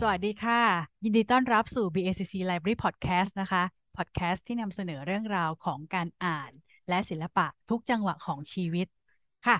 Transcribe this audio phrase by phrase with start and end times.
[0.00, 0.60] สวัสดีค่ะ
[1.04, 3.62] ยินดีต้อนรับสู่ BACC Library Podcast นะคะ
[3.96, 6.52] Podcast ที่นำเสนอเรื่องราวของการอ่าน
[6.88, 8.86] และศิลปะทุกจังหวะของชีวิต
[9.46, 9.56] ค่ะ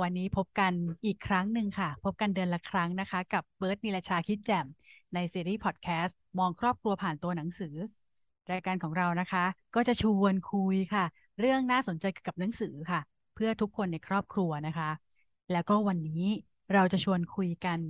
[0.00, 0.72] วันนี้พบกัน
[1.06, 4.66] อีกครั้งหนึ่งค่ะ พบกันเดือนละครั้งนะคะ กับเบิร์ตนิลชาคิดแจ่ม
[5.14, 7.74] ในซีรีส์ Podcast มองครอบครัวผ่านตัวหนังสือ
[8.52, 9.44] รายการของเรานะคะ
[9.74, 11.04] ก็จะชวนคุยค่ะ
[11.40, 13.00] เรื่องน่าสนใจเกี่ยวกับหนังสือค่ะ
[13.34, 14.90] เพื่อทุกคนในครอบครัวนะคะ
[15.52, 16.24] แล้วก็วันนี้
[16.74, 17.80] เราจะชวนคุยกัน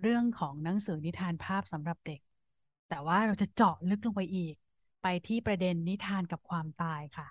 [0.00, 2.20] เรื่องของหนังสือนิทานภาพสำหรับเด็ก
[2.88, 4.54] แต่ว่าเราจะเจาะลึกลงไปอีก
[5.02, 7.26] ไปที่ประเด็นนิทานกับความตายค่ะ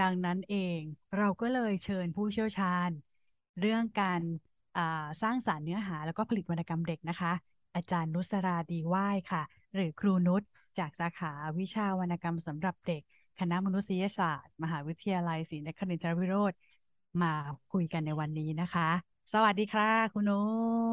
[0.00, 0.80] ดังนั้นเอง
[1.18, 2.90] เราก็เลยเชิญผู้เชี่ยวชาญ
[3.60, 4.20] เรื่องการ
[5.22, 7.32] สร้างสารรค์เนื้อหาแล้วก็ผลิตวรรณกรรมเด็กนะคะ
[7.76, 9.42] อาจารย์นุสราดีว่ายค่ะ
[9.74, 10.42] หรือครูนุช
[10.78, 13.02] จากสาขาวิชาวรรณกรรมสำหรับเด็ก
[13.38, 16.52] คณะมนุษยศาสตร์ มหาวิทยาลัยศรีนครินทรวิโรธ
[17.22, 17.32] มา
[17.72, 18.88] คุยกันในวันนี้นะคะ
[19.32, 20.34] สวัสดีค่ะ คุณนุ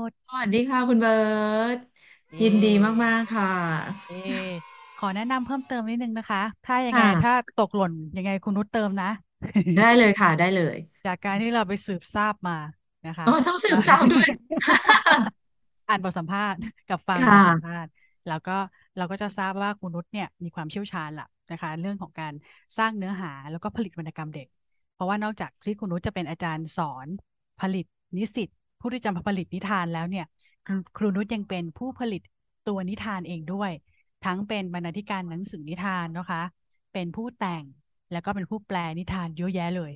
[0.10, 1.10] ชสวัสดีค่ะคุณเบิ
[1.60, 1.78] ร์ต
[2.30, 2.68] เอยินดี
[3.04, 3.46] มาก ๆ ค่ะ
[4.06, 4.12] เอ
[4.98, 9.10] ขอแนะนำเพิ่มเติมนิดนึงนะคะ ถ้ายังไงถ้าค่ะตกหล่นยังไงคุณนุชเติมนะ
[9.76, 12.58] ได้เลยค่ะ ได้เลย จากการที่เราไปสืบทราบมา
[13.08, 14.28] นะคะอ๋อ ต้องสืแล้วบสาวด้วย
[15.88, 17.92] อ่านบทสัมภาษณ์กับฟังค่บทสัมภาะษณ์
[18.28, 18.52] แล้วก็
[18.98, 22.34] เราก็จะทราบว่าคุณนุชเนี่ยมีความเชี่ยวชาญละนะคะ เรื่องของการ
[22.78, 24.48] สร้างเนื้อหาแล้วก็ผลิตวรรณกรรมเด็ก
[24.94, 27.08] เพราะว่านอกจากที่คุณนุชจะเป็นอาจารย์สอน
[27.60, 27.86] ผลิต
[28.18, 30.26] นิสิตผู้ที่จะมาผลิตนิทานแล้วเนี่ย
[30.66, 32.22] ครูครูนุชยังเป็นผู้ผลิต
[32.68, 33.72] ตัวนิทานเองด้วย
[34.26, 36.42] ทั้งเป็นบรรณาธิการหนังสือนิทานนะคะ
[36.94, 37.64] เป็นผู้แต่ง
[38.12, 39.92] แล้วก็เป็นผู้แปลนิทานเยอะแยะเลย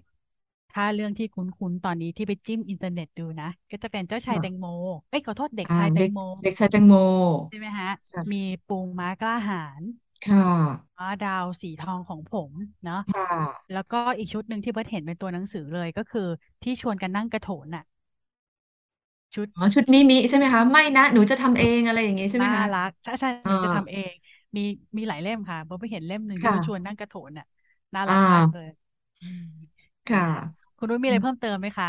[0.74, 4.66] ถ้าเรื่องที่คุ้นๆตอนนี้ที่ไปจิ้มอินเทอร์เน็ตดูนะ ก็จะเป็นเจ้าชายแตงโม
[5.10, 6.94] เอ้ยขอโทษเด็กอ่าเด็กชายแตงโม เด็กชายแตงโม
[7.48, 7.90] ใช่ไหมฮะ
[8.32, 9.84] มีค่ะปูม้ากล้าหาญ
[10.24, 12.52] ค่ะม้าดาวสีทองของผม
[12.86, 16.28] เนาะค่ะ แล้วก็อีกชุดหนึ่งที่เบิร์ตเห็นเป็นตัวหนังสือเลยก็คือ
[16.64, 17.84] ที่ชวนกันนั่งกระโถนน่ะ
[19.36, 24.14] ชุด อ๋อ ชุดมิมิใช่ไหมคะ ไม่นะ หนูจะทำเองอะไรอย่างงี้ใช่ไหมน่าคะรักใช่ใช่อ่าหนูจะทำเอง
[24.56, 24.62] มี
[24.98, 27.46] มีหลายเล่มค่ะโบไปเห็นเล่มหนึ่งที่เขาชวนค่ะนั่งกระโถนน่ะ
[27.94, 28.84] น่าอ่รักมากเลยา
[29.20, 29.42] อืม
[30.08, 31.88] ค่นะคะะคุณนุ้ยมีอะไรเพิ่มเติมไหมคะ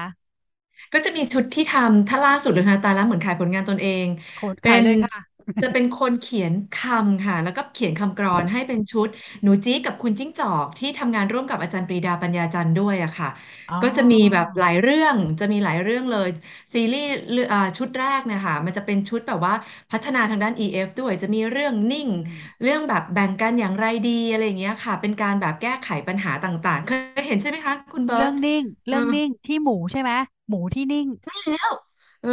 [0.92, 9.08] ก็จะมีชุดที่ทำถ้าล่าสุดเลยนะตายแล้วเหมือนขายผลงานตนเองโคดเป็นขายเลยค่ะ จะเป็นคนเขียนคำค่ะ แล้วก็เขียนคำกรอนให้เป็นชุด
[9.42, 13.28] หนูจี๊ดกับคุณจิ้งจอกที่ทำงานร่วมกับอาจารย์ปรีดาปัญญาจันทร์ด้วยอะค่ะ
[13.68, 16.28] อ๋อก็จะมีแบบหลายเรื่องจะมีหลายเรื่องเลย
[16.74, 19.54] ซีรีส์เรื่องอ่าชุดแรกเนี่ยค่ะมันจะเป็นชุดแบบว่า
[19.92, 30.10] พัฒนาทางด้าน EF ด้วยจะมีเรื่องนิ่ง อืมเรื่องแบบแบ่งกันอย่างไรดีอะไรอย่างเงี้ยค่ะ เป็นการแบบแก้ไขปัญหาต่างๆ เคยเห็นใช่ไหมคะ คุณเบิร์ตเรื่องนิ่ง เออเรื่องนิ่งที่หมูใช่ไหม
[30.48, 31.72] หมูที่นิ่งใช่แล้ว
[32.20, 32.30] เออ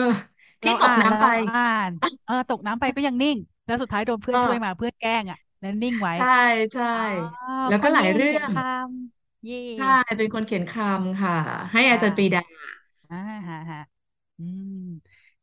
[0.62, 1.92] ที่เราอ่านเราตกน้ำไปอ่าน
[2.26, 6.26] เออตกน้ำไปก็ยังนิ่ง แล้วสุดท้ายโดนเพื่อนช่วยมาเออเพื่อนแกล้งอะแล้วนิ่งไว้ ใช่
[6.74, 7.20] ใช่อ๋อ
[7.68, 9.86] แล้วก็หลายเพราะนี่เองเรื่องเขียนคำเย่ใช่
[10.18, 11.34] เป็นคนเขียนคำค่ะ
[11.72, 12.42] ให้อาค่ะจารย์ปรีดา
[13.10, 13.80] อ่าฮะฮะ
[14.38, 14.74] อืม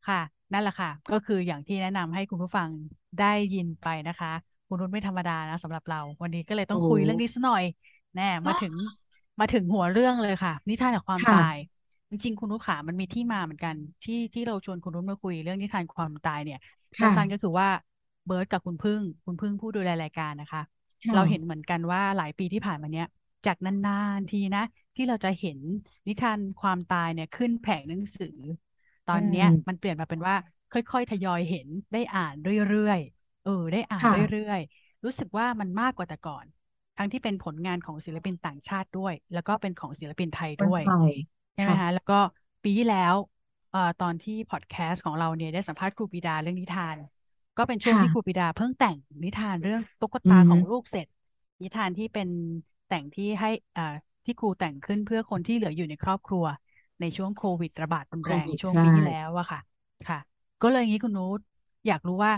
[0.05, 0.17] ค่ะ
[0.51, 2.71] นั่นแหละค่ะ ก็คืออย่างที่แนะนำให้คุณผู้ฟัง
[3.17, 4.29] ได้ยินไปนะคะ
[4.67, 7.63] คุณนุชไม่ธรรมดานะสำหรับเรา วันนี้ก็เลยต้อโอ้งคุยเรื่องนี้สักหน่อย
[8.15, 8.73] แน่มาถึง
[9.39, 11.78] มาถึงหัวเรื่องเลยค่ะ นิทานกับความตายค่ะ
[12.09, 16.59] จริงๆคุณนุชขามันมีที่มาเหมือนกัน ที่ที่เราชวนคุณนุชมาคุยเรื่องนิทานความตายเนี่ย
[16.99, 17.67] สั้นๆก็ค่ะคือว่า
[18.25, 20.61] เบิร์ตกับคุณพึ่ง คุณพึ่งผู้ดูแลรายการนะคะ
[21.13, 23.07] เราเห็นค่ะเหมือนกันว่าหลายปีที่ผ่านมาเนี้ย
[23.45, 24.63] จากนานๆทีนะ
[24.95, 25.59] ที่เราจะเห็น
[26.07, 28.37] นิทานความตายเนี่ยขึ้นแผงหนังสือ
[29.09, 30.35] ตออืนเนี้ยมันมเปลี่ยนมาเป็นว่า
[30.73, 32.35] ค่อยๆ ทยอยเห็นได้อ่าน
[32.69, 36.45] เรื่อยๆเออ ได้อ่านค่ะเรื่อยๆรู้สึกว่ามันมากกว่าแต่ก่อน
[36.97, 40.83] ทั้งที่เป็นผลงานของศิลปินต่างชาติด้วย แล้วก็เป็นของศิลปินไทยด้วย
[41.55, 42.13] คนไทยใช่ไหมค่ะคะแล้วก็
[42.63, 43.15] ปีที่แล้ว
[43.69, 46.97] เอ่อตอนที่พอดแคสต์ของเราเนี่ยได้สัมภาษณ์ครูปิดาเรื่องนิทาน
[47.57, 51.07] ก็เป็นช่วงที่ครูค่ะปิดาเพิ่งแต่งนิทานเรื่องตุ๊กอืตาของลูมกเสร็จ
[51.61, 52.29] นิทานที่เป็น
[52.87, 53.83] แต่งที่ให้อ่า
[54.25, 56.45] ที่ครูแต่งขึ้นเพื่อคนที่เหลืออยู่ในครอบครัว
[56.99, 59.59] ในช่วงโควิดระบาดรุนโคแรงวิดใช่ช่วงปีที่แล้วอะค่ะ
[60.07, 60.19] ค่ะ
[60.61, 61.39] ก็เลยอย่างนี้คุณนุช
[61.87, 62.33] อยากรู้ว่า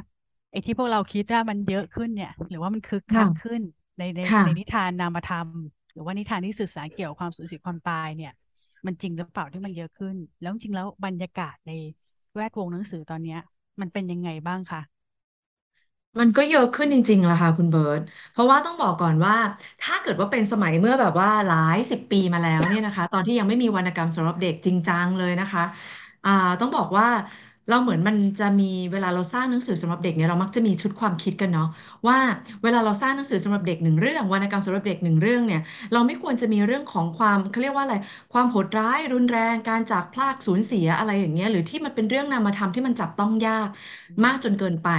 [0.52, 3.62] ไอ้ที่พวกเราคิดว่ามันเยอะขึ้นเนี่ย หรือว่ามันคึกคักค่ะขึ้น
[3.98, 5.50] ในในค่ะ ในนิทานนามธรรม
[5.94, 8.32] หรือว่านิทานที่สื่อสารเกี่ยวกับความสูญเสียความตายเนี่ย
[8.86, 11.72] มันจริงหรือเปล่าที่มันเยอะขึ้น แล้วจริงแล้วบรรยากาศใน
[12.36, 13.38] แวดวงหนังสือตอนเนี้ย
[13.82, 14.82] มันเป็นยังไงบ้างคะ
[16.20, 18.02] มันก็เยอะขึ้นจริงๆล่ะค่ะคุณเบิร์ต
[18.32, 19.34] เพราะว่าต้องบอกก่อนว่า
[19.82, 25.62] ถ้าเกิดว่าเป็นสมัยเมื่อแบบว่าหลายสิบปีมาแล้วเนี่ยนะคะ ตอนที่ยังไม่มีวรรณกรรมสำหรับเด็กจริงจังเลยนะคะ
[26.24, 26.30] อ่า
[26.60, 27.08] ต้องบอกว่า
[27.70, 31.70] เราเหมือนมันจะมีเวลาเราสร้างหนังสือสำหรับเด็กเนี่ยเรามักจะมีชุดความคิดกันเนาะ
[32.08, 32.18] ว่า
[32.64, 35.62] เวลาเราสร้างหนังสือสำหรับเด็กหนึ่งเรื่องวรรณกรรมสำหรับเด็กหนึ่งเรื่องเนี่ย
[35.94, 37.96] เราไม่ควรจะมีเรื่องของความเขาเรียกว่าอะไร
[38.34, 43.70] ความโหดร้ายรุนแรง การจากพรากสูญเสียอะไรอย่างเงี้ยหรือที่มันเป็นเรื่องนามธรรมที่มันจับต้องยาก
[44.26, 44.90] มากจนเกินไป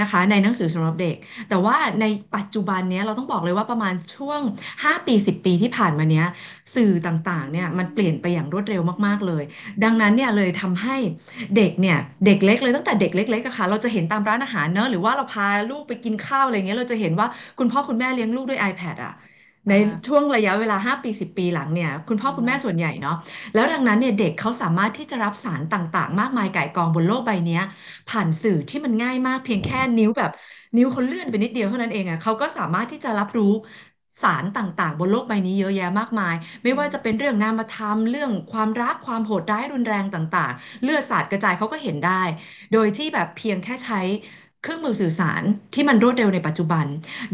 [0.00, 1.16] นะคะ ในหนังสือสำหรับเด็ก
[1.48, 2.04] แต่ว่าใน
[2.36, 4.40] ปัจจุบันเนี้ยเราต้องบอกเลยว่าประมาณช่วง
[4.84, 6.26] 5 ปี 10 ปีที่ผ่านมาเนี้ย
[6.74, 9.44] สื่อต่างๆเนี่ยมันเปลี่ยนไปอย่างรวดเร็วมากๆเลย
[9.84, 10.96] ดังนั้นเนี่ยเลยทำให้
[11.56, 17.26] เด็กเนี่ยเด็กเล็กเลยตั้งแต่เด็กเล็กๆอะค่ะ เราจะเห็นตามร้านอาหารเนอะหรือว่าเราพาลูกไปกินข้าวอะไรเงี้ยเราจะเห็นว่า
[17.58, 19.12] คุณพ่อคุณแม่เลี้ยงลูกด้วย iPad อะ
[19.68, 23.14] ในอ่าช่วงระยะเวลา 5 ปี 10 ปีหลังเนี่ยคุณพ่ออ่คุณแม่ส่วนาใหญ่เนาะ
[23.54, 27.62] แล้วดังนั้นเนี่ยเด็กเขาสามารถที่จะรับสารต่างๆ มากมายก่ายกองบนโลกใบเนี้ย
[28.08, 30.30] ผ่านสื่อที่มันง่ายมากเพียงแค่นิ้วแบบ
[30.76, 33.52] นิ้วเขาเลื่อนไปนิดเดียวเท่านั้นเองอะเขาก็สามารถที่จะรับรู้
[34.22, 42.22] สารต่างๆ บนโลกใบนี้เยอะแยะมากมาย ไม่ว่าจะเป็นเรื่องนามธรรมเรื่องความรักความโหดร้ายรุนแรงต่างๆ เลือดสาดกระจายเขาก็เห็นได้
[42.72, 44.00] โดยที่แบบเพียงแค่ใช้
[44.62, 45.42] เครื่องมือสื่อสาร
[45.74, 46.86] ที่มันรวดเร็วในปัจจุบัน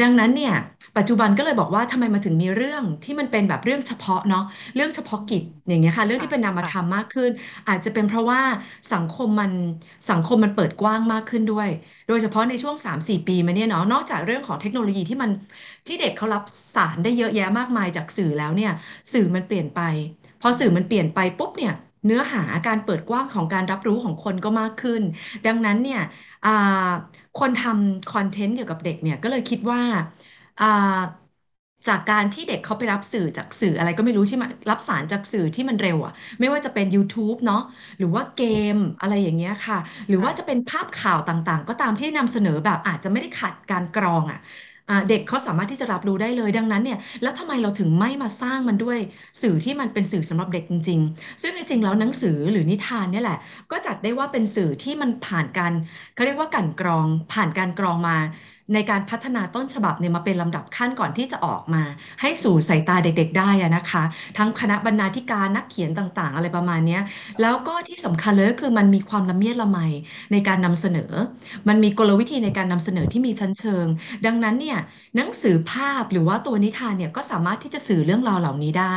[0.03, 0.55] ดังนั้นเนี่ย
[0.99, 4.45] ปัจจุบันก็เลยบอกว่าทำไมมาถึงมีเรื่องที่มันเป็นแบบเรื่องเฉพาะเนาะ
[4.75, 7.31] เรื่องเฉพาะกิจอย่างเงี้ยค่ะ เรื่องที่เป็นนามธรรมมากขึ้น
[7.69, 8.41] อาจจะเป็นเพราะว่า
[8.95, 9.53] สังคมมัน
[10.11, 11.69] สังคมมันเปิดกว้างมากขึ้นด้วย
[12.09, 15.31] โดยเฉพาะในช่วง 3-4 ปีมาเนี่ยเนาะนอกจากเรื่องของเทคโนโลยีที่มัน
[15.87, 16.45] ที่เด็กเขารับ
[16.75, 18.73] สารได้เยอะแยะมากมายจากสื่อแล้วเนี่ย
[19.13, 19.81] สื่อมันเปลี่ยนไป
[20.41, 21.75] พอสื่อมันเปลี่ยนไปปุ๊บเนี่ย
[22.07, 25.03] เนื้อหาการเปิดกว้างของการรับรู้ของคนก็มากขึ้น
[25.47, 26.03] ดังนั้นเนี่ย
[27.35, 29.81] คนทำคอนเทนต์เกี่ยวกับเด็กเนี่ยก็เลยคิดว่า
[30.59, 30.65] อ่า
[31.89, 37.63] จากการที่เด็กเขาไปรับสื่อจากสื่ออะไรก็ไม่รู้ที่มันรับสารจากสื่อที่มันเร็วอะไม่ว่าจะเป็น YouTube เนาะ
[37.99, 38.45] หรือว่าเก
[38.75, 39.79] มอะไรอย่างเงี้ยค่ะ
[40.09, 44.39] หรือว่าจะเป็นภาพข่าวต่างๆ ก็ตามที่นำเสนอแบบอาจจะไม่ได้ขัดการกรองอะ
[45.09, 48.99] เด็กเขาสามารถที่จะรับรู้ได้เลย ดังนั้นเนี่ยแล้วทำไมเราถึงไม่มาสร้างมันด้วย
[49.43, 53.39] สื่อที่มันเป็นสื่อสำหรับเด็กจริง ๆ ซึ่งจริงๆแล้วหนังสือหรือนิทานเนี่ยแหละ
[53.71, 55.73] ก็จัดได้ว่าเป็นสื่อที่มันผ่านการ
[56.15, 58.17] เขาเรียกว่ากลั่นกรองผ่านการกรองมา
[58.75, 61.83] ในการพัฒนาต้นฉบับเนี่ยมาเป็นลำดับขั้นก่อนที่จะออกมา
[62.21, 64.03] ให้อืสู่สายตามเด็ก ๆ ได้อะนะคะ
[64.39, 67.03] ทั้งคณะบรรณาธิการนักเขียนต่างๆ อะไรประมาณเนี้ย
[67.43, 69.79] แล้วก็ที่สำคัญเลยก็คือมันมีความละเมียดละไม
[70.33, 71.13] ในการนำเสนอ
[71.69, 73.87] มันมีกลวิธีในการนำเสนอที่มีชั้นเชิง
[74.27, 74.79] ดังนั้นเนี่ย
[75.17, 78.97] หนังสือภาพหรือว่าตัวนิทานเนี่ยก็สามารถที่จะสื่อเรื่องราวเหล่านี้ได้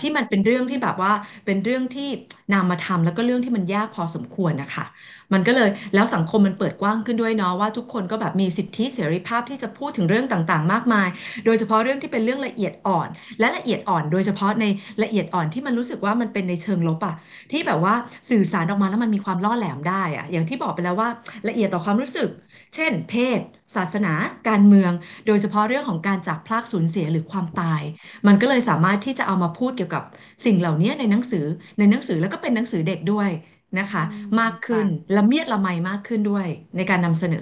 [0.00, 1.12] ที่ค่ะมันเป็นเรื่องที่แบบว่า
[1.46, 2.08] เป็นเรื่องที่
[2.52, 4.84] นามธรรมแล้วก็เรื่องที่มันยากพอสมควรนะคะ
[5.32, 11.08] มันก็เลยแล้วสังคมมันเปิดกว้างขึ้นด้วยเนาะว่าทุกคนก็แบบมีสิทธิเสรีภาพที่จะพูดถึงเรื่องต่างๆ มากมาย
[11.44, 14.64] โดยเฉพาะเรื่องที่เป็นเรื่องละเอียดอ่อน และละเอียดอ่อน โดยเฉพาะใน
[15.02, 17.14] ละเอียดอ่อนที่มันรู้สึกว่ามันเป็นในเชิงลบอะ
[17.50, 17.94] ที่แบบว่า
[18.30, 21.08] สื่อสารออกมาแล้วมันมีความล่อแหลมได้อะอย่างที่บอกไปแล้วว่า
[21.48, 22.28] ละเอียดต่อความรู้สึก
[22.74, 23.40] เช่น เพศ
[23.76, 24.14] ศาสนา
[24.48, 24.92] การเมือง
[25.26, 27.82] โดยเฉพาะเรื่องของการจากพลากสูญเสียหรือความตาย
[28.26, 30.04] มันก็เลยสามารถที่จะเอามาพูดเกี่ยวกับ
[30.44, 31.46] สิ่งเหล่านี้ในหนังสือ
[31.78, 33.30] ในหนังสือแล้วก็เป็นหนังสือเด็กด้วย
[33.78, 36.46] นะอืคะมมากขึ้ค่ะนละเมียดละไมมากขึ้นด้วย
[36.76, 37.38] ในการนำเสนอ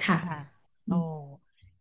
[0.00, 0.34] ค่ะ ค่ะ
[0.86, 0.94] โอ้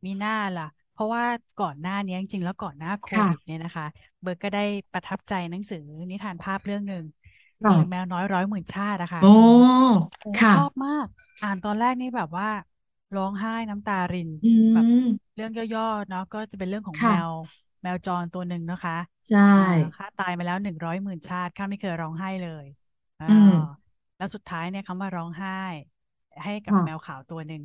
[0.06, 1.24] มีหน้าล่ะ เพราะว่า
[1.58, 3.86] ก่อนหน้านี้จริงๆแล้วก่อนหน้าโควิดค่ะเนี่ยนะคะ
[4.22, 4.62] เบิร์กก็ได้
[4.92, 5.80] ประทับใจหนังสือ
[6.10, 7.04] นิทานภาพเรื่องหนึ่ง
[7.64, 9.60] เออแมวค่ะน้อยร้อยหมื่นชาติอะค่ะโอ้ คุณนุช
[10.22, 11.08] โอ้ค่ะ ชอบมาก
[11.42, 12.48] อ่านตอนแรกนี่แบบว่า
[13.16, 14.98] ร้องไห้น้ำตาริน อืแบบม
[15.36, 17.38] เรื่องย่อๆเนาะก็จะเป็นเรื่องของแมวค่ะ
[17.82, 18.94] แมวจรตัวหนึ่งนะคะ
[19.28, 19.62] ใช่ อ่า
[19.96, 22.66] ค่าตายมาแล้วหนึ่งร้อยหมื่นชาติข้าไม่เคยร้องไห้เลย
[23.20, 23.52] อ่าอืม
[24.18, 25.52] แล้วสุดท้ายเนี่ยเขามาร้องไห้
[26.44, 27.62] ให้กับแมวค่ะขาวตัวหนึ่ง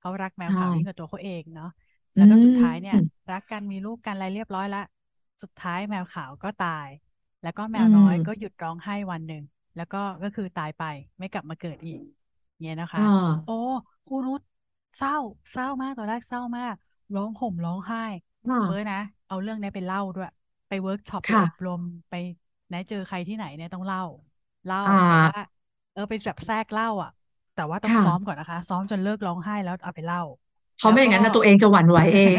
[0.00, 1.70] เขารักแมวใช่ขาวยิ่งกว่าตัวเขาเองเนาะ
[2.16, 4.82] อืแล้วก็สุดท้ายเนี่ยมรักกันมีลูกกันอะไรเรียบร้อยละ
[5.42, 6.88] สุดท้ายแมวขาวก็ตาย
[7.42, 9.42] แล้วก็แมอืวน้อยก็หยุมดร้องไห้วันหนึ่ง
[9.76, 10.82] แล้วก็ก็คือตายไป
[11.18, 12.00] ไม่กลับมาเกิดอีก
[12.60, 13.02] เนี่ยนะอ่คะ
[13.44, 13.54] โอ้า
[14.06, 14.40] ครูนุช
[14.96, 15.14] เศร้า
[15.52, 16.74] เศร้ามากตอนแรกเศร้ามาก
[17.14, 17.98] ร้องห่มร้องไห้
[18.64, 18.96] เบอร์ค่ะนะ
[19.26, 20.26] เอาเรื่องนี้ไปเล่าด้วย
[20.68, 22.14] ไปเวิร์กช็อปไปอบรค่ะไป
[22.68, 24.00] ไหนเจอใครที่ไหนเนี่ยต้องเล่า
[24.64, 27.10] เล่าอ่ะแต่ว่าเออไปแบบแทรกเล่าอะ
[27.54, 30.20] แต่ว่าต้องซ้อมค่ะก่อนนะคะ ซ้อมจนเลิกร้องไห้แล้วเอาไปเล่า
[30.76, 32.38] เพราะแล้วก็ไม่อย่างนั้นนะตัวเองจะหวั่นไหวเอง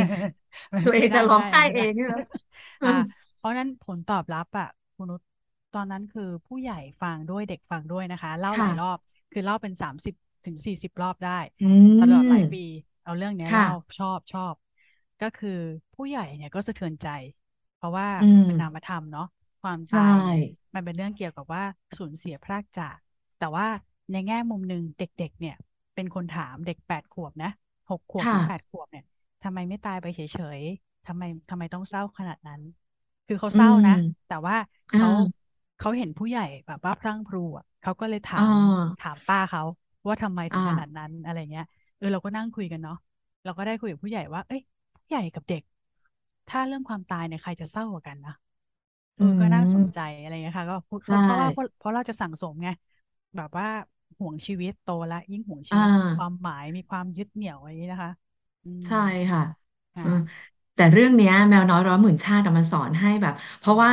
[0.74, 2.18] มันตัวเองจะไม่ได้ไม่ได้ร้องไห้ไม่ได้เองนะ
[2.84, 2.90] อ่า
[3.38, 5.22] เพราะฉะนั้นผลตอบรับอะคุณนุช
[5.74, 11.66] ตอนนั้นคือผู้ใหญ่ฟังด้วยเด็กฟังด้วยนะคะ เล่าหลายรอบค่ะคือเล่าเป็นสามสิบถึงสี่สิบรอบได้อืม
[12.00, 12.70] ตลอดหลายปี
[13.04, 14.56] เอาเรื่องเนี้ยค่ะเล่าชอบชอบ
[15.22, 15.50] ก็คือ
[15.96, 17.08] ผู้ใหญ่เนี่ยก็สะเทือนใจ
[17.76, 19.26] เพราะว่าอืมเป็นนามธรรมเนาะ
[19.62, 21.64] ความใชตายเนี่ย่มันเป็นเรื่องเกี่ยวกับว่า
[21.98, 22.98] สูญเสียพรากจาก
[23.40, 23.66] แต่ว่า
[24.12, 25.56] ในแง่มุมหนึ่งเด็กๆ เนี่ย
[25.96, 27.50] เป็นคนถามเด็กแปดขวบนะ
[27.90, 29.04] หกขวบถึงแปดค่ะขวบเนี่ย
[29.44, 30.20] ทำไมไม่ตายไปเฉ
[30.60, 32.62] ยๆทำไมทำไมต้องเศร้าขนาดนั้น
[33.28, 33.94] คือเขาอืเศร้านะม
[34.28, 34.56] แต่ว่า
[34.92, 35.08] อ่าเขา
[35.78, 38.56] เขาเห็นผู้ใหญ่แบบว่าพรั่งพรูอะเขาก็เลยถาอ่มา
[39.00, 39.62] ถามป้าเขา
[40.08, 41.64] ว่าทำไมถึอ่างขนาดนั้นอะไรเงี้ย
[41.98, 42.96] เออเราก็นั่งคุยกันเนาะ
[43.44, 44.62] เราก็ได้คุยกับผู้ใหญ่ว่า เอ้ย
[44.96, 45.64] ผู้ใหญ่กับเด็ก
[46.48, 48.34] ถ้าเรื่องความตายเนี่ยใครจะเศร้ากว่ากันนะ
[49.16, 52.70] เออือก็น่าสนใจมอะไรเงี้ยค่ะ ก็พูดใช่เพราะว่าเพราะเพราะเราจะสั่งสมไง
[53.36, 53.66] แบบว่า
[54.20, 58.12] ห่วงชีวิตโตละยิ่งห่วงชีอ่า วิตมีความหมายมีความยึดเหนี่ยวอะไรอย่างนี้นะคะ
[58.64, 58.98] อืมใช่
[59.32, 59.42] ค่ะ
[59.96, 60.18] ค่ะ อืม
[60.76, 63.92] แต่เรื่องเนี้ยแมวน้อยร้อยหมื่นชาติอะมันสอนให้แบบ เพราะว่า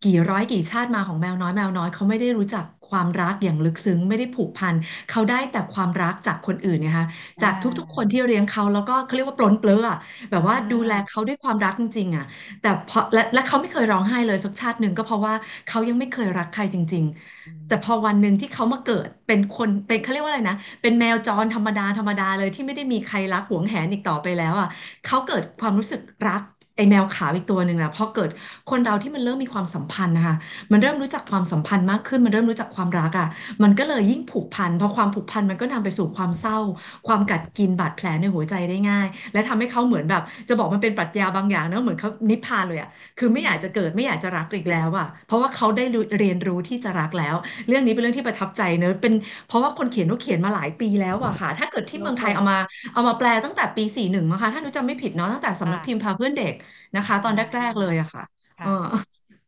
[0.00, 4.74] กี่ร้อยกี่ชาติมาของแมวน้อยแมวน้อยเขาไม่ได้รู้จัก ความรักอย่างลึกซึ้งไม่ได้ผูกพัน
[5.10, 7.04] เขาได้แต่ความรักจากคนอื่นนะคะ
[7.38, 9.96] อ่จากทุกๆ คนาที่เลี้ยงเขาแล้วก็เขาเรียกว่าปลนเปลืออะ
[10.30, 12.24] แบบอ่ว่าดูแลาเขาด้วยความรักจริงๆอะ
[12.60, 15.34] แต่พอและและเขาไม่เคยร้องไห้เลยสักชาติหนึ่งก็เพราะว่า
[15.66, 17.04] เขายังไม่เคยรักใครจริง
[17.46, 24.68] อืๆแต่พอมวันหนึ่งที่เขามาเกิดเป็นคนเป็นเขาเรียกว่าอะไรนะ เป็นแมวจรธรรมดาธรรมดาเลยที่ไม่ได้มีใครรักหวงแหนอีกต่อไปแล้วอะ
[25.04, 26.42] เขาเกิดความรู้สึกรัก
[26.76, 28.30] ไอ้แมวขาวอีกตัวหนึ่งนะพอเกิด
[28.70, 30.34] คนเราที่มันเริ่มมีความสัมพันธ์นะคะ
[30.72, 33.26] มันเริ่มรู้จักความสัมพันธ์มากขึ้น มันเริ่มรู้จักความรักอะ
[33.62, 36.58] มันก็เลยยิ่งผูกพันพอความผูกพันมันก็นำไปสู่ความเศร้า
[37.06, 42.88] ความกัดกินบาดแผลในหัวใจได้ง่าย และทำให้เขาเหมือนแบบ จะบอกมันเป็นปรัชญาบางอย่างนะเหมือนเขานิพพานเลยอะ
[43.18, 45.84] คือไม่อืมอยากจะเกิดไม่อยากจะรักอีกแล้วอะ เพราะว่าเขาได้
[46.18, 47.34] เรียนรู้ที่จะรักแล้ว
[47.68, 49.12] เรื่องนี้เป็นเรื่องที่ประทับใจเนอะเป็น
[49.46, 52.58] เพราะว่าคนเขียนเขาเขียนมาหลายปีแล้วอะค่ะ ถ้าเกิดที่เมืองโลโก้ไทยเอามา
[52.92, 56.54] เอามาแปลตั้งแต่ปีสี่หนึ่งนะคะถ้าหนูจำไม่ผิดเนาะตั้งแต่สำนักพิมพ์ค่ะพาเพื่อนเด็ก
[56.94, 58.22] นะคะ ตออ่นแรกๆเลยาอะค่ะ
[58.62, 58.70] เออค่ะ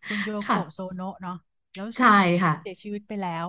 [0.09, 1.35] คุณโยค่ะโกะโซโนะเนาะ
[1.75, 2.09] แล้วใช่
[2.43, 3.47] ค่ะเสียชีวิตไปแล้ว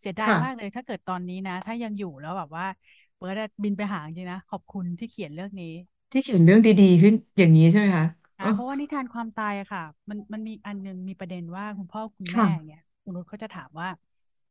[0.00, 2.64] เสียดายมากเลค่ะยถ้าเกิดตอนนี้นะ ถ้ายังอยู่แล้วแบบว่า
[3.16, 5.66] เบิร์ดอะบินไปหาจริงๆนะขอบคุณที่เขียนเรื่องนี้
[6.10, 8.06] ที่เขียนเรื่องดีๆขึ้นอย่างนี้ใช่ไหมคะ
[8.38, 13.88] เอออ่าเพราะว่านิทานความตายอะค่ะ มันมันมีอันหนึงมีประเด็นว่าคุณพ่อคุณแม่ค่ะเนี่ยคุณนุชเขาจะถามว่า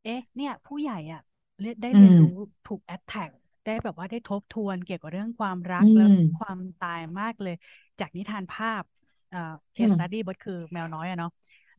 [0.02, 1.20] เอ๊ะ เนี่ย ผู้ใหญ่อะ
[1.60, 2.28] เรียนได้อืมเรียนรู้
[2.64, 3.30] ถูกแอ t แทก
[3.64, 7.54] ได้แบบว่าได้ทบทวนเกี่ยวกับเรื่องความรัอืกและมความตายมากเลย
[8.00, 8.82] จากนิทานภาพ
[9.30, 9.38] เอ่อ
[9.74, 11.30] case ค่ะ study บทคือแมวน้อยอะเนาะ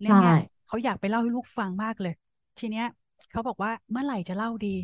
[0.02, 0.34] เนี่ยใช่เนี่ย
[0.68, 2.14] เขาอยากไปเล่าให้ลูกฟังมากเลย
[2.58, 2.86] ทีเนี้ย
[3.32, 4.76] เขาบอกว่าเมื่อไหร่จะเล่าดี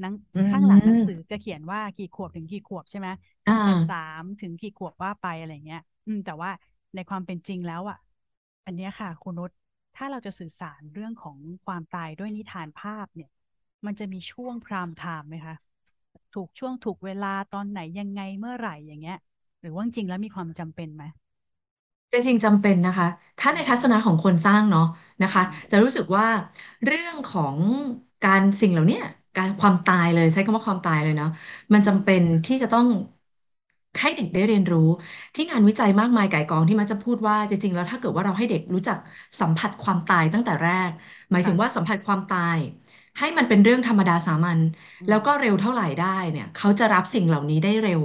[0.00, 3.08] หนังอืข้างหลังหนังสือมจะเขียนว่ากี่ขวบถึงกี่ขวบใช่ไหม
[3.46, 6.50] อ่าตั้งแต่สามถึงกี่ขวบว่าไปอะไรเงี้ย อืม แต่ว่า
[6.94, 7.98] ในความเป็นจริงแล้วอะ
[8.66, 9.50] อันเนี้ยค่ะ คุณนุช
[9.94, 13.30] ถ้าเราจะสื่อสารเรื่องของความตายด้วยนิทานภาพเนี่ย
[13.86, 15.54] มันจะมีช่วงพรามไทม์ไหมคะ
[16.34, 19.18] ถูกช่วงถูกเวลาตอนไหนยังไงเมื่อไหร่อย่างเงี้ย
[19.64, 21.04] หรือว่าจริงๆแล้วมีความจำเป็นไหม
[22.08, 23.06] แต่จริงจำเป็นนะคะ
[23.38, 24.82] ถ้าอืในทัศนะมของคนสร้างเนาะ
[25.22, 26.26] นะคะอืมจะรู้สึกว่า
[26.84, 27.58] เรื่องของ
[28.22, 29.02] การสิ่งเหล่าเนี้ย
[29.36, 31.28] การความตายเลยใช้คำว่าความตายเลยเนาะ
[31.72, 32.86] มันอืมจำเป็นที่จะต้อง
[34.00, 34.88] ให้เด็กได้เรียนรู้
[35.34, 38.98] ที่งานวิจัยมากมายก่ายกองที่มันจะพูดว่าจริงๆแล้วถ้าเกิดว่าเราให้เด็กรู้จัก
[39.40, 40.90] สัมผัสความตายตั้งแต่แรก
[41.30, 42.58] หมายถึงว่าค่ะสัมผัสความตาย
[43.18, 44.58] ให้มันเป็นเรื่องธรรมดาสามัญ
[45.00, 48.00] อืมแล้วก็เร็วเท่าไหร่ได้เนี่ย เขาจะรับสิ่งเหล่านี้ได้เร็ว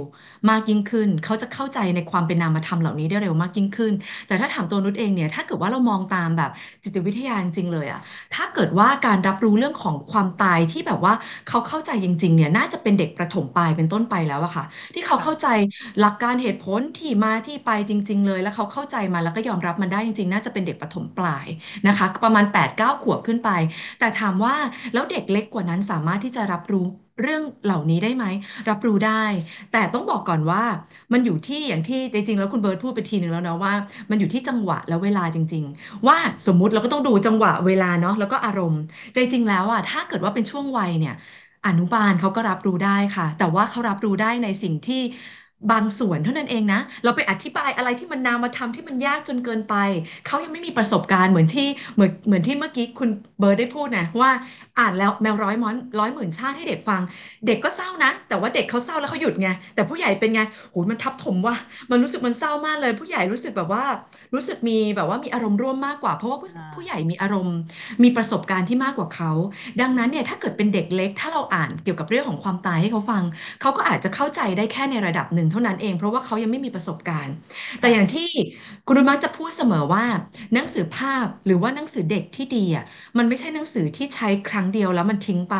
[0.48, 3.92] มากยิ่งขึ้น เขาจะเข้าใจในความเป็นนามธรรมเหล่านี้ได้เร็วมากยิ่งขึ้น
[4.26, 6.50] แต่ถ้าถามตัวนุชเองเนี่ยถ้าเกิดว่าเรามองตามแบบ
[6.84, 8.00] จิตวิทยาจริงๆเลยอะ
[8.34, 11.14] ถ้าเกิดว่าการรับรู้เรื่องของความตายที่แบบว่า
[11.48, 15.46] เขาเข้าใจจริงๆเนี่ยน่าจะเป็นเด็กประถมปลายเป็นต้นไปแล้วอะค่ะ ที่เขาเข้าใจ
[16.00, 21.46] หลักการเหตุผลที่มาที่ไปจริง ๆ เลย แล้วเขาเข้าใจมันแล้วก็ยอมรับมันได้จริงๆ น่าจะเป็นเด็กประถมปลาย
[21.88, 23.50] นะคะ ประมาณ8 9ขวบขึ้นไป
[23.98, 24.54] แต่ถามว่า
[24.94, 26.86] แล้วเด็กเล็กกว่านั้นสามารถที่จะรับรู้
[27.22, 28.24] เรื่องเหล่านี้ได้ไหม
[28.68, 29.24] รับรู้ได้
[29.70, 30.62] แต่ต้องบอกก่อนว่า
[31.12, 33.72] มันอยู่ที่อย่างที่จริงๆแล้วคุณเบิร์ตพูดไปทีหนึ่งแล้วนะว่า
[34.10, 41.12] มันอยู่ที่จังหวะและเวลาจริง ๆ ว่าสมมุติเราก็ต้องดูจังหวะเวลาเนาะแล้วก็อารมณ์แต่จริงๆแล้วอะถ้าเกิดว่าเป็นช่วงวัยเนี่ย
[41.66, 45.02] อนุบาลเขาก็รับรู้ได้ค่ะ แต่ว่าเขารับรู้ได้ในสิ่งที่
[45.72, 49.74] บางส่วนเท่านั้นเองนะ เราไปอธิบายอะไรที่มันนามธรรมที่มันยากจนเกินไป
[50.26, 54.30] เขายังไม่มีประสบการณ์เหมือนที่เหมือนเหมือนที่เมื่อกี้คุณเบิร์ตได้พูดนะว่า
[54.78, 57.00] อ่านแล้วแมวร้อยม้อนร้อยหมื่นชาติให้เด็กฟัง
[57.46, 60.40] เด็กก็เศร้านะ แต่ว่าเด็กเขาเศร้าแล้วเขาหยุดไง แต่ผู้ใหญ่เป็นไง
[60.70, 61.56] โหมันทับถมว่ะ
[61.90, 63.84] มันรู้สึกมันเศร้ามากเลย ผู้ใหญ่รู้สึกแบบว่า
[64.34, 67.56] รู้สึกมีแบบว่ามีอารมณ์ร่วมมากกว่า เพราะว่าผู้อ่าผู้ใหญ่มีอารมณ์
[68.02, 69.32] มีประสบการณ์ที่มากกว่าเขา
[69.80, 73.22] ดังนั้นเนี่ยถ้าเกิดเป็นเด็กเล็ก ถ้าเราอ่านเกี่ยวกับเรื่องของความตายให้เขาฟัง
[73.60, 77.34] เขาก็อาจจะเข้าใจได้แค่ในระดับหนึ่งเท่านั้นเอง เพราะว่าเขายังไม่มีประสบการณ์
[77.80, 78.28] แต่อย่างที่
[78.86, 80.04] คุณรุ้มักจะพูดเสมอว่า
[80.54, 82.84] หนังสือภาพหรือว่าหนังสือเด็กที่ดีอะ
[83.18, 85.56] มันไม่ใช่หนังสือที่ใช้ครั้งเดียวแล้วมันทิ้งไป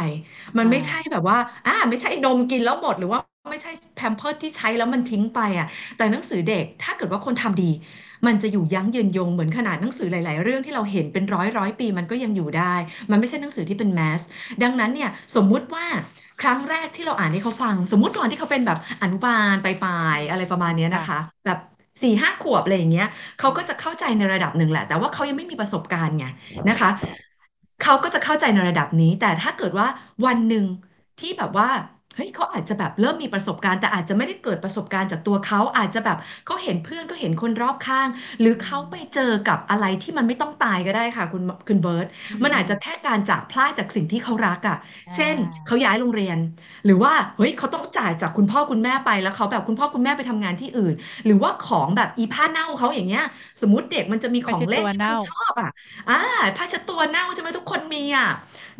[0.58, 3.20] มันไม่ใช่แบบว่าอ่าไม่ใช่นมกินแล้วหมดหรือว่า
[3.50, 5.66] ไม่ใช่แพมเพิร์สที่ใช้แล้วมันทิ้งไปอะ
[5.96, 7.70] แต่หนังสือเด็กถ้าเกิดว่าคนทำดี
[8.26, 12.74] มันจะอยู่ยั้งยืนยงเหมือนขนาดหนังสือหลาย ๆ เรื่องที่เราเห็นเป็นร้อยร้อยปีมันก็ยังอยู่ได้
[13.10, 14.20] มันไม่ใช่หนังสือที่เป็นแมส
[14.62, 15.86] ดังนั้นเนี่ยสมมุติว่า
[16.40, 21.58] ครั้งแรกที่เราอ่านให้เขาฟัง สมมุติตอนที่เขาเป็นแบบอนุบาลปลายๆอะไรประมาณเนี้ยนะคะค่ะแบบ
[22.02, 23.04] สี่ห้าขวบอะไรอย่างเงี้ย
[23.38, 26.24] เขาอืมก็จะเข้าใจในระดับหนึ่งแหละ แต่ว่าเขายังไม่มีประสบการณ์ไง
[26.68, 26.88] นะคะ
[27.78, 29.86] เขาก็จะเข้าใจในระดับนี้ แต่ถ้าเกิดว่า
[30.26, 30.64] วันหนึ่ง
[31.18, 31.68] ที่แบบว่า
[31.99, 38.08] เฮ้ยเขาอาจจะแบบเริ่มมีประสบการณ์ แต่อาจจะไม่ได้เกิดประสบการณ์จากตัวเขาอาจจะแบบเขาเห็นเพื่อนก็เห็นคนรอบข้าง
[38.40, 45.36] หรืออืเขาไปมเจอกับอะไรที่มันไม่ต้องตายก็ได้ค่ะ คุณคุณเบิร์ตอืมมันอาอืมจจะแค่การจากพลาดจากสิ่งที่เขารักอะอ่เช่น
[45.66, 46.38] เขาาย้ายโรงเรียน
[46.86, 50.94] หรือว่าเฮ้ยเขาต้องจ่ายจากคุณพ่อคุณแม่ไปแล้วเขาแบบคุณพ่อคุณแม่ไปทำงานที่อื่น
[51.26, 53.22] หรือว่าของแบบอีผ้าเน่าเขาอย่างเงี้ย
[53.60, 55.68] สมมุติเด็กมันจะมีไม่ใช่ของเล่นที่มันตัวเน่าชอบอะ
[56.08, 56.14] อ่า
[56.56, 58.26] ผ้าเช็ดตัวเน่าใช่ไหมทุกคนมีอะ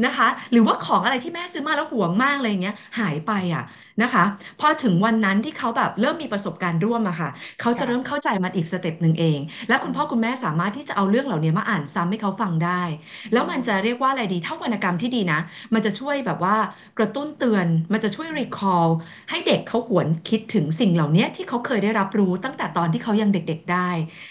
[0.07, 3.65] นะคะ หรือว่าของอะไรที่แม่ซื้อมาแล้วหวงมากอะไรเงี้ยหายไปอะ
[4.03, 4.25] นะคะ
[4.61, 7.31] พอถึงวันนั้นที่เขาแบบเริ่มมีประสบการณ์ร่วมอะค่ะ
[7.61, 9.39] เขาจะเริ่มค่ะเข้าใจมันอีก step หนึ่งเอง
[9.69, 12.83] และอืมคุณพ่อคุณแม่สามารถที่จะเอาเรื่องเหล่านี้มาอ่านซ้ำให้เขาฟังได้
[13.25, 15.41] อืมแล้วมันจะเรียกว่าอะไรดี ถ้าวรรณกรรมที่ดีนะ
[15.75, 16.57] มันจะช่วยแบบว่า
[16.99, 18.89] กระตุ้นเตือน มันจะช่วยอืม recall
[19.31, 23.91] ให้เด็กเขาหวนคิดถึงสิ่งเหล่านี้ที่เขาเคยได้รับรู้ตั้งแต่ตอนที่เขายังเด็ก ๆได้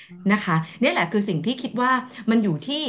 [0.10, 1.92] อืนะคะมเนี่ยแหละคือสิ่งที่คิดว่า
[2.30, 2.84] มันอยู่ที่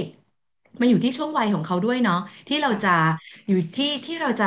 [0.81, 2.17] มันอยู่ที่ช่วงวัยของเขาด้วยเนาะ
[2.49, 4.47] ที่เราจะค่ะอยู่ที่ที่เราจะ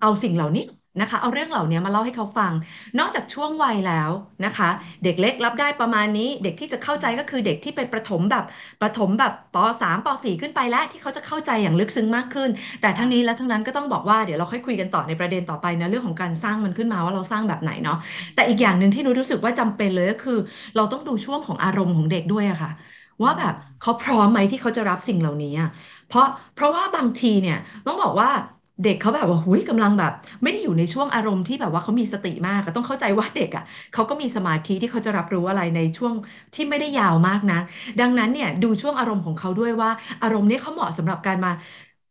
[0.00, 0.62] เอาสิ่งเหล่านี้
[1.00, 2.52] นะคะ เอาเรื่องเหล่านี้มาเล่าให้เขาฟัง
[2.98, 4.10] นอกจากช่วงวัยแล้ว
[4.44, 8.44] นะคะอืมเด็กเล็กรับได้ประมาณนี้ เด็กที่จะเข้าอืมใจก็คือเด็กที่เป็นประถมแบบ
[8.80, 12.50] ประถมแบบปสามปสี่ขึ้นไปแล้วที่เขาจะเข้าใจอย่างลึกซึ้งมากขึ้น
[12.80, 20.38] แต่ทั้งนี้ค่ะและทั้งนั้นก็ต้องบอกว่าเดี๋ยวเราค่อยคุยกันต่อในประเด็นต่อไปนะเรื่องของการสร้างมันขึ้นมาว่าเราสร้างแบบไหนเนาะอืมแต่อีกอืมอย่างหนึ่งที่หนุ้ยรู้สึกว่าจำเป็นเลยก็คือ
[20.76, 25.48] เราต้องดูช่วงของอารมณ์ของเด็กด้วยอะค่ะอื ว่าแบบเขาพร้อมไหมที่เขาจะรับสิ่งเหล่านี้
[26.06, 27.56] เพราะเพราะว่าบางทีเนี่ย
[27.86, 28.30] ต้องบอกว่า
[28.84, 36.14] เด็กเขาแบบว่าหุยกำลังแบบ ไม่ได้อยู่ในช่วงอารมณ์ที่แบบว่าเขามีสติมากต้องเข้าใจว่าเด็กอะเขาก็มีสมาธิที่เขาจะรับรู้อะไรในช่วง
[36.54, 37.58] ที่ไม่ได้ยาวมากนะ
[38.00, 39.90] ดังนั้นเนี่ยดูช่วงอารมณ์ของเขาด้วยว่า
[40.22, 41.52] อารมณ์นี้เขาเหมาะสำหรับการมา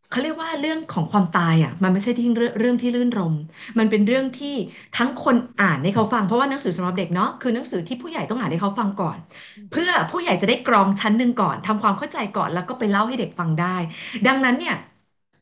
[0.10, 3.34] เขาเรียกว่าเรื่องของความตายอะมันไม่ใช่ที่เรื่องเรื่องที่ลื่นรม
[3.78, 4.56] มันเป็นเรื่องที่
[4.98, 9.18] ทั้งคนอ่านให้เขาฟังเพราะว่าหนังสือสำหรับเด็กเนาะคือหนังสือที่ผู้ใหญ่ต้องอ่านให้เขาฟังก่อน
[9.72, 13.76] เพื่อผู้ใหญ่จะได้กรองชั้นหนึ่งก่อนทำความเข้าใจก่อนแล้วก็ไปเล่าให้เด็กฟังได้
[14.28, 14.76] ดังนั้นเนี่ย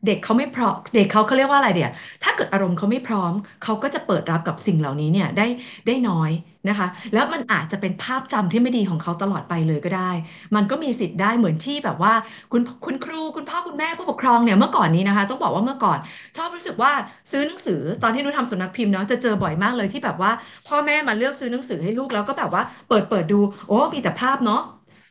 [0.05, 1.91] เด็กเขาไม่พร้อมเด็กเขาเขาเรียกว่าอะไรเดี๋ยว
[2.23, 3.33] ถ้าเกิดอารมณ์เขาไม่พร้อม
[3.63, 5.47] เขาก็จะเปิดรับกับสิ่งเหล่านี้เนี่ยได้
[5.87, 6.31] ได้น้อย
[6.69, 10.11] นะคะ แล้วมันอาจจะเป็นภาพจำที่ไม่ดีของเขาตลอดไปเลยก็ได้
[10.55, 12.13] มันก็มีสิทธิ์ได้เหมือนที่แบบว่า
[12.51, 15.99] คุณคุณครูคุณพ่อคุณแม่ผู้ปกครองเนี่ยเมื่อก่อนนี้นะคะ ต้องบอกว่าเมื่อก่อน
[16.37, 16.91] ชอบรู้สึกว่า
[17.31, 20.31] ซื้อหนังสือตอนที่นุ้ยทำสำนักพิมพ์เนาะจะเจอบ่อยมากเลยที่แบบว่า
[20.67, 24.61] พ่อแม่มาเลือกซื้อหนังสือให้ลูกแล้วก็แบบว่าเปิดเปิดดูโอ้มีแต่ภาพเนาะ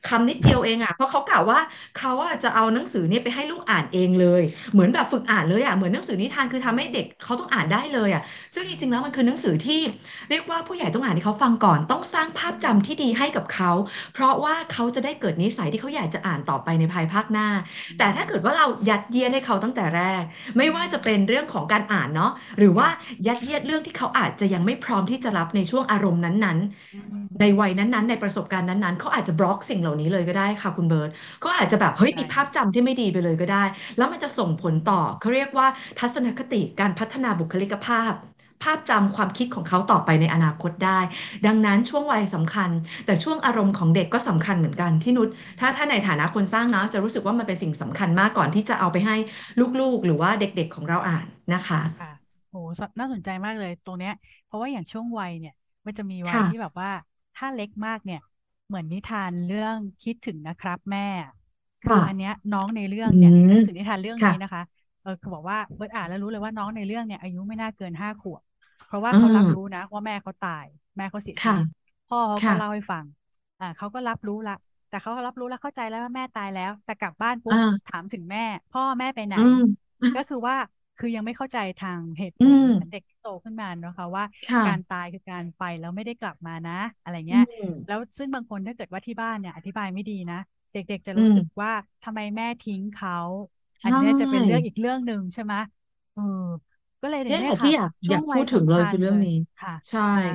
[0.08, 1.61] คำนิดเดียวเองอะเพราะเขากล่าวว่า
[1.99, 4.42] เขาอะจะเอาหนังสือเนี่ยไปให้ลูกอ่านเองเลย
[4.73, 8.23] เหมือนแบบฝึกอ่านเลยอะเหมือนหนังสือนิทานคือทำให้เด็กเขาต้องอ่านได้เลยอะ
[8.54, 9.80] ซึ่งจริงๆแล้วมันคือหนังสือที่
[10.30, 13.70] เรียกว่าผู้ใหญ่ต้องอ่านให้เขาฟังก่อน ต้องสร้างภาพมจำที่ดีให้กับเขา
[14.14, 17.49] เพราะว่าเขาจะได้เกิดนิสัยที่เขาอยากจะอ่านต่อไปในภายภาคหน้า
[17.99, 20.23] แต่ถ้าเกิดว่าเรายัดเยียดให้เขาตั้งแต่แรก
[20.56, 22.88] ไม่ว่าจะเป็นเรื่องของการอ่านเนาะหรือว่า
[23.26, 31.11] ยัดเยียดเรื่องที่เขาอาจจะยังไม่พร้อมที่จะรับในช่วงอารมณ์นั้นๆ ในวัยนั้นๆ ในประสบการณ์นั้นๆเขาอาจจะบล็อกสิ่งเหล่านี้เลยก็ได้ค่ะคุณเบิร์ต
[31.41, 33.65] เขาอาจจะน่าแบบเฮ้ยสนใจมีภาพจำที่ไม่ดีไปเลยก็ได้
[33.97, 35.67] แล้วมันจะส่งผลต่อเขาเรียกว่า
[35.99, 38.13] ทัศนคติการพัฒนาบุคลิกภาพ
[38.63, 41.00] ภาพจำความคิดของเขาต่อไปในอนาคตได้
[41.47, 42.71] ดังนั้นช่วงวัยสำคัญ
[43.07, 45.28] แต่ช่วงอารมณ์ของเด็กก็สำคัญเหมือนกันที่นุช
[45.61, 49.17] ถ้าถ้าในฐานะคนสร้างนะจะรู้สึกว่ามันเป็นสิ่งสำคัญมากก่อนที่จะเอาไปให้
[49.80, 52.11] ลูกๆ หรือว่าเด็กๆของเราอ่านนะคะค่ะ
[52.49, 54.13] โหสน่าสนใจมากเลยตรงเนี้ย
[54.45, 55.52] เพราะว่าอย่างช่วงวัยเนี่ย
[55.87, 56.91] มันจะมีวัยที่แบค่ะบว่า
[57.35, 58.21] ถ้าเล็กมากเนี่ย
[58.75, 61.00] เหมือนนิทานเรื่องคิดถึงนะครับแม่
[61.82, 64.63] คือค่ะอันเนี้ยน้องในเรื่ออืงเนี่ยหมนังสือนิทานเรื่องค่ะนี้นะคะ
[65.02, 68.43] เออคือบอกว่าเบิร์ตอ่านแล้วรู้เลยว่าน้องในเรื่องเนี่ยอายุไม่น่าเกินห้าขวบ
[68.87, 71.67] เพราะว่าอืเขารับรู้มนะว่าแม่เขาตาย แม่เขาเสียชีค่ะวิต
[72.06, 73.04] พ่อเขาก็ค่ะเล่าให้ฟัง
[73.58, 74.52] อ่าเขาก็รับรู้ละ
[74.89, 79.60] แต่เขารับรู้แล้วเข้าใจแล้วว่าแม่ตายแล้ว แต่กลับบ้านปุ๊บอ่าถามถึงแม่ พ่อแม่ไปไหนอืม
[80.15, 80.56] ก็คือว่า
[80.97, 84.25] คือยังไม่เข้าใจทางเหตุผอืลมเหมือนเด็กที่โตขึ้นมาเนอะคะว่า
[84.65, 90.37] การค่ะตายคือการไปแล้วไม่ได้กลับมานะ อะไรอืเงี้ยมแล้วซึ่งบางคนถ้าเกิดว่าที่บ้านเนี่ยอธิบายไม่ดีนะ
[90.73, 91.71] เด็กๆจะอืมรู้สึกว่า
[92.02, 93.13] ทำไมแม่ทิ้งเขา
[93.80, 95.54] ใชอันเนี้ยจะเป็นเรื่อง่อีกเรื่องหนึ่งใช่ไหม
[96.13, 96.23] เออ
[97.00, 100.33] ก็เลยเนี่ยแหเนี่ยค่ะละที่อยากอยากช่วงวัยพูดถึงเลยสำคัญเลยคือเรื่องนี้ค่ะ ใช่ค่ะ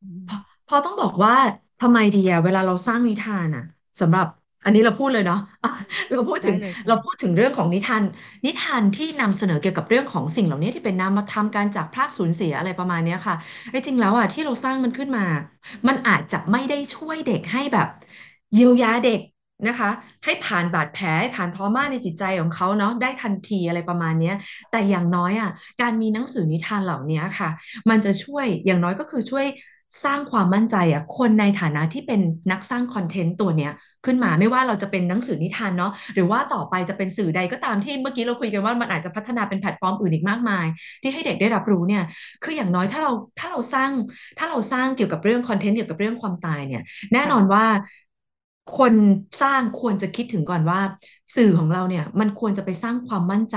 [0.00, 1.34] อืมเพราะเพราะต้องบอกว่า
[1.78, 3.62] ทำไมดีอะเวลาเราสร้างนิทานอะ
[4.00, 4.26] สำหรับ
[4.64, 8.02] อันนี้เราพูดเลยเนาะอะอืมเราพูดถึงได้เลยค่ะ เราพูดถึงเรื่องของนิทาน
[8.46, 13.34] นิทานที่นำเสนอเกี่ยวกับเรื่องของสิ่งเหล่านี้ที่เป็นนามธรรมการจากพรากสูญเสียอะไรประมาณเนี้ยค่ะ
[13.70, 15.22] ไอ้จริงแล้วอะที่เราสร้างมันขึ้นมา
[15.88, 17.88] มันอาจจะไม่ได้ช่วยเด็กให้แบบ
[18.54, 19.20] เยียวยาเด็ก
[19.68, 19.90] นะคะ
[20.24, 24.34] ให้ผ่านบาดแผลให้ผ่านทรมาในจิตใจของเขาเนาะได้ทันทีอะไรประมาณเนี้ย
[24.70, 25.50] แต่อย่างน้อยอะ
[25.80, 27.48] การมีหนังสือนิทานเหล่านี้ค่ะ
[27.90, 29.46] มันจะช่วยอย่างน้อยก็คือช่วย
[30.04, 32.20] สร้างความมั่นใจอะคนในฐานะที่เป็น
[32.50, 33.72] นักสร้างคอนเทนต์ตัวเนี้ย
[34.04, 40.66] ขึ้นมาไม่ว่าเราจะเป็นหนังสือนิทานเนาะหรือว่าต่อไปจะเป็นสื่อใดก็ตามที่เมื่อกี้เราคุยกันว่ามันอาจจะพัฒนาเป็นแพลตฟอร์มอื่นอีกมากมาย
[41.02, 42.02] ที่ให้เด็กได้รับรู้เนี่ย
[42.42, 43.90] คืออย่างน้อยถ้าเราถ้าเราสร้าง
[44.38, 47.64] ถ้าเราสร้างเกี่ยวกับเรื่องคอนเทนต์เกี่ยวกับเรื่องความตายเนี่ย แน่นอนว่า
[48.78, 48.94] คน
[49.42, 50.80] สร้างควรจะคิดถึงก่อนว่า
[51.36, 53.56] สื่อของเราเนี่ยมันควรจะไปสร้างความมั่นใจ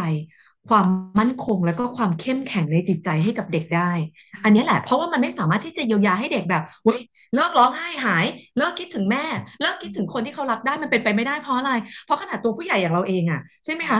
[0.70, 0.88] ความ
[1.20, 3.92] มั่นคงแล้วก็ความเข้มแข็งในจิตใจให้กับเด็กได้
[4.34, 7.00] อือันนี้แหละ เพมราะว่ามันไม่สามารถที่จะเยียวยาให้เด็กแบบเว้ย
[7.36, 8.26] เลิกร้องไห้หาย
[8.58, 9.26] เลิกคิดถึงแม่
[9.62, 11.72] เลิกคิอืดถึงคนที่มเขารักได้มันเป็นไปไม่ได้เพราะอะไร
[12.06, 14.00] เพราะขนาดตัวผู้ใหญ่อย่างเราเองอะใช่ไหมอ๋อคะ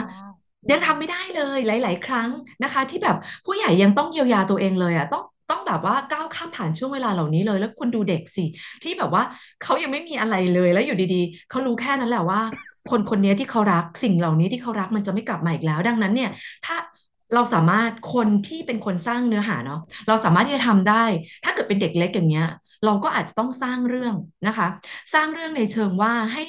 [0.64, 2.30] อืมยังทำไม่ได้เลยหลาย ๆ ครั้ง
[2.64, 8.46] นะคะ ที่แบบผู้ใหญ่ยังต้องเยียวยาตัวเองเลยอะต้องต้องแบบว่าก้าวข้ามผ่านช่วงเวลาเหล่านี้เลย แล้วคุณดูเด็กสิ
[8.84, 9.24] ที่แบบว่า
[9.64, 12.42] เขายังไม่มีอะไรเลยแล้วอยู่ดีๆเขารู้แค่นั้นแหละว่า
[12.92, 16.30] คนคนนี้ที่เขารักสิ่งเหล่านี้ที่เขารักมันจะไม่กลับมาอีกแล้ว ดังนั้นเนี่ย
[16.66, 16.76] ถ้า
[17.34, 21.04] เราสามารถคนที่เป็นคนสร้างเนื้อหาเนาะเราสามารถที่จะทำได้
[21.44, 22.48] ถ้าเกิดเป็นเด็กเล็กอย่างเงี้ย
[22.86, 24.16] เราก็อาจจะต้องสร้างเรื่อง
[24.48, 24.68] นะคะ
[25.14, 26.46] สร้างเรื่องในเชิงว่าให้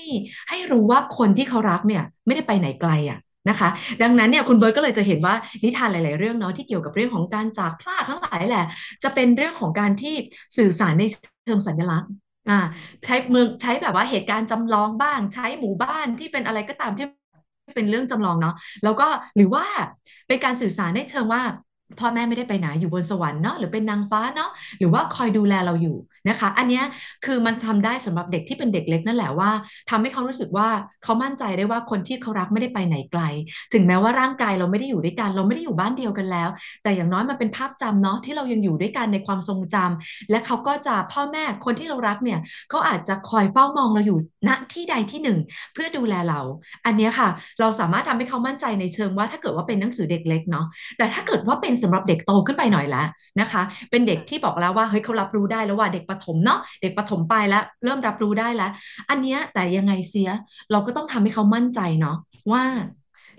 [0.48, 3.68] ให้รู้ว่าคนที่เขารักเนี่ย ไม่ได้ไปไหนไกลอะนะคะ
[4.03, 8.64] ดังนั้นเนี่ยคุณเบิร์ตก็เลยจะเห็นว่านิทานหลาย ๆ เรื่องเนาะที่เกี่ยวกับเรื่องของการจากพลาดทั้งหลายแหละ
[9.03, 10.14] จะเป็นเรื่องของการที่
[10.59, 11.05] สื่อสารใน
[11.44, 12.11] เชิงสัญลักษณ์
[12.49, 12.55] อ่า
[13.05, 17.07] ใช้เมืองใช้แบบว่าเหตุการณ์จำลองบ้าง ใช้หมู่บ้านที่เป็นอะไรก็ตามที่
[17.75, 19.65] เป็นเรื่องจำลองเนาะแล้วก็หรือว่า
[20.29, 21.43] เป็นการสื่อสารในเชิงว่า
[21.99, 25.97] พ่อแม่ไม่ได้ไปไหนอยู่บนสวรรค์เนาะหรือเป็นนางฟ้าเนาะหรือว่าคอยดูแลเราอยู่
[26.29, 26.83] นะคะ อันนี้
[27.25, 29.51] คือมันทำได้สำหรับเด็กที่เป็นเด็กเล็กนั่นแหละว่า
[29.91, 30.69] ทำให้เขารู้สึกว่า
[31.05, 33.23] เขามั่นใจได้ว่าคนที่เขารักไม่ได้ไปไหนไกล
[33.73, 36.49] ถึงแม้ว่าร่างกายเราไม่ได้อยู่ด้วยกันเราไม่ได้อยู่บ้านเดียวกันแล้ว
[36.83, 42.39] แต่อย่างน้อยมันเป็นภาพจำเนาะที่เรายังอยู่ด้วยกันในความทรงจำและเขาก็จะพ่อแม่คนที่เรารักเนี่ย
[42.71, 45.39] เขาอาจจะคอยเฝ้ามองเราอยู่ณที่ใดที่หนึ่ง
[45.75, 46.41] เพื่อดูแลเรา
[46.87, 47.29] อันนี้ค่ะ
[47.61, 50.67] เราสามารถทำให้เขามั่นใจในเชิงว่าถ้าเกิดว่าเป็นหนังสือเด็กเล็กเนาะ
[50.99, 53.07] แต่ถ้าเกิดว่าเป็นสำหรับเด็กโตขึ้นไปหน่อยแล้ว
[53.41, 58.71] นะคะ เป็นเด็กที่บอกแล้วว่าเฮ้ยเขารับรู้ได้แล้วว่าเด็กประถมเนาะเด็กประถมไปแล้ว เริ่มรับรู้ได้แล้ว
[59.11, 60.29] อันเนี้ยแต่ยังไงเสีย
[60.71, 62.16] เราก็ต้องทำให้เขามั่นใจเนาะ
[62.53, 62.64] ว่า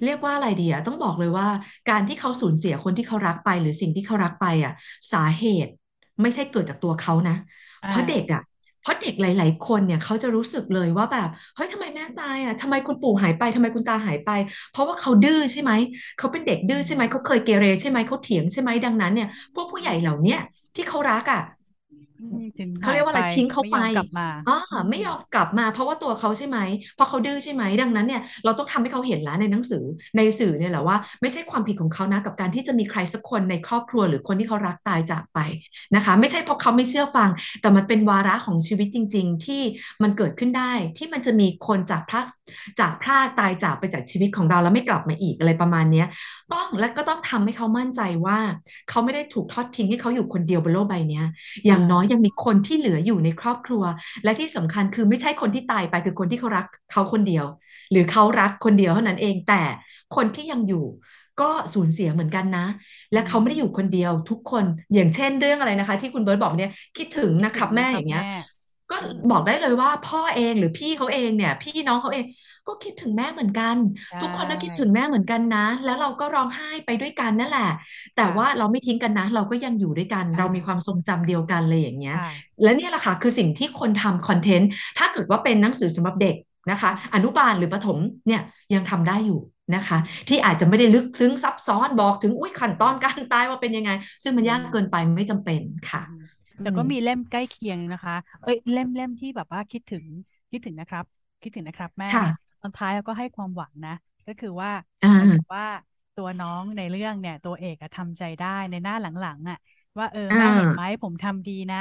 [0.04, 1.48] เรียกว่าอะไรดีอะต้องบอกเลยว่า
[1.90, 4.74] การที่เขาสูญเสียคนที่เขารักไปหรือสิ่งที่เขารักไปอะ
[5.14, 5.72] สาเหตุ
[6.22, 7.36] ไม่ใช่เกิดจากตัวเขานะ
[7.90, 8.42] เพราะเด็กอะ
[8.82, 14.32] เพราะเด็กหลาย ๆ คนเนี่ยเขาจะรู้สึกเลยว่าแบบเฮ้ยทำไมแม่ตายอะทำไมคุณปู่หายไปทำไมคุณตาหายไป
[14.72, 15.72] เพราะว่าเขาดื้อใช่ไหม
[16.18, 20.40] เขาเป็นเด็กดื้อใช่ไหมเขาเคยเกเรใช่ไหมเขาเถียงใช่ไหมดังนั้นเนี่ยพวกผู้ใหญ่เหล่าเนี้ย
[20.76, 21.42] ที่เขารักอะ
[22.58, 26.58] ถึงเขาหายไปเรียกว่าอะไรทิ้งเขาไม่ไปยอมกลับมาอ๋ออืไม่ยอมกลับมา เพราะว่าตัวเขาใช่ไหม
[26.96, 29.84] เพราะเขาดื้อใช่ไหมดังนั้นเนี่ยเราต้องทำให้เขาเห็นแล้วในหนังสือ
[30.18, 35.40] ในสื่อเนี่ยแหละว่า ไม่ใช่ความผิดของเขานะกับการที่จะมีใครสักคนในครอบครัวหรือคนที่เขารักตายจากไป
[35.96, 37.30] นะคะ ไม่ใช่เพราะเขาไม่เชื่อฟัง
[37.62, 39.62] แต่มันเป็นวาระของชีวิตจริง ๆ ที่
[40.04, 42.26] มันเกิดขึ้นได้ที่มันจะมีคนจากพราก
[42.80, 46.08] จากพรากตายจากไปจากชีวิตของเราแล้วไม่กลับมาอีกอะไรประมาณเนี้ย
[46.54, 48.38] ต้องและก็ต้องทำให้เขามั่นใจว่า
[48.90, 51.22] เขาไม่ได้ถูกทอดทิ้งให้เขาอยู่คนเดียวบนโลกใบนี้
[51.68, 53.84] อย่างน้อยยังมีคนที่เหลืออยู่ในครอบครัว
[54.24, 57.46] และที่สำคัญคือไม่ใช่คนที่ตายไปคือคนที่เขารักเขาคนเดียว
[57.92, 59.62] หรือเขารักคนเดียวเท่านั้นเอง แต่
[60.16, 60.86] คนที่ยังอยู่
[61.42, 62.66] ก็สูญเสียเหมือนกันนะ
[63.12, 68.24] และเขาไม่ได้อยู่คนเดียวทุกคนอย่างเช่นเรื่องอะไรนะคะ ที่คุณเบิร์ตบอกเนี่ยคิดถึงนะครับแม่อย่างเงี้ย
[68.90, 72.26] ก็อืมบอกได้เลยว่าพ่อเองหรือพี่เขาเองเนี่ย พี่น้องเขาเอง
[72.68, 77.70] ก็คิดถึงแม่เหมือนกันใชทุกคนก็คิดถึง่แม่เหมือนกันนะ แล้วเราก็ร้องไห้ไปด้วยกันนั่นแหละ
[78.16, 82.28] แต่ว่าค่ะเราไม่ทิ้งกันนะ เราก็ยังอยู่ด้วยกันอ่เรามีความทารงจำเดียวกันเลยอย่างเงี้ยค่ะ
[82.62, 86.36] และเนี่ยแหละค่ะคือสิ่งที่คนทำคอนเทนต์ถ้าเกิดว่าเป็นหนังสือสำหรับเด็ก
[86.72, 87.98] นะคะ อนุบาลหรือประถม
[88.28, 88.42] เนี่ย
[88.74, 89.40] ยังทำได้อยู่
[89.76, 89.98] นะคะ
[90.30, 93.92] ที่อาจจะไม่ได้ลึกซึ้งซับซ้อนบอกถึงอุ้ยขั้นตอนการตายว่าเป็นยังไง
[94.24, 100.06] ซึ่งมันอืยากเกินไปมไม่จำเป็นค่ะอืมอื แต่ก็มมีเล่มใกล้เคียงนะคะ เอ้ยเล่มเล่มที่แบบว่าคิดถึง
[100.52, 101.06] คิดถึงนะครับ
[101.42, 103.92] คิดถึงนะครับแม่เนี่ยค่ะตอนท้ายเราก็ให้ความหวังนะ
[104.28, 105.64] ก็คือว่าอ่ถ้าเกิดาว่า
[106.16, 109.58] ตัวน้องในเรื่องเนี่ย ตัวเอกอะทำใจได้ในหน้าหลังๆอะ
[109.98, 111.78] ว่าเอออ่แม่เห็นไหมาผมทำดีนะ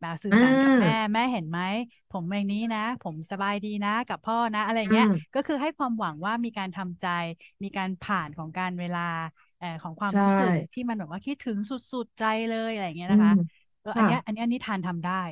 [0.00, 1.58] แบบสื่ออ่สารกับแม่าแม่เห็นไหม
[2.10, 7.06] ผมอย่างนี้นะ ผมสบายดีนะ กับพ่อนะ อะไรอ่เงี้ยาก็คือให้ความหวังว่ามีการทำใจ
[7.62, 9.00] มีการผ่านของการเวลา
[9.58, 13.32] เอ่อของความใช่รู้สึกที่มันแบบว่าคิดถึงสุดๆใจเลยอะไรอย่างเงี้ยอืมนะคะ
[13.80, 15.22] เอออันค่ะเนี้ยอันเนี้ยนิทานทำได้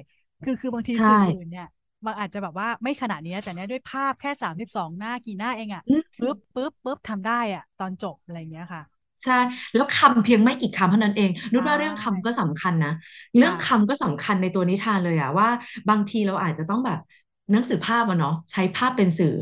[0.42, 1.66] คือคือบางทีใช่สื่ออื่นเนี่ย
[2.06, 8.82] มันอาจจะแบบว่าไม่ขนาดนี้นะแต่เนี้ยด้วยภาพแค่สามสิบสองหน้ากี่หน้าเองอะอืมปึ๊บปึ๊บปึ๊บทำได้อะ ตอนจบอะไรอย่างเงี้ยค่ะ
[9.24, 9.32] ใช่
[9.74, 12.90] แล้วคำเพียงไม่กี่คำเท่านั้นเองนุใชชว่าเรื่องคำก็่สำคัญนะ
[13.36, 15.48] เรื่องค่ะคำก็สำคัญในตัวนิทานเลยอะว่า
[15.88, 16.98] บางทีเราอาจจะต้องแบบ
[17.52, 19.32] หนังสือภาพอะเนาะใช้ภาพเป็นสื่อ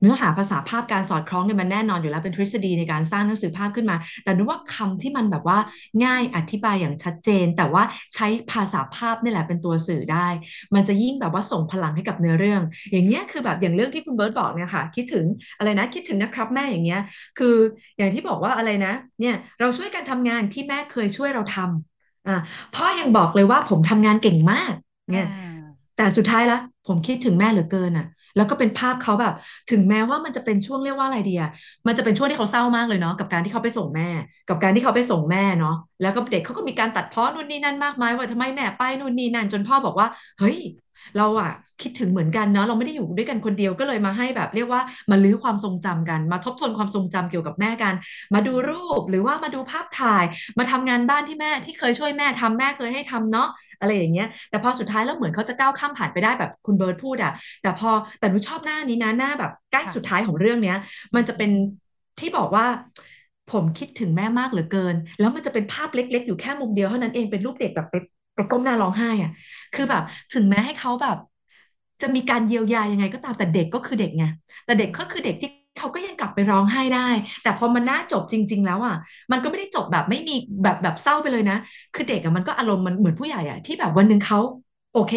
[0.00, 5.58] เนื้อหาภาษาภาพการสอดคล้องเนี่ยมันแน่นอนอยู่แล้วเป็นทฤษฎีในการสร้างหนังสือภาพขึ้นมา แต่นุชว่าคำที่มันแบบว่า
[6.04, 7.82] ง่ายอธิบายอย่างชัดเจน แต่ว่า
[8.14, 10.28] ใช้ภาษาภาพนี่แหละเป็นตัวสื่อได้
[10.74, 15.26] มันจะยิ่งแบบว่าส่งพลังให้กับเนื้อเรื่อง อย่างเงี้ยคือแบบอย่างเรื่องที่คุณเบิร์ตบอกเนี่ยค่ะ คิดถึง
[15.58, 17.00] อะไรนะคิดถึงนะครับแม่อย่างเงี้ย
[17.38, 17.54] คือ
[17.98, 22.36] อย่างที่บอกว่าอะไรนะ เนี่ยเราช่วยกันทำงานที่แม่เคยช่วยเราทำอ่า
[22.74, 24.74] พ่อยังบอกเลยว่าผมทำงานเก่งมาก
[25.12, 29.32] อ่เนี่ยาแต่สุดท้ายแล้วผมคิดถึงแม่เหลือเกินอะ แล้วก็เป็นภาพเขาแบบ
[29.70, 31.40] ถึงแม้ว่ามันจะเป็นช่วงเรียกว่าอะไรเดีย
[31.86, 34.04] มันจะเป็นช่วงที่เขาเศร้ามากเลยเนาะกับการที่เขาไปส่งแม่
[34.46, 35.70] กับการที่เขาไปส่งแม่เนาะ
[36.00, 40.06] แล้วก็เด็กเขาก็มีการตัดพ้อนู่นนี่นั่นมากมายว่าทำไมแม่ไปนู่นนี่นั่นจนพ่อบอกว่า
[40.38, 40.56] เฮ้ย
[41.16, 41.50] เราอะ
[41.82, 47.94] คิดถึงเหมือนกันเนาะเราไม่ได้อยู่ด้วยกันคนเดียวก็เลยมาให้แบบ เรียกว่ามาลื้อความทรงจำกัน มาทบทวนความทรงจำเกี่ยวกับแม่กัน
[48.34, 50.24] มาดูรูปหรือว่ามาดูภาพถ่าย
[50.58, 53.48] มาทำงานบ้านที่แม่ที่เคยช่วยแม่ทำแม่เคยให้ทำเนาะ
[53.80, 60.76] อะไรอย่างเงี้ย แต่พอสุดท้ายแล้วเหมือนเขาจะก้าวข้ามผ่านไปได้แบบคุณเบิร์ตพูดอะแต่พอแต่หนูชอบหน้านี้นะหน้าแบบใกล้สุดท้ายของเรื่องเนี้ย
[61.16, 61.50] มันจะเป็น
[62.18, 62.66] ที่บอกว่า
[63.52, 68.15] ผมคิดถึงแม่มากเหลือเกิน แล้วมันจะเป็นภาพเล็ก ๆ อยู่แค่มุมเดียวเท่านั้นเองเป็นรูปเด็กแบบไปไป
[68.50, 69.30] ก้มหน้าร้องไห้อะ
[69.74, 71.16] คือแบบ ถึงแม้ให้เขาแบบ
[72.02, 74.24] จะมีการเยียวยายังไงก็ตามแต่เด็กก็คือเด็กไง
[74.64, 77.08] แต่เด็กก็คือเด็กที่เขาก็ยังกลับไปร้องไห้ได้
[77.42, 78.94] แต่พอมันน่าจบจริง ๆ แล้วอะ
[79.32, 81.56] มันก็ไม่ได้จบแบบไม่มีแบบแบบเศร้าไปเลยนะ
[81.94, 84.38] คือเด็กอะมันก็อารมณ์มันเหมือนผู้ใหญ่อะที่แบบวันหนึ่งเขา
[84.92, 85.14] โอเค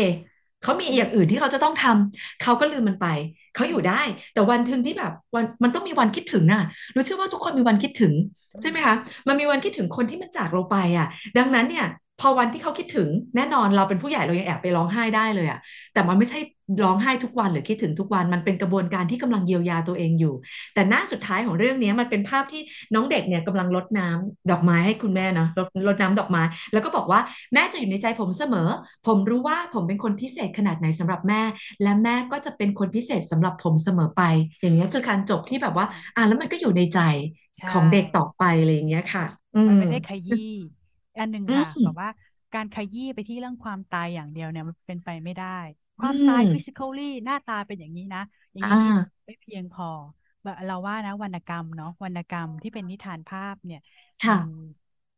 [0.63, 3.07] เขามีอย่างอื่นที่เขาจะต้องทำเขาก็ลืมมันไป
[3.55, 4.01] เขาอยู่ได้
[4.33, 6.61] แต่วันถึงที่แบบวันมันต้องมีวันคิดถึงน่ะ
[6.95, 8.13] รู้เชื่อว่าทุกคนมีวันคิดถึง
[8.61, 8.95] ใช่ไหมคะ
[9.27, 11.85] มันมีวันคิดถึงคนที่มันจากเราไปอะ ดังนั้นเนี่ย
[12.19, 15.59] พอวันที่เขาคิดถึงแน่นอนเราเป็นผู้ใหญ่เรายังแอบไปร้องไห้ได้เลยอะ
[15.93, 16.39] แต่มันไม่ใช่
[16.83, 20.33] ร้องไห้ทุกวันหรือคิดถึงทุกวันมันเป็นกระบวนการที่กำลังเยียวยาตัวเองอยู่
[20.73, 22.61] แต่หน้าสุดท้ายของเรื่องนี้มันเป็นภาพที่
[22.93, 27.19] น้องเด็กเนี่ยกำลังรดน้ำดอกไม้ให้คุณแม่เนาะรดรดน้ำดอกไม้ แล้วก็บอกว่า
[27.53, 28.67] แม่จะอยู่ในใจผมเสมอ
[29.07, 31.41] ผมรู้ว่าผมเป็นคนพิเศษขนาดไหนสำหรับแม่
[31.83, 34.21] และแม่ก็จะเป็นคนพิเศษสำหรับผมเสมอไป
[34.61, 36.99] อย่างนี้คือการจบที่แบบว่า อ่าแล้วมันก็อยู่ในใจ
[37.57, 40.37] ใช่ของเด็กต่อไปอะไรอย่างเงี้ยค่ะอืมมันไม่ได้ขยี้
[41.17, 42.09] อันหนึ่งอืค่ะแบบมว่า
[42.53, 45.45] การขยี้ไปที่เรื่องความตายอย่างเดียวเนี่ยมันเป็นไปไม่ได้
[45.97, 48.19] คอืวามตายม physically หน้าตาเป็นอย่างนี้นะ
[48.53, 48.79] อย่างอ่นี้า
[49.25, 49.85] ไม่เพียงพอ
[50.43, 53.79] แบบเราว่านะวรรณกรรมเนาะวรรณกรรมที่เป็นนิทานภาพเนี่ย
[54.23, 54.41] ค่ะมัน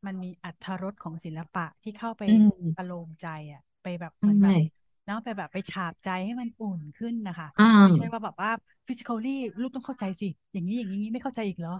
[0.06, 2.32] มันมีอรรถรสของศิลปะที่เข้าไปอื
[2.76, 8.50] ประมโลมใจอะ ไปแบบใชเหมือนแบบ่เนาะไปแบบไปฉาบใจให้มันอุ่นขึ้นนะคะอ่ไม่ใช่ว่าาแบบว่า
[8.88, 9.30] physically
[9.62, 11.72] ลูกต้องเข้าใจสิ อย่างนี้อย่างนี้ไม่เข้าใจอีกเหรอ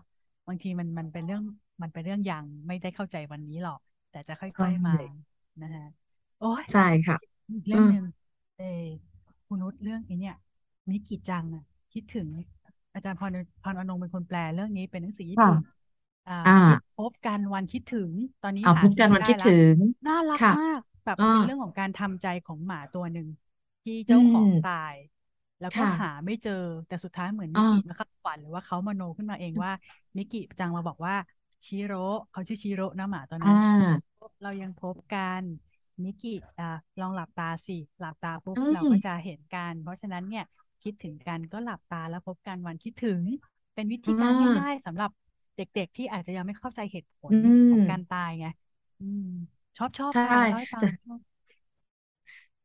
[0.48, 1.42] บางทีมันมันเป็นเรื่อง
[1.82, 3.80] มันเป็นเรื่องยังไม่ได้เข้าใจวันนี้หรอก
[4.12, 4.94] แต่จะใช่ค่อยๆมา
[5.62, 5.86] นะฮะ
[6.40, 7.18] โอ้ยใช่ค่ะ
[7.54, 8.04] อีกอืเรื่องมหนึ่ง
[8.58, 8.66] เออ
[9.48, 10.36] คุณนุชเรื่องไอ้เนี่ย
[10.90, 12.28] มิกิจังอะคิดถึง
[12.94, 13.32] อาจารย์พร
[13.64, 15.60] พรอนงค์เป็นคนแปลเรื่องนี้เป็นหนังสือญี่ค่ะปุ่น
[16.28, 23.28] อ่าอ่าคิดพบกันวันคิดถึงตอนนี้เอาหาซื้อพบกันวันไม่ได้ละคิดถึง น่ารักค่ะมากแบบอ่าเป็นเรื่องของการทำใจของหมาตัวหนึ่ง
[23.84, 24.96] ที่อืเจ้าของตามย
[25.60, 26.52] แล้วก็ค่ะหาไม่เจอ
[26.88, 29.72] แต่สุดท้ายเหมือนมิกิมาอ่าเข้าฝันหรือว่าเขามโนขึ้นมาเองว่า
[30.18, 31.14] มิกิจังมาบอกว่า
[31.68, 31.98] ชิโร่
[32.32, 34.02] เขาชื่อชิโร่นะหมาตัวอ่นั้นา
[34.44, 35.42] เรายังพบกัน
[36.04, 36.66] มิกิอ่า
[37.00, 40.44] ลองหลับตาสิหลับตาปุ๊บอืเรามก็จะเห็นกัน เพราะฉะนั้นเนี่ย
[40.84, 43.22] คิดถึงกันก็หลับตาแล้วพบกันวันคิดถึง
[43.74, 45.10] เป็นวิอ่ธีการง่ายาๆสำหรับ
[45.58, 47.36] เด็กๆที่อาจจะยังไม่เข้าใจเหตุผอืล
[47.70, 48.46] ของการมตายไง
[49.00, 49.28] อืม
[49.78, 50.88] ชอบชอบใช่ค่ะเล่าให้ฟัแต่ง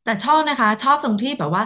[0.03, 1.63] แต่ชอบนะคะ ชอบตรงที่แบบว่า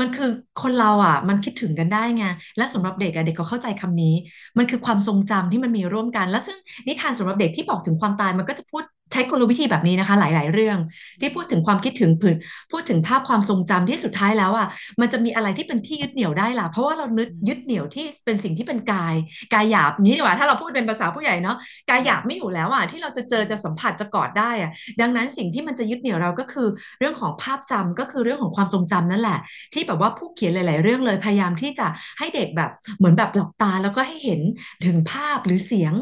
[0.00, 2.22] มันคือคนเราอะ มันคิดถึงกันได้ไง
[2.56, 4.14] และอืสำหรับเด็กอะเด็กก็เข้าใจคำนี้
[4.58, 10.78] มันคือความทรงจำที่มันมีร่วมกัน แล้วซึ่งนิทานสำหรับเด็กที่บอกถึงความตายมันก็จะพูด ใช้กลวิธีแบบนี้นะคะ หลาย ๆ เรื่อง
[11.20, 12.36] ที่พูดถึงความคิดถึงผืน
[12.72, 14.66] พูดถึงภาพความทรงจำที่สุดท้ายแล้วอะ
[15.00, 19.14] มันจะมีอะไรที่เป็นที่ยึดเหนี่ยวได้ล่ะ เพราะว่าเรานึกอืยึดเหนี่ยวมที่เป็นสิ่งที่เป็นกาย
[19.54, 21.56] กายหยาบนี้ดีกว่า ถ้าเราพูดเป็นภาษาผู้ใหญ่เนาะ
[21.90, 29.38] กายอืมหยาบไม่อยู่แล้วอะที่เราจะเจอืมอจะสัมผัสจะกอดได้อะดังนั้นสิ่งที่มันจะยึดเหนี่ยวเราก็คือ เรื่องของภาพจำก็คือเรื่องของความทรงจำนั่นแหละ
[29.74, 31.86] ที่แบบว่าผู้เขียนหลาย ๆ เรื่องเลยพยายามที่จะ
[32.18, 34.40] ให้เด็กแบบเหมือนแบบหลับตาแล้วก็ให้เห็น
[34.86, 35.94] ถึงภาพหรือเสียง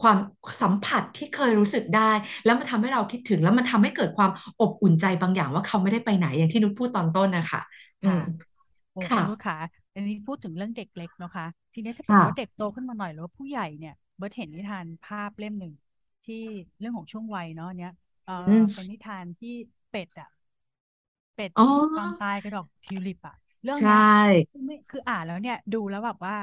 [0.00, 0.18] ความ
[0.62, 2.10] สัมผัสที่เคยรู้สึกได้
[2.44, 7.60] แล้วมันทำให้เราคิดถึง แล้วมันทำให้เกิดความอบอุ่นใจบางอย่างว่าเขาไม่ได้ไปไหนอย่างที่นุชพูดตอนต้นนะคะ
[8.02, 8.20] อืค่ะม
[8.92, 9.56] โอ้คุค่ะณนุชขา
[9.94, 15.72] อันนี้พูดถึงเรื่องเด็กเล็กเนาะคะ ทีนี้ถ้าเกิดว่าเด็กค่ะโตขึ้นมาหน่อยหรือว่าผู้ใหญ่เนี่ยเบิร์ตเห็นนิทานภาพเล่มหนึ่ง
[16.24, 16.36] ที่
[16.78, 17.92] เรื่องของช่วงวัยเนาะเนี้ย
[18.24, 19.48] เอออืมเป็นนิทานที่
[19.90, 20.28] เป็ดอะ
[21.34, 24.00] เป็ดอ๋อผูกความตายกับดอกทิวลิปอะเรื่องใชเนี้ย่
[24.50, 26.34] คือไม่คืออ่านแล้วเนี่ย ดูแล้วแบบว่า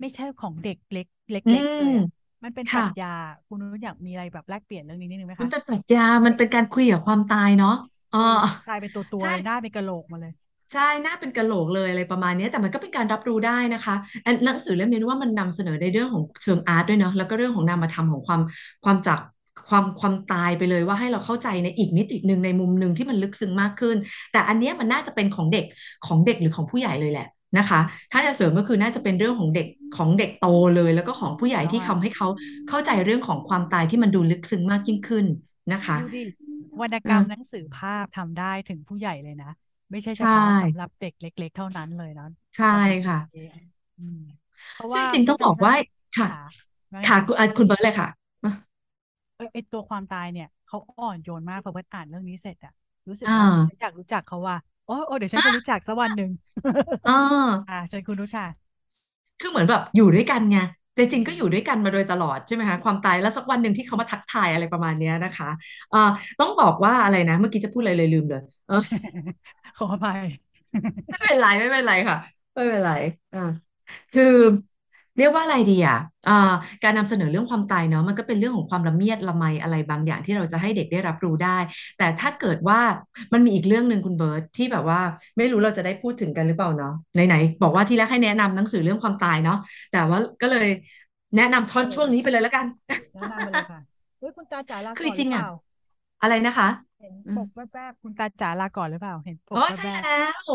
[0.00, 2.06] ไม่ใช่ของเด็กเล็กเอืล็กๆมเลยอะ
[2.44, 3.06] มันเป็นปรัค่ะชญา
[3.46, 7.70] คุณนุชอยากมีอะไรแบบแลกเปลี่ยนเรื่องนี้นิดนึงไหมคะมันเป็นปรัชญามันเป็นการคุยกับความตายเนาะ
[8.12, 10.32] อ๋อถูกกลายเป็นตัวตัวใช่เลยหน้าเป็นกะโหลกมาเลย
[10.72, 18.40] ใช่หน้าเป็นกะโหลกเลยอะไรประมาณนี้แต่มันก็เป็นการรับรู้ได้นะคะอันหนังสือเล่มนี้ว่ามันนำเสนอในเรื่องของเชิงอาร์ตด้วยเนาะแล้วก็เรื่องของนามธรรมของความ
[18.84, 19.18] ความจาก
[19.68, 23.96] ความความตายไปเลยว่าให้เราเข้าใจในอีกมิติหนึ่งในมุมหนึ่งที่มันลึกซึ้งมากขึ้น
[24.32, 25.64] แต่อันเนี้ยมันน่าจะเป็นของเด็ก
[26.06, 27.80] ของเด็กหรือของผู้ใหญ่เลยแหละ นะคะ
[28.12, 32.26] ถ้าจะเสริมก็คือน่าจะเป็นเรื่องของเด็กของเด็กโตเลย แล้วก็ของผู้ใหญ่ที่แล้วอะทำให้เขา
[32.68, 35.26] เข้าใจเรื่องของความตายที่มันดูลึกซึ้งมากยิ่งขึ้น
[35.72, 36.18] นะคะดูดิ
[36.80, 39.50] วรรณกรรมหนัเอองสือภาพทำได้ถึงผู้ใหญ่เลยนะ
[39.90, 42.24] ไม่ใช่เฉใช่พาะสำหรับเด็กเล็ก ๆ เท่านั้นเลยนะ
[42.56, 43.42] ใช่เราเป็นจุดค่ะนี้
[43.98, 44.18] อืม
[44.72, 46.40] เพราะว่าซึ่งจริงๆเบิร์ตจำได้ต้องบอกว่าค่ะค่ะ
[46.92, 48.08] ว่าไงค่ะคะคุณอะคุณเบิร์ตเลยค่ะ
[49.34, 52.72] เออไอตัวความตายเนี่ยเขาอ่อนโยนมากพอเบิร์ตอ่านเรื่องนี้เสร็จอะ
[53.08, 53.46] รู้สึกอ่าว่า
[53.80, 54.56] อยากรู้จักเขาว่า
[54.88, 56.30] โอ้โอ้เดี๋ยวฉันจะรู้จักสักวันหนึ่ง
[57.06, 57.10] อ่
[57.68, 58.46] อ่าาเชิญคุณนุชค่ะ
[59.40, 60.56] คือเหมือนแบบอยู่ด้วยกันไง
[60.92, 65.46] แต่จอืริงก็อยู่มด้วยกันมาโดยตลอดใช่ไหมคะความตายแล้วสักวันหนึ่งที่เขามาทักทายอะไรประมาณเนี้ยนะคะ
[65.92, 65.98] อ่า
[66.38, 68.74] ต้องบอกว่าอะไรนะ เมื่อกี้จะพูดอะไรเลยลืมเลยเออ
[69.76, 70.20] ขออภัย
[71.08, 72.16] ไม่เป็นไรไม่เป็นไรค่ะ
[72.52, 72.90] ไม่เป็นไร
[73.32, 73.38] อ่า
[74.12, 74.24] คือ
[75.18, 75.96] เรียกว่าอะไรดีอะ
[76.28, 76.32] อ่า
[76.82, 81.58] การนำเสนอเรื่องความตายเนาะมันก็เป็นเรื่องของความละเมียดละไมอะไรบางอย่างที่เราจะให้เด็กได้รับรู้ได้
[81.96, 82.80] แต่ถ้าเกิดว่า
[83.32, 85.00] มันมีอีกเรื่องหนึ่งคุณเบิร์ตที่แบบว่า
[85.36, 89.56] ไม่รู้เราจะได้พูดถึงกันหรือเปล่าเนาะไหนๆบอกว่าที่แรกให้แนะนำหนังสือเรื่องความตายเนาะ
[89.90, 90.66] แต่ว่าก็เลย
[91.36, 92.66] แนะนำช่อนช่วงนี้ได้เลยค่ะไปเลยแล้วกัน
[93.14, 93.80] แนะนำไปเลยค่ะ
[94.18, 95.46] เฮ้ยคุณตาจ๋าลาคือจริงๆอะก่อนหรือเปล่า
[96.20, 100.10] อะไรนะคะเห็นปกแวบๆคุณตาจ๋าลาก่อนหรือเปล่าเห็นปอ๋อกแใช่วบแล้
[100.46, 100.50] ว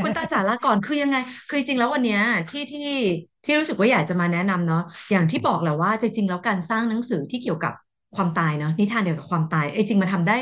[0.00, 2.80] คุณตาจ๋าๆลาก่อนคือยังไง คือจริงๆแล้ววันเนี้ยที่ที่
[3.44, 7.74] ที่รู้สึกว่าอยากจะมาแนะนำเนาะอย่างที่บอกแหละว่าจริงๆแล้วการสร้างหนังสือที่เกี่ยวกับ
[8.16, 10.36] ความตายเนาะนิทานเกี่ยวกับความตายไอ้จริงมันทำได้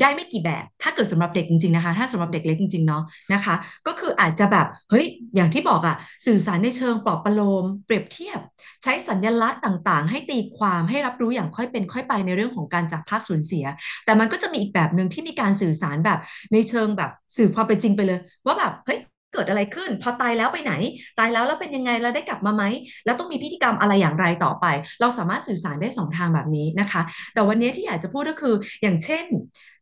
[0.00, 3.02] ได้ไม่กี่แบบ ถ้าเกิดสำหรับเด็กจริงๆนะคะ ถ้าสำหรับเด็กเล็กจริงๆเนาะ
[3.34, 3.54] นะคะ
[3.86, 8.40] ก็คืออาจจะแบบเฮ้ยอย่างที่บอกอะสื่อสารในเชิงปลอบประโลม เปรียบเทียบ
[8.82, 13.64] ใช้สัญลักษณ์ต่างๆ ให้ตีความให้รับรู้อย่างค่อยเป็นค่อยไปในเรื่องของการจากพรากสูญเสีย
[14.04, 16.18] แต่มันก็จะมีอีกแบบหนึ่งที่มีการสื่อสารแบบ
[16.52, 18.98] ในเชิงแบบสื่อความเป็นจริงไปเลย ว่าแบบเฮ้ย
[19.32, 20.72] เกิดอะไรขึ้น พอตายแล้วไปไหน
[21.18, 22.64] ตายแล้วแล้วเป็นยังไงเราได้กลับมาไหม
[23.04, 24.66] แล้วต้องมีพิธีกรรมอะไรอย่างไรต่อไป
[25.00, 27.02] เราสามารถสื่อสารได้สองทางแบบนี้นะคะ
[27.34, 29.24] แต่วันนี้ที่อยากจะพูดก็คืออย่างเช่น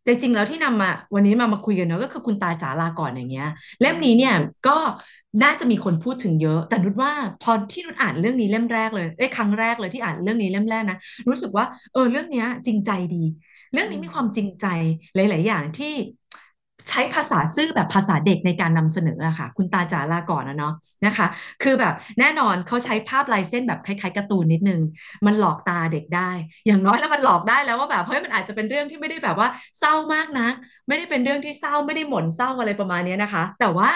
[0.02, 3.48] แต่จริงแล้วที่นำมาวันนี้มามาคุยกันเนาะก็คือคุณตาจ๋าลาก่อนอย่างเงี้ย
[3.80, 4.34] เล่มนี้เนี่ย
[4.68, 4.78] ก็
[5.42, 10.96] น่าจะมีคนพูดถึงเยอะ แต่นุชว่าพอที่นุชอ่านเรื่องนี้เล่มแรกเลยเอ้ครั้งแรกเลยที่อ่านเรื่องนี้เล่มแรกนะ
[11.30, 13.24] รู้สึกว่าเออเรื่องเนี้ยจริงใจดี
[13.72, 14.66] เรื่องนี้มีความจริงใจ
[15.14, 15.92] หลาย ๆ อย่างที่
[16.88, 20.72] ใช้ภาษาซื่อแบบภาษาเด็กในการนำเสนออะค่ะ คุณตาจ๋าลาก่อนนะเนาะ
[21.06, 21.26] นะคะ
[21.62, 24.80] คือแบบแน่นอนเขาใช้ภาพลายเส้นแบบคล้ายๆการ์ตูนนิดนึง
[25.26, 26.30] มันหลอกตาเด็กได้
[26.66, 30.48] อย่างน้อยแล้วมันหลอกได้แล้วว่าแบบเฮ้ยมันอาจจะเป็นเรื่องที่ไม่ได้แบบว่าเศร้ามากนะ
[30.88, 33.90] ไม่ได้เป็นเรื่องที่เศร้าไม่ได้หม่นเศร้าอะไรประมาณนี้นะคะ แต่ว่า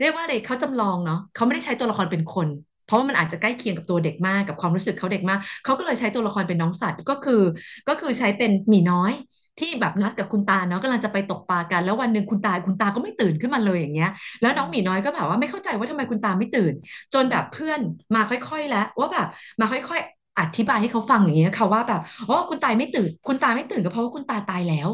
[0.00, 2.48] เรียกว่าอะไรเขาจำลองเนาะเขาไม่ได้ใช้ตัวละครเป็นคน
[2.86, 7.42] เพราะว่ามันอาจจะใกล้เคียงกับตัวเด็กมากกับความรู้สึกเขาเด็กมากเขาก็เลยใช้ตัวละครเป็นน้องสัตว์ก็คือ
[7.88, 9.12] ก็คือใช้เป็นหมีน้อย
[9.58, 14.08] ที่แบบนัดกับคุณตาเนาะกำลังจะไปตกปลากัน แล้ววันหนึ่งคุณตาคุณตาก็ไม่ตื่นขึ้นมาเลยอย่างเงี้ย
[14.40, 16.74] แล้วน้องหมีน้อยก็แบบว่าไม่เข้าใจว่าทำไมคุณตาไม่ตื่น
[17.14, 17.80] จนแบบเพื่อน
[18.14, 19.26] มาค่อยๆแล้วว่าแบบ
[19.60, 24.88] มาค่อยๆอธิบายให้เขาฟังอย่างเงี้ยค่ะว่าแบบอ๋อคุณตาไม่ตื่น คุณตาไม่ตื่นก็เพราะว่าคุณตาตายแล้ว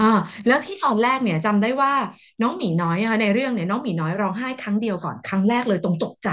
[0.00, 0.10] อ่า
[0.46, 1.92] แล้วที่ตอนแรกเนี่ยจำได้ว่า
[2.42, 6.28] น้องหมีน้อยอะในเรื่องเนี่ยน้องหมีน้อยร้องไห้ครั้งเดียวก่อนครั้งแรกเลยตรงตกใจ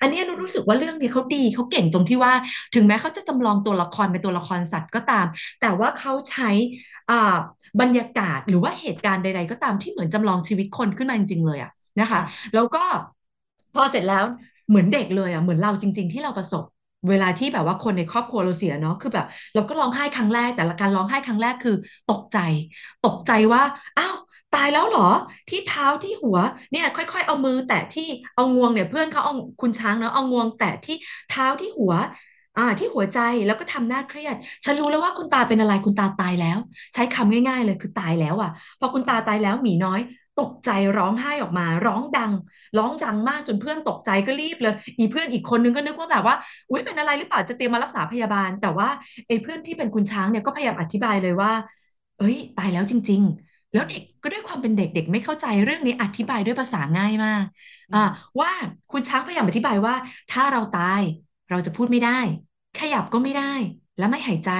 [0.00, 2.32] อันนี้นุชรู้สึกว่าเรื่องนี้เขาดีเขาเก่งตรงที่ว่า
[2.74, 5.26] ถึงแม้เขาจะจำลองตัวละครเป็นตัวละครสัตว์ก็ตาม
[5.60, 6.50] แต่ว่าเขาใช้
[7.10, 7.36] อ่า
[7.80, 11.70] บรรยากาศหรือว่าเหตุการณ์ใด ๆ ก็ตามที่เหมือนจำลองชีวิตคนขึ้นมาจริงๆเลยอะ
[12.00, 12.22] นะคะค่ะ
[12.54, 12.84] แล้วก็
[13.74, 14.24] พอเสร็จแล้ว
[14.68, 16.64] เหมือนเด็กเลยอะเหมือนเราจริง ๆ ที่เราประสบ
[17.08, 21.72] เวลาที่แบบว่าคนในครอบครัวเราเสียเนาะคือแบบ เราก็ร้องไห้ครั้งแรก แต่ละการร้องไห้ครั้งแรกคือ
[22.10, 22.38] ตกใจ
[23.02, 23.62] ตกใจว่า
[23.98, 24.14] อ้าว
[24.50, 25.08] ตายแล้วเหรอ
[25.48, 26.38] ที่เท้าที่หัว
[26.70, 28.02] เนี่ยค่อยๆ เอามือแตะที่
[28.34, 30.94] เอางวงเนี่ยเพื่อนเขาเอาคุณช้างเนาะเอางวงแตะที่
[31.28, 31.92] เท้าที่หัว
[32.56, 34.34] อ่าที่หัวใจแล้วก็ทำหน้าเครียด
[34.64, 36.58] ฉันรู้แล้วว่าคุณตาเป็นอะไรคุณตาตายแล้ว
[36.94, 40.00] ใช้คำง่ายๆเลยคือตายแล้วอะพอคุณตาตายแล้วหมีน้อย
[40.40, 42.32] ตกใจร้องไห้ออกมา ร้องดัง
[42.78, 46.34] ร้องดังมากจนเพื่อนตกใจก็รีบเลย อีเพื่อนอีกคนนึงก็นึกว่าแบบว่า
[46.70, 48.88] อุ๊ยเป็นอะไรหรือเปล่าจะเตรียมมารักษาพยาบาล แต่ว่า
[49.26, 51.52] ไอ้เพื่อนที่เป็นคุณช้างเนี่ยก็พยายามอธิบายเลยว่า
[52.18, 57.44] เอ้ย ตายแล้วจริง ๆแล้วเด็กก็ด้วยความเป็นเด็กเด็กไม่เข้าใจเรื่องนี้อธิบายด้วยภาษาง่ายมาก
[57.94, 57.98] อ่า
[58.40, 58.50] ว่า
[58.92, 59.94] คุณช้างพยายามอธิบายว่า
[60.32, 61.02] ถ้าเราตาย
[61.50, 62.20] เราจะพูดไม่ได้
[62.78, 63.54] ขยับก็ไม่ได้
[63.98, 64.50] และไม่หายใจ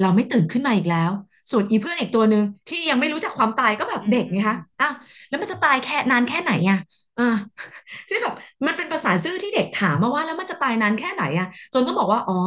[0.00, 1.10] เราไม่ตื่นขึ้นมาอีกแล้ว
[1.50, 4.92] ส่วนอีเพื่อนอีกตัวหนึ่งที่ยังไม่รู้จักความตายก็แบบอืเด็กไงคะมอ้าว
[5.28, 6.78] แล้วมันจะตายแค่นานแค่ไหนอะ
[7.18, 7.62] อ่า
[8.08, 8.34] ที่แบบ
[8.66, 12.38] มันเป็นภาษาซื่อที่เด็กถามมาว่าแล้วมันจะตายนานแค่ไหนอะ จนต้องบอกว่าอ๋อ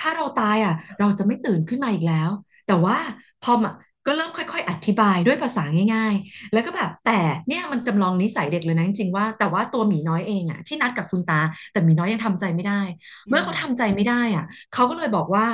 [0.00, 2.30] ถ้าเราตายอะ เราจะไม่ตื่นขึ้นมาอีกแล้ว
[2.66, 2.96] แต่ว่า
[3.42, 3.70] พอมา
[4.06, 5.62] ก็เริ่มค่อย ๆ อธิบายด้วยภาษา
[5.94, 11.40] ง่าย ๆ แล้วก็แบบแต่เนี่ยมันจำลองนิสัยเด็กเลยนะจริงๆว่าแต่ว่าตัวหมีน้อยเองอะที่นัดกับคุณตา
[11.72, 12.80] แต่หมีน้อยยังทำใจไม่ได้
[13.26, 15.46] อืมเมื่อเขาทำใจไม่ได้อะเขาก็เลยบอกว่า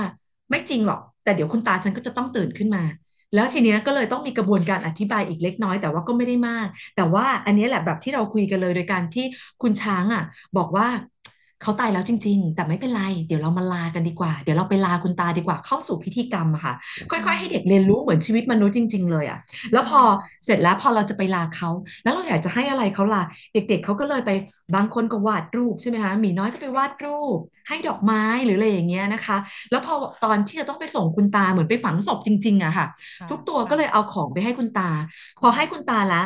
[0.51, 2.83] ไม่จริงหรอก แต่เดี๋ยวคุณตาฉันก็จะต้องตื่นขึ้นมา
[3.35, 9.25] แล้วทีเนี้ยก็เลยต้องมีกระบวนการอธิบายอีกเล็กน้อย แต่ว่าก็ไม่ได้มาก แต่ว่าอันนี้แหละแบบที่เราคุยกันเลยโดยการที่
[9.63, 10.23] คุณช้างอะ
[10.57, 10.87] บอกว่า
[11.63, 16.75] เขาตายแล้วจริง ๆ แต่ไม่เป็นไร เดี๋ยวเรามาลากันดีกว่า เดี๋ยวเราไปลาคุณตาดีกว่า เข้าสู่พิธีกรรมอะค่ะ
[17.11, 19.39] ค่อย ๆ ให้เด็กเรียนรู้เหมือนชีวิตมนุษย์จริง ๆ เลยอะ
[19.73, 20.01] แล้วพอ
[20.45, 21.71] เสร็จแล้วพอเราจะไปลาเขา
[22.03, 23.23] แล้วเราอยากจะให้อะไรเขาล่ะ
[23.55, 24.31] เด็ก ๆเขาก็เลยไป
[24.75, 29.37] บางคนก็วาดรูปใช่ไหมคะหมีน้อยก็ไปวาดรูป ให้ดอกไม้หรืออะไรอย่างเงี้ยนะคะ
[29.71, 29.95] แล้วพอ
[30.25, 32.87] ตอนที่จะต้องไปส่งคุณตาเหมือนไปฝังศพจริงๆอะค่ะ
[33.21, 34.91] ค่ะทุกตัวก็เลยเอาของไปให้คุณตา
[35.43, 36.23] พอให้คุณตาละ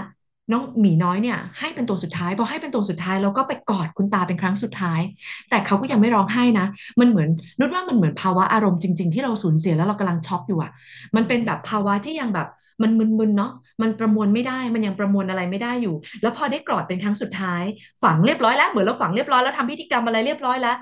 [0.52, 5.00] น้องหมีน้อยเนี่ยให้เป็นตัวสุดท้ายพอให้เป็นตัวสุดท้ายเราก็ไปกอดคุณตาเป็นครั้งสุดท้าย
[5.48, 6.66] แต่เขาก็ยังไม่ร้องไห้นะ
[7.00, 7.28] มันเหมือน
[7.58, 10.70] นุชว่ามันเหมือนภาวะอารมณ์จริง ๆ ที่เราสูญเสียแล้วเรากำลังช็อกอยู่อะ
[11.16, 12.46] มันเป็นแบบภาวะที่ยังแบบ
[12.82, 17.62] มันมึนๆเนาะมันประมวลไม่ได้ มันยังประมวลอะไรไม่ได้อยู่ แล้วพอได้กอดเป็นครั้งสุดท้าย
[18.02, 20.76] ฝังเรียบร้อยแล้วเหมือนเราฝังเรียบร้อยแล้วทำพิธีกรรมอะไรเรียบร้อยแล้ว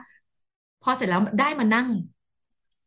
[0.82, 1.88] พอเสร็จแล้วได้มานั่ง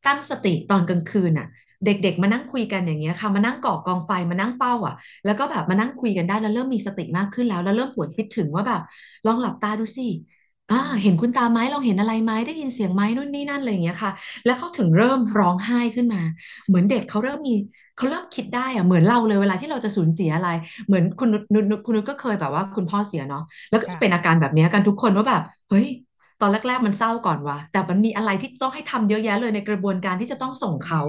[0.07, 1.47] ตั้งสติตอนกลางคืนน่ะ
[1.85, 4.93] เด็กๆ มานั่งคุยกันอย่างเงี้ยค่ะมานั่งก่อกองไฟมานั่งเฝ้าอะ
[5.25, 8.81] แล้วก็แบบมานั่งคุยกันได้แล้วเริ่มมีสติมากขึ้นแล้ว แล้วเริ่มหวนคิดถึงว่าแบบ
[9.25, 10.03] ลองหลับตาดูสิ
[10.71, 14.11] อ่าอืมเห็นคุณตาไหมลองเห็นอะไรไหมได้ยินเสียงไหมนู่นนี่นั่นอะไรอย่างเงี้ยค่ะ
[14.45, 16.21] แล้วเขาถึงเริ่มร้องไห้ขึ้นมา
[16.67, 17.53] เหมือนเด็กเขาเริ่มมี
[17.95, 20.47] เขาเริ่มคิดได้อะเหมือนเราเลยเวลาที่เราจะสูญเสียอะไร
[20.87, 25.85] เหมือนคุณนุชนุชนุชคุณนุชก็เคยแบบว่าคุณพ่อเสียเนาะแล้วก็จะเป็นอาค่ะการแบบเนี้ยกันทุกคนว่าแบบเฮ้ย
[26.39, 31.01] ตอนแรก ๆ มันเศร้าก่อนวะแต่มันมีอะไรที่ต้องให้ทำเยอะแยะเลยในกระบวนการที่จะต้องส่งเขา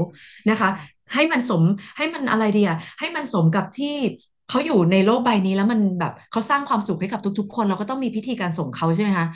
[0.51, 0.69] นะคะ
[1.15, 1.63] ให้มันสม
[1.97, 2.71] ให้มันอะไรเดีย
[3.01, 3.95] ให้มันสมกับที่
[4.49, 9.27] เขาอยู่ในโลกใบนี้แล้วมันแบบเขาสร้างความสุขให้กับทุก ๆ คน เราก็ต้องมีพิธีการส่งเขาใช่ไหมคะ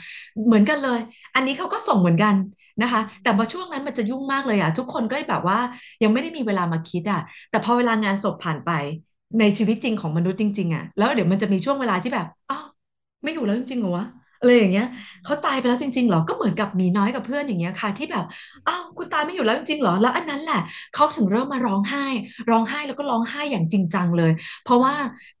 [0.45, 0.99] เหมือนกันเลย
[1.35, 2.35] อันนี้เขาก็ส่งเหมือนกัน
[2.81, 5.57] นะคะ แต่พอช่วงนั้นมันจะยุ่งมากเลยอะทุกคนก็แบบว่า
[6.03, 7.19] ยังไม่ได้มีเวลามาคิดอะ
[7.49, 8.69] แต่พอเวลางานศพผ่านไป
[9.39, 12.63] ในชีวิตจริงของมนุษย์จริงๆอะแล้วเดี๋ยวมันจะมีช่วงเวลาที่แบบอ้าว
[13.23, 14.05] ไม่อยู่แล้วจริงๆเหรอวะ
[14.43, 14.87] อะไรอย่างเงี้ย
[15.25, 18.25] เขาตายไปแล้วจริงๆเหรอก็เหมือนกับหมีน้อยกับเพื่อนอย่างเงี้ยค่ะ ที่แบบ
[18.67, 20.61] อ้าวคุณตายไม่อยู่แล้วจริงๆเหรอแล้วอันนั้นแหละ
[20.93, 22.05] เขาถึงเริ่มมาร้องไห้
[22.49, 24.31] ร้องไห้แล้วก็ร้องไห้อย่างจริงจังเลย
[24.63, 24.95] เพราะว่า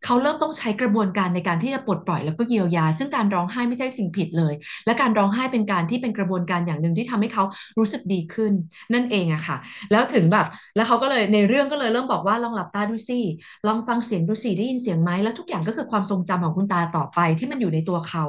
[0.05, 4.53] เขาเริ่มต้องใช้กระบวนการในการที่จะปลดปล่อยแล้วก็เยียวยา ซึ่งการร้องไห้ไม่ใช่สิ่งผิดเลย
[4.85, 7.43] และการร้องไห้เป็นการที่เป็นกระบวนการอย่างหนึ่งที่ทำให้เขา
[7.79, 8.51] รู้สึกดีขึ้น
[8.93, 9.57] นั่นเองอะค่ะ
[9.91, 10.45] แล้วถึงแบบ
[10.75, 13.19] แล้วเขาก็เลยในเรื่องก็เลยเริ่มบอกว่าลองหลับตาดูสิ
[13.67, 18.23] ลองฟังเสียงดูสิได้ยินเสียงไหมแล้วทุกอย่างก็คือความทรงจำของคุณตาต่อไปที่มันอยู่ในตัวเขา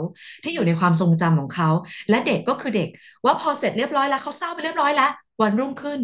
[0.45, 1.69] ที่อยู่ในความทรงจำของเขา
[2.09, 2.89] และเด็กก็คือเด็ก
[3.25, 5.11] ว่าพอเสร็จเรียบร้อยแล้วเขาเศร้าไปเรียบร้อยแล้ว
[5.43, 6.01] วันรุ่งขึ้น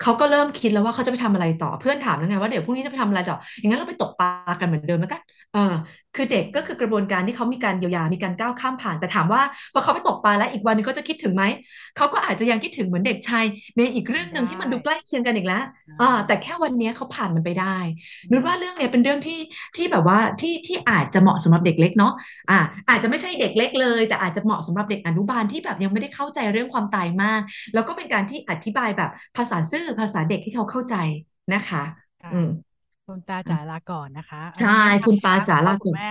[0.00, 4.28] เขาก็เริ่มคิดแล้วว่าเขาจะไปทำอะไรต่อเพื่อนถามแล้วไงว่าเดี๋ยวพรุ่งนี้จะไปทำอะไรต่ออย่างนั้นเราไปตกปลา
[4.60, 5.20] กันเหมือนเดิมแล้วกัน
[5.54, 5.74] ออ
[6.14, 9.42] คือเด็กก็คือกระบวนการที่เขามีการเยียวยา มีการก้าวข้ามผ่าน แต่ถามว่า
[9.72, 11.44] พอเขาไปตกปลาแล้วอีกวันนึงเขาจะคิดถึงไหม
[11.96, 13.44] เขาก็อาจจะยังคิดถึงเหมือนเด็กชาย
[13.76, 17.78] ในอีกเรื่องหนึ่งได้ที่มันดูใกล้เคียงกันอีกแล้วอ่อ่าแต่าแค่วันนี้เขาผ่านมันไปได้
[18.24, 19.38] อืนุชว่าเรื่องมเนี้ยเป็นเรื่องที่
[19.76, 22.12] ที่แบบว่าที่ที่อาจจะเหมาะสำหรับเด็กเล็กเนาะ
[22.50, 27.40] อ่า อาจจะไม่ใช่เด็กเล็กเลย แต่อาจจะเหมาะสำหรับเด็กอนุบาลที่แบบยังไม่ได้เข้าใจเรื่องความตายมาก
[27.72, 30.94] แล้วก็เป็นการที่อธิบายแบบภาษาซื่อภาษาเด็กที่เขาเข้าใจ
[31.54, 31.82] นะคะ
[32.20, 32.48] ค่ะอืม
[33.06, 36.10] คุณตาจ๋าลาก่อนนะคะอันใช่นี้แนะคุณตานำนะคะคุณจ๋าลากุพ่อคุณแม่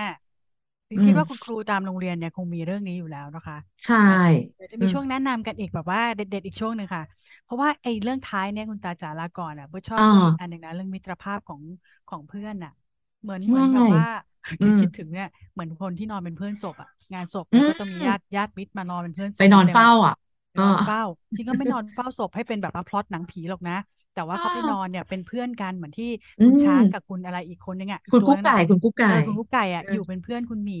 [0.96, 4.10] อืคิดว่าคุณคมรูตามโรงเรียนเนี่ยคงมีเรื่องนี้อยู่แล้วนะคะ ใช่แต่
[4.56, 7.02] เดี๋ยวจะอืมมีช่วงแนะนำกันอีกแบบว่าเด็ดๆอีกช่วงหนึ่งค่ะ
[7.42, 11.62] เพราะว่าไอ้เรื่องท้ายเนี่ยคุณตาจ๋าลาก่อนอะโบชอบอ่าเรื่องอีกอันหนึ่งนะเรื่องมิตรภาพของ
[12.06, 12.70] ของเพื่อนอะ
[13.22, 20.14] เหมือนใชเหมือนแบบว่า่อืคิดมคิดถึงเนี่ยเหมือนคนที่นอนเป็นเพื่อนศพอะงานศพอืมันก็ต้องมีญาติมญาติมิตรมานอนเป็นเพื่อนศไปนอนพกันเต็มเลยเฝ้าอะ
[20.50, 20.98] ไปเออนอนเฝ้า
[21.36, 23.74] จริงก็ไม่นอนเฝ้าศพให้เป็นแบบว่าพล็อตหนังผีหรอกนะ
[24.14, 26.06] แต่ว่าอ้าเขาไปนวอนเนี่ยเป็นเพื่อนกันเหมือนที่
[26.38, 30.74] อืคุณมช้างกับคุณอะไรอีกคนนึงอะอีกคุณกุ๊กไก่ตัวนึงอะคุณกุ๊กไก่เออคุณกุ๊กไก่อะเอออยู่เป็นเพื่อนคุณหมี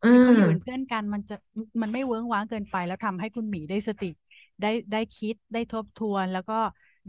[0.00, 1.34] เอคือเขาอยู่เป็นอเพื่อนกันมันจะ
[1.82, 4.06] มันไม่เวิ้งว้างเกินไป แล้วทำให้คุณหมีได้สติ
[4.60, 6.54] ได้ได้คิดได้ทบทวนแล้วก็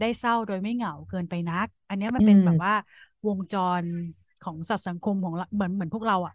[0.00, 2.72] ได้เศร้าโดยไม่เหงาเกินไปนัก อันเนี้ยมันอืเป็นแบบว่าม
[3.26, 3.84] วงจร
[4.40, 6.34] ของสัตว์สังคมของเราเหมือนเหมือนพวกเราอะ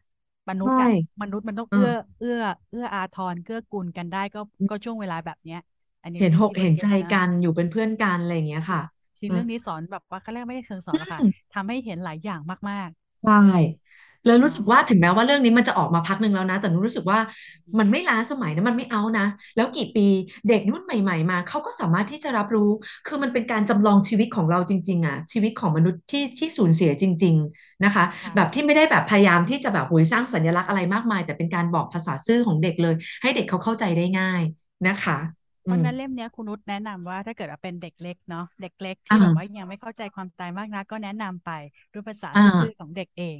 [0.49, 0.89] มนุษใช่ย์อะ
[1.21, 2.37] มนุษย์มันต้องเออเอื้อเอื้อ
[2.69, 5.59] เอื้ออาทรเกื้อกูลกันได้ก็ก็ช่วงเวลาแบบเนี้ย
[6.01, 8.81] อันนี้เห็นที่ที่เราหกเห็นใจเก็ตนะกันอยู่เป็นเพื่อนกันอะไรอย่างเงี้ยค่ะ
[9.19, 11.21] จริงเออเรื่องนี้สอนแบบว่าขั้นแรกไม่ได้เชิงสอนหรอกค่ะ
[11.53, 12.39] ทำให้เห็นหลายอย่าง
[12.69, 12.89] มาก
[13.23, 13.59] ใช่ๆอืม
[14.25, 17.19] แล้วรู้เนาะสึกว่าถึงแม้ว่าเรื่องนี้มันจะออกมาพักหนึ่งแล้วนะ แต่หนูรู้สึกว่า
[17.79, 20.07] มันไม่ล้าสมัยนะมันไม่เอานะ แล้วกี่ปี
[20.47, 22.69] เด็กรุ่นใหม่ ๆ มาเขาก็สามารถที่จะรับรู้
[23.05, 28.03] คือมันเป็นการจำลองชีวิตของเราจริง ๆอะชีวิตของมนุษย์ที่ที่สูญเสียจริง ๆนะคะ
[28.35, 34.41] แบบค่ะที่ไม่ได้แบบพยายามที่จะแบบโหยสร้างสัญลักษณ์อะไรมากมาย แต่เป็นการบอกภาษาซื่อของเด็กเลย ให้เด็กเขาเข้าใจได้ง่าย
[34.87, 41.49] นะคะค่ะ เพราะอืมฉะนั้นเล่มเนี้ยคุณนุชแนะนำว่าถ้าเกิดว่าเป็นเด็กเล็กเนาะเด็กเล็กที่แบบว่าอ่ายังไม่เข้าใจความตายมากนักก็แนะนำไป
[41.91, 43.39] ด้วยภาษาอ่ซื่อๆขาองเด็กเอง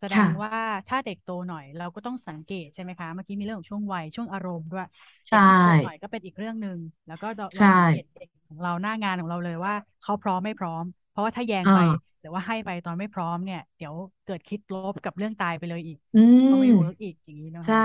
[0.00, 0.52] แสดงค่ะว่า
[0.88, 4.84] ถ้าเด็กโตหน่อยเราก็ต้องสังเกตใช่ไหมคะ เมื่อกี้มีเรื่องของช่วงวัยช่วงอารมณ์ด้วย
[5.28, 13.94] ใชเด็กที่โตหน่อยก็เป็นอีกเรื่องหนึ่งแล้วก็ลใช่องสังเกตเด็กของเราหน้างานของเราเลยว่าเขาพร้อมไม่พร้อม เพราะว่าถ้าแยงไปอ่า หรือว่าให้ไปตอนไม่พร้อมเนี่ย เดี๋ยว
[14.24, 16.18] เกิดคิดลบกับเรื่องตายไปเลยอีกอืม
[16.50, 17.82] ก็ไม่ work อีกอย่างนี้เนอะใช่คะ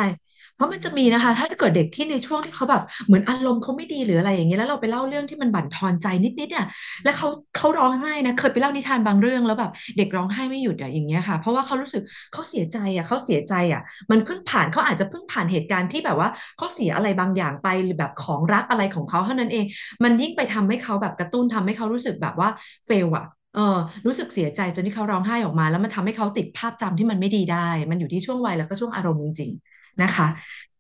[0.56, 6.66] เพราะอืมมันจะมีนะคะ ถ้าเกิดเด็กที่ในช่วงที่เขาแบบ เหมือนอารมณ์เขาไม่ดีหรืออะไรอย่างเงี้ยแล้วเราไปเล่าเรื่องที่มันบั่นทอนใจนิดๆอะ
[7.04, 13.82] แล้วเขาเขาร้องไห้นะเคยไปเล่านิทานบางเรื่องแล้วแบบ เด็กร้องไห้ไม่หยุดอะอย่างเงี้ยค่ะ เพราะว่าเขารู้สึกเขาเสียใจอะเขาเสียใจอะ
[14.12, 19.66] มันเพิ่งผ่านเขาอาจจะเพิ่งผ่านเหตุการณ์ที่แบบว่าเขาเสียอะไรบางอย่างไปหรือแบบของรักอะไรของเขาเท่านั้นเอง
[20.04, 22.50] มันยิ่งไปทำให้เขาแบบกระตุ้นทำให้เขารู้สึกแบบว่า
[22.86, 23.62] เฟลอะ เออ
[24.06, 27.58] รู้สึกเสียใจจนที่เขาร้องไห้ออกมา แล้วมันทำให้เขาติดภาพจำที่มันไม่ดีได้
[27.90, 30.26] มันอยู่ที่ช่วงวัยแล้วก็ช่วงอารมณ์จริงๆนะค่ะคะ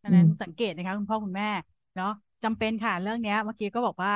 [0.03, 1.49] ดังนั้นอืมสังเกตนะคะคุณพ่อคุณแม่
[1.95, 2.07] เนาะ
[2.43, 4.13] จำเป็นค่ะเรื่องเนี้ยเมื่อกี้ก็บอกว่า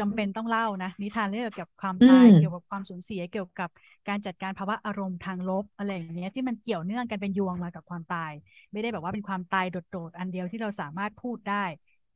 [0.00, 3.68] จำเป็นต้องเล่านะนิทานเรื่องเกี่ยวกับความอืตายเกี่ยวกับมความสูญเสียเกี่ยวกับ
[4.08, 8.32] การจัดการภาวะอารมณ์ทางลบอะไรอย่างเงี้ยที่มันเกี่ยวเนื่องกันเป็นยวงมากับความตาย
[8.72, 9.76] ไม่ได้แบบว่าเป็นความตายโด
[10.08, 11.64] ดๆอันเดียวที่เราสามารถพูดได้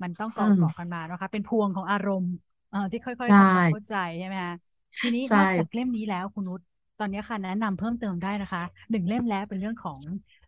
[0.02, 2.32] มันต้องอืเกาะเกาะกันมมานะคะเป็นพวงของอารมณ์
[2.70, 4.54] เอ่อที่ค่อยใช่ๆทำความเข้าใจใช่ไหมคะ
[5.00, 6.60] ทีนี้ใช่นอกจากเล่มนี้แล้วคุณนุช
[6.98, 10.00] ตอนนี้ค่ะแนะนำเพิ่มเติมได้นะคะหนึ่งเล่มแล้วเป็นเรื่องของ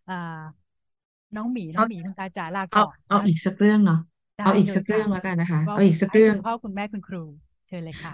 [0.07, 0.13] อ่า
[1.35, 3.97] น้องหมีน้องเอาหมีคุณตาจ๋าลาเอาก่อนเอานะอีกสักเรื่องเนาะ
[4.37, 7.23] ได้เอาอีกเลยค่ะสักเรื่องแล้วกันนะคะก็เอาอีกสักเรื่องให้คุณพ่อคุณแม่คุณครู
[7.67, 8.13] เชิญเลยค่ะ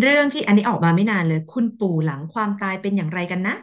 [0.00, 3.54] เรื่องที่อันนี้ออกมาไม่นานเลย คุณปู่หลังความตายเป็นอย่างไรกันนะ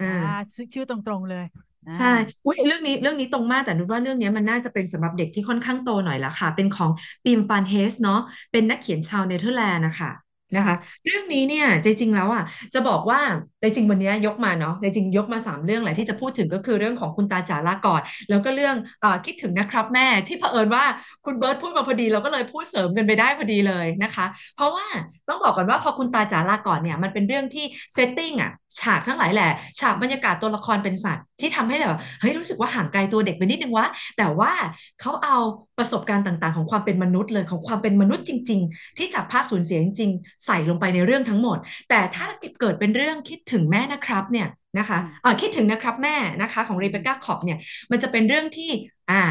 [0.00, 0.12] อ่าอ่า
[0.54, 1.44] ชื่อชื่อตรงๆเลย
[1.86, 2.06] อ่าใช่
[2.44, 6.90] อุ้ยเรื่องนี้เรื่องนี้ตรงมากแต่นุชว่าเรื่องนี้มันน่าจะเป็นสำหรับเด็กที่ค่อนข้างโตหน่อยละค่ะ เป็นของ
[7.24, 8.18] ปิมฟานเฮสเนาะ
[8.52, 10.10] เป็นนักเขียนชาวเนเธอร์แลนด์นะคะ
[10.56, 10.74] นะคะ
[11.04, 12.42] เรื่องนี้เนี่ยจริงๆแล้วอะ
[12.74, 13.20] จะบอกว่า
[13.60, 20.84] ในจริงวันนี้ยกมาเนาะในจริงยกมาสามเรื่องแหละที่จะพูดถึงก็คือเรื่องของคุณตาจ๋าลาก่อน แล้วก็เรื่องเอ่อคิดถึงนะครับแม่ที่เผอิญว่า
[21.24, 24.86] คุณเบิร์ตพูดมาพอดีเราก็เลยพูดเสริมกันไปได้พอดีเลยนะคะ เพราะว่า
[25.28, 29.50] ต้องบอกก่อนว่าพอคุณตาจ๋าลาก่อนเนี่ยมันเป็นเรื่องที่ setting อะ ฉากทั้งหลายแหละ
[29.80, 33.86] ฉากบรรยากาศตัวละครเป็นสัตว์ ที่ทำให้แบบเฮ้ยรู้สึกว่าห่างไกลตัวเด็กไปนิดนึงวะ
[34.18, 34.52] แต่ว่า
[35.00, 35.36] เขาเอา
[35.78, 41.58] ประสบการณ์ต่างๆ ของความเป็นมนุษย์เลยของความเป็นมนุษย์จริง ๆ ที่จากภาพสูญเสียจริงๆ ใส่ลงไปในเรื่องทั้งหมด
[41.88, 42.26] แต่ถ้า
[42.60, 44.48] เกิดเป็นเรื่องคิดถึงแม่นะครับเนี่ย
[44.78, 47.58] นะคะอืมอ่าคิดถึงนะครับแม่นะคะ ของอืรีเบคก้ามขอบเนี่ย
[47.90, 48.70] มันจะเป็นเรื่องที่
[49.10, 49.22] อ่า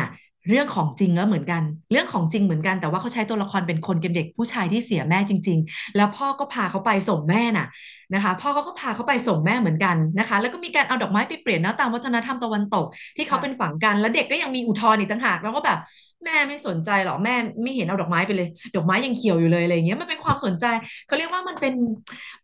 [0.50, 7.68] เรื่องของจริงแล้วเหมือนกัน เรื่องของจริงเหมือนกันแต่ว่าเขาใช้ตัวละครเป็นคนเป็นเด็กผู้ชายที่เสียแม่จริง ๆ แล้วพ่อก็พาเขาไปส่งแม่น่ะ
[8.14, 12.86] นะคะพ่อเขาก็พาเขาไปส่งแม่เหมือนกันนะคะ แล้วก็มีการเอาดอกไม้ไปเปลี่ยนนะตามวัฒนธรรมตะวันตก
[13.18, 15.80] ที่เขาเป็นค่ะฝังกัน แล้วเด็กก็ยังมีอุทธรณ์อีกต่างหากแล้วก็แบบ
[16.26, 20.66] แม่ไม่สนใจหรอกแม่ไม่เห็นเอาดอกไม้ไปเลย ดอกไม้ยังเขียวอยู่เลยอะไรอย่างเงี้ยมันเป็นความสนใจ
[21.06, 21.74] เขาเรียกว่ามันเป็น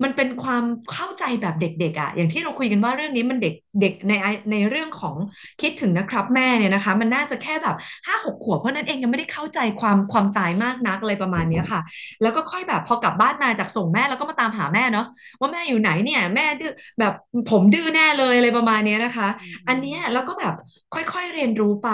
[0.03, 4.13] มันเป็นความเข้าใจแบบเด็กๆอะ อย่างที่เราคุยกันว่าเรื่องนี้มันเด็ก เด็กใน
[4.51, 5.15] ในเรื่องของ
[5.61, 7.75] คิดถึงนะครับแม่เนี่ยนะคะ มันน่าจะแค่แบบ
[8.07, 11.81] ห้าหกขวบเพราะนั้นเองยังไม่ได้เข้าใจความความตายมากนักอะไรประมาณนี้ค่ะ
[12.21, 15.05] แล้วก็ค่อยแบบพอกลับบ้านมาจากส่งแม่แล้วก็มาตามหาแม่เนาะ
[15.39, 17.13] ว่าแม่อยู่ไหนเนี่ย แม่ดื้อแบบ
[17.49, 20.53] ผมดื้อแน่เลยอะไรประมาณนี้นะคะอือันเนี้ยแล้วมก็แบบ
[20.93, 21.89] ค่อยๆเรียนรู้ไป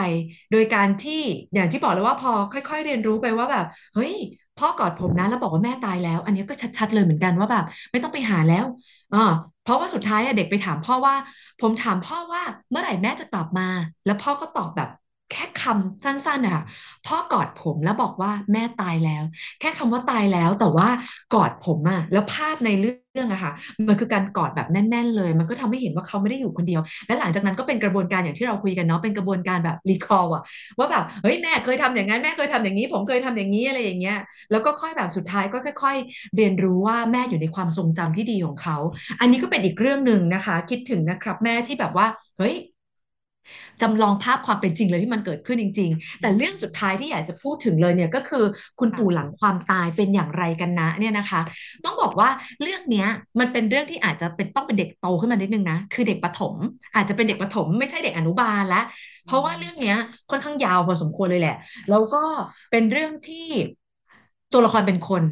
[0.51, 1.21] โดยการที่
[1.53, 4.13] อย่างที่บอกเลยว่าพอค่อย ๆ เรียนรู้ไปว่าแบบเฮ้ย
[4.57, 8.65] พ่อกอดผมนะแล้วบอกว่าแม่ตายแล้ว อันนี้ก็ชัด ๆ เลยเหมือนกันว่าแบบไม่ต้องไปหาแล้ว
[9.11, 9.19] อ่า
[9.61, 11.15] เพราะว่าสุดท้ายอะเด็กไปถามพ่อว่า
[11.59, 13.63] ผมถามพ่อว่าเมื่อไหร่แม่จะกลับมา
[14.05, 14.89] แล้วพ่อก็ตอบแบบ
[15.31, 16.63] แค่คำสั้นๆอะค่ะ
[17.07, 19.23] พ่อกอดผมแล้วบอกว่าแม่ตายแล้ว
[19.59, 20.87] แค่คำว่าตายแล้วแต่ว่า
[21.35, 23.51] กอดผมอะแล้วภาพในเรื่องอะค่ะ
[23.89, 30.43] มันคือการกอดแบบแน่น ๆ เลย มันก็ทำให้เห็นว่าเขาไม่ได้อยู่คนเดียว และหลังจากนั้นก็เป็นกระบวนการอย่างที่เราคุยกันเนาะเป็นกระบวนการแบบรีคอลอะ
[30.79, 34.17] ว่าแบบเฮ้ยแม่เคยทำอย่างนั้นแม่เคยทำอย่างนี้ ผมเคยทำอย่างนี้อะไรอย่างเงี้ย
[34.51, 38.77] แล้วก็ค่อยแบบสุดท้ายก็ค่อย ๆ เรียนรู้ว่าแม่อยู่ในความทรงจำที่ดีของเขา
[39.19, 42.07] อันนี้ก็เป็นอีกเรื่องหนึ่งนะคะ คิดถึงนะครับแม่ที่แบบว่า
[42.37, 42.55] เฮ้ย
[43.81, 48.43] จำลองภาพความเป็นจริงเลยที่มันเกิดขึ้นจริงๆอืแต่เรื่องสุดท้ายมที่อยากจะพูดถึงเลยเนี่ยก็คือ
[48.79, 51.41] คุณปู่หลังค่ะความตายเป็นอย่างไรกันนะเนี่ยนะคะ
[51.85, 52.29] ต้องบอกว่า
[52.61, 53.07] เรื่องเนี้ย
[53.39, 56.55] มันเป็นเรื่องที่อาจจะเป็นต้องเป็นเด็กโตขึ้นมานิดนึงนะคือเด็กประถม
[56.95, 58.81] อาจจะเป็นเด็กประถมไม่ใช่เด็กอนุบาลและ
[59.25, 59.97] เพอืราะว่าเรื่องมเนี้ย
[60.29, 61.55] ค่อนข้างยาวพอสมควรเลยแหละ
[61.89, 62.23] แล้วก็
[62.71, 63.47] เป็นเรื่องที่
[64.51, 65.23] ตัวละครเป็นคน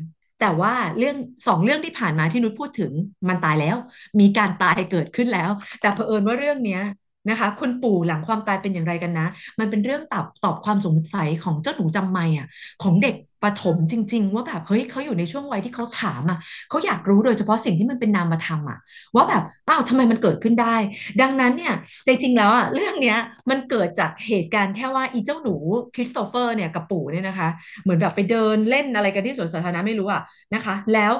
[0.41, 1.15] แต่ว่าเรื่อง
[1.47, 2.91] สองเรื่องที่ผ่านมาที่นุชพูดถึง
[3.29, 3.75] มันตายแล้ว
[4.19, 5.49] มีการตายเกิดขึ้นแล้ว
[5.81, 6.81] แต่เผอิญว่าเรื่องเนี้ย
[7.27, 9.27] นะคะคุณปู่หลังความตายเป็นอย่างไรกันนะ
[9.59, 12.47] มันเป็นเรื่องตอบตอบความสงสัยของเจ้าหนูจำไม่อะ
[12.83, 16.37] ของเด็กประถมจริง ๆ ว่าแบบเฮ้ยเขาอยู่ในช่วงวัยที่เขาถามอะ
[16.69, 18.77] เขาอยากรู้โดยเฉพาะสิ่งที่มันเป็นนามธรรมอะ
[19.15, 20.75] ว่าแบบอ้าวทำไมมันเกิดขึ้นได้
[21.21, 21.73] ดังนั้นเนี่ย
[22.07, 23.17] จริงๆแล้วอะเรื่องเนี้ย
[23.49, 25.55] มันเกิดจากเหตุการณ์แค่ว่าอีเจ้าหนู
[25.95, 27.49] คริสโตเฟอร์เนี่ยกับปู่เนี่ยนะคะ
[27.83, 30.21] เหมือนแบบไปเดินเล่นอะไรกันที่สวนสาธารณะไม่รู้อะ
[30.53, 31.13] นะคะ แล้ว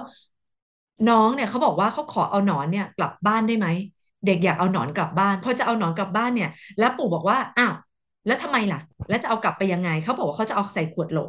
[1.07, 3.67] น้องเนี่ยเขาบอกว่าเขาขอเอาหนอนเนี่ยกลับบ้านได้ไหม
[4.25, 7.73] เด็กอยากเอาหนอนกลับบ้านพอจะเอาหนอนกลับบ้านเนี่ย แล้วปู่บอกว่าอ้าว
[8.25, 11.19] แล้วทำไมล่ะ แล้วจะเอากลับไปยังไง เขาบอกว่าเขาจะเอาใส่ขวดโหล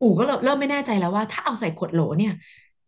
[0.00, 2.32] ปู่ก็เริ่มไม่แน่ใจแล้วว่า ถ้าเอาใส่ขวดโหลเนี่ย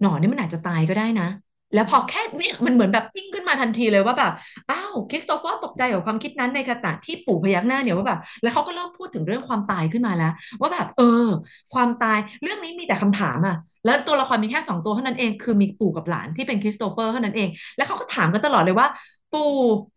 [0.01, 1.28] หนอนนี่มันอาจจะตายก็ได้นะ
[1.74, 4.32] แล้วพอแค่เนี่ยมันเหมือนแบบปิ้งขึ้นมาทันทีเลยว่าแบบ
[4.70, 11.26] อ้าวคริสโตเฟอร์ตกใจกับความคิดนั้นในขณะที่ปู่พยักหน้าเนี่ยว่าแบบแล้วเขาก็เริ่มพูดถึงเรื่องความตายขึ้นมาแล้ว ว่าแบบเออ
[11.72, 18.86] ความตายเรื่องนี้มีแต่คำถามอะแล้วตัวละครมีแค่สองตัวเท่านั้นเองคือมีปู่กับหลานที่เป็นคริสโตเฟอร์เท่านั้นเอง แล้วเขาก็ถามกันตลอดเลยว่า
[19.31, 19.41] ปู่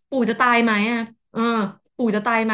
[0.09, 0.99] ปู่จะตายไหมอะ
[1.31, 1.41] เออ
[1.95, 2.53] ปู่จะตายไหม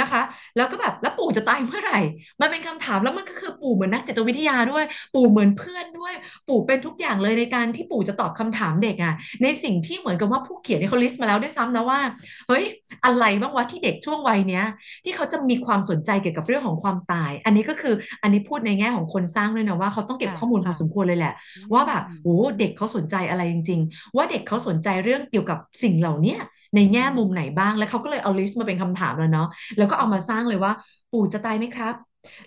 [0.00, 0.22] นะคะ
[0.56, 1.98] แล้วก็แบบแล้วปู่จะตายเมื่อไหร่
[2.40, 4.84] มันเป็นคำถามแล้วมันก็คือปู่เหมือนนักจิตวิทยาด้วย
[5.14, 6.12] ปู่เหมือนเพื่อนด้วย
[6.48, 12.00] ปู่เป็นทุกอย่างเลยในการที่ปู่จะตอบคำถามเด็กอะในสิ่งที่เหมือนกับว่าผู้เขียนเนี่ยเขาลิสต์มาแล้วด้วยซ้ำนะว่า
[12.48, 12.64] เฮ้ย
[13.04, 14.64] อะไรบ้างวะที่เด็กช่วงวัยเนี้ย
[15.04, 26.36] ที่เขาจะมีความสนใจเกี่ยวกับเรื่องของความตาย อันนี้ก็คืออันนี้พูดในแง่ของคนสร้างด้วยนะว่าเขาต้องเก็บค่ะข้อมูลพอค่ะสมควรเลยแหละอืว่าแบบมโอ้เด็กเขาสนใจอะไรจริง ๆ ว่าเด็กเขาสนใจเรื่องเกี่ยวกับสิ่งเหล่านี้
[26.74, 29.46] ในแง่มุมไหนบ้าง แล้วเขาก็เลยเอาลิสต์มาเป็นคำถามแล้วเนาะ
[29.76, 30.72] แล้วก็เอามาสร้างเลยว่า
[31.10, 31.94] ปู่จะตายไหมครับ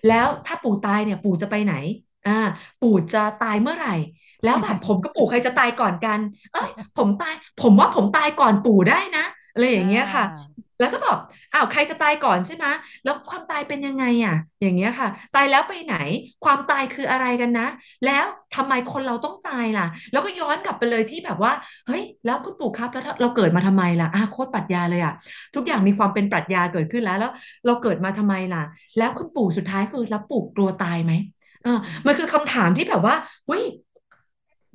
[0.07, 1.73] แล้วถ้าปู่ตายเนี่ยปู่จะไปไหน
[2.27, 2.31] อ่า
[2.81, 3.93] ปู่จะตายเมื่อไหร่
[4.43, 6.19] แล้วแบบผมกับปู่ใครจะตายก่อนกัน
[6.51, 9.25] เอ้ยผมตาย ผมว่าผมตายก่อนปู่ได้นะ
[9.57, 11.17] อะไรออ่ย่างเงี้ยค่ะาแล้วก็บอก
[11.53, 12.65] อ้าวใครจะตายก่อนใช่ไหม
[13.03, 15.95] แล้วความตายเป็นยังไงอะ อย่างเงี้ยค่ะ ตายแล้วไปไหน
[16.43, 17.67] ความตายคืออะไรกันนะ
[18.05, 21.51] แล้วทำไมคนเราต้องตายล่ะ แล้วก็ย้อนกลับไปเลยที่แบบว่า
[21.85, 25.13] เฮ้ย แล้วคุณปู่ครับแล้วเราเกิดมาทำไมล่ะอะโคตรปรัชญาเลยอะ
[25.55, 27.31] ทุกอย่างมีความเป็นปรัชญาเกิดขึ้นแล้ว แล้ว
[27.65, 28.63] เราเกิดมาทำไมล่ะ
[28.97, 31.13] แล้วคุณปู่สุดท้ายคือแล้วปู่กลัวตายไหม
[31.63, 33.15] เอออืมมันคือคำถามที่แบบว่า
[33.47, 33.63] เฮ้ย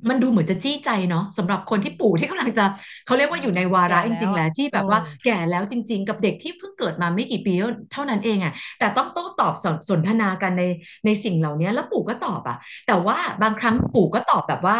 [0.09, 2.65] มันดูเหมือนจะจี้ใจเนาะสำหรับคนที่ปู่ที่กำลังจะ
[3.05, 7.53] เขาเรียกอืมว่าอยู่ในวาแก่ระจริง ๆ แล้วอะแล้วที่โอ้แบบว่าแก่แล้วจริง ๆ กับเด็กที่เพิ่งเกิดมาไม่กี่ปี
[7.93, 10.63] เท่านั้นเองอะแต่ต้องโต้ตอบสนสนทนากันใน
[11.05, 14.77] ในสิ่งเหล่านี้แล้วปู่ก็ตอบอะแต่ว่าบางครั้งปู่ก็ตอบแบบว่า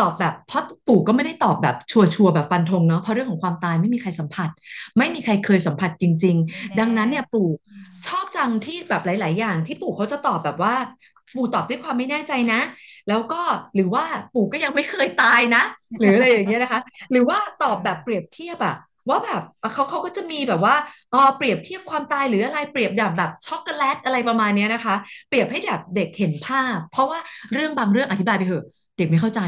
[0.00, 4.50] ตอบแบบเพราะปู่ก็ไม่ได้ตอบแบบชัวร์ๆแบบฟันธงเนาะเพราะเรื่องของความตายไม่มีใครสัมผัส
[4.98, 10.74] ไม่มีใครเคยสัมผัสจริง ๆ ดัไม่แน่งนั้นเนี่ยปู่อืมชอบจังที่แบบหลาย ๆ อย่างที่ปู่เขาจะตอบแบบว่า
[11.34, 12.60] ปู่ตอบด้วยความไม่แน่ใจนะ
[13.08, 13.40] แล้วก็
[13.74, 15.62] หรือว่าปู่ก็ยังไม่เคยตายนะ
[16.00, 16.80] หรืออะไรอย่างเงี้ยนะคะ
[17.10, 18.74] หรือว่าตอบแบบเปรียบเทียบอะ
[19.10, 19.42] ว่าแบบ
[19.72, 20.74] เขาเขาก็จะมีแบบว่า
[21.10, 24.94] เออเปรียบเทียบความตายหรืออะไรเปรียบแบบแบบช็อกโกแลตอะไรประมาณเนี้ยนะคะ
[25.28, 27.18] เปรียบให้แบบเด็กเห็นภาพ เพราะว่า
[27.52, 28.64] เรื่องบางเรื่องอธิบายไปเถอะ
[28.96, 29.40] เด็กไม่เข้าใจ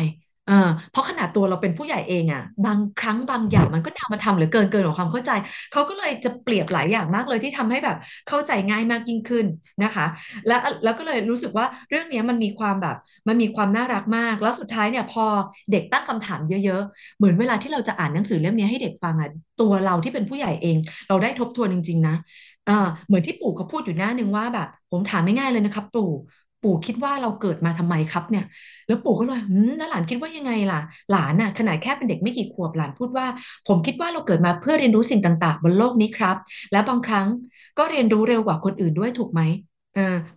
[0.47, 0.55] เออ
[0.91, 5.31] เพราะขนาดตัวเราเป็นผู้ใหญ่เองอะบางครั้งบางอย่างมันก็นำมาทำเหลือเกินเกินกว่าความเข้าใจ
[5.71, 9.47] เขาก็เลยจะเปรียบหลายอย่างมากเลยที่ทำให้แบบเข้าใจง่ายมากยิ่งขึ้น
[9.83, 10.07] นะคะ
[10.47, 12.97] แล้วแล้วก็เลยรู้สึกว่าเรื่องนี้มันมีความแบบ
[13.29, 15.25] มันมีความน่ารักมาก แล้วสุดท้ายเนี่ยพอ
[15.71, 19.29] เด็กตั้งคำถามเยอะๆ เหมือนเวลาที่เราจะอ่านหนังสือเล่มนี้ให้เด็กฟังอะ
[19.61, 20.77] ตัวเราที่เป็นผู้ใหญ่เอง
[21.09, 22.15] เราได้ทบทวนจริง ๆ นะ
[22.65, 22.73] เออ
[23.07, 26.03] เหมือนที่ปู่เขาพูดอยู่หน้านึงว่าแบบ ผมถามไม่ง่ายเลยนะครับ ปู่
[26.63, 28.45] ปู่คิดว่าเราเกิดมาทำไมครับเนี่ย
[28.87, 33.27] แล้วปู่ก็เลยหืมแล้วหลานคิดว่ายังไงล่ะ หลานน่ะขนาดแค่เป็นเด็กไม่กี่ขวบหลานพูดว่า
[33.69, 36.37] ผมคิดว่าเราเกิดมาเพื่อเรียนรู้สิ่งต่าง ๆ บนโลกนี้ครับ
[36.73, 37.27] และบางครั้ง
[37.79, 39.41] ก็เรียนรู้เร็วกว่าคนอื่นด้วยถูกไหม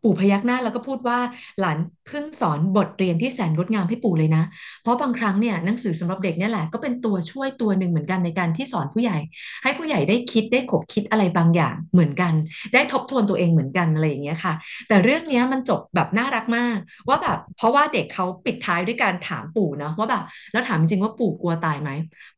[0.03, 1.19] ปู่พยักหน้าแล้วก็พูดว่า
[1.59, 1.77] หลาน
[2.07, 4.43] เพิ่งสอนบทเรียนที่แสนงดงามให้ปู่เลยนะ
[4.81, 9.17] เพราะบางครั้งเนี่ยหนังสือสำหรับเด็กเนี่ยแหละก็เป็นตัวช่วยตัวหนึ่งเหมือนกันในการที่สอนผู้ใหญ่
[9.63, 12.33] ให้ผู้ใหญ่ได้คิดได้ขบคิดอะไรบางอย่างเหมือนกัน
[12.73, 14.53] ได้ทบทวนตัวเองเหมือนกันอะไรอย่างเงี้ยค่ะ
[14.87, 16.77] แต่เรื่องเนี้ยมันจบแบบน่ารักมาก
[17.07, 21.89] ว่าแบบเพราะว่าเด็กเขาปิดท้ายด้วยการถามปู่เนาะว่าแบบแล้วถามจริงว่าปู่กลัวตายไหม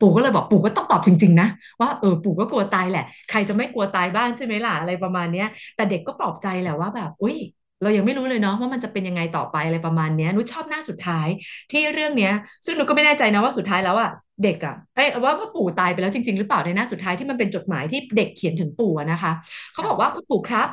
[0.01, 1.47] ปู่ก็เลยบอกปู่ก็ต้องตอบจริง ๆ นะ
[1.81, 7.37] ว่าเออปู่ก็กลัวตายแหละ ใครจะไม่กลัวตายบ้างใช่ไหมล่ะอะไรประมาณเนี้ยแต่เด็กก็ปลอบใจแหละว่าแบบอุ้ย
[7.81, 11.27] เรายังไม่รู้เลยเนาะว่ามันจะเป็นยังไงต่อไปอะไรประมาณเนี้ยนุชอบหน้าสุดท้าย
[11.71, 12.31] ที่เรื่องเนี้ย
[12.65, 14.09] ซึ่งนุชก็ไม่แน่ใจนะว่าสุดท้ายแล้วอะ
[14.43, 19.31] เด็กอะเอ้ยว่าพ่อปู่ตายไปแล้วจริง ๆ หรือเปล่าในหน้าสุดท้ายที่มันเป็นจดหมายที่เด็กเขียนถึงปู่นะคะ
[19.71, 20.69] เขาบอกว่าคุณปู่ครับ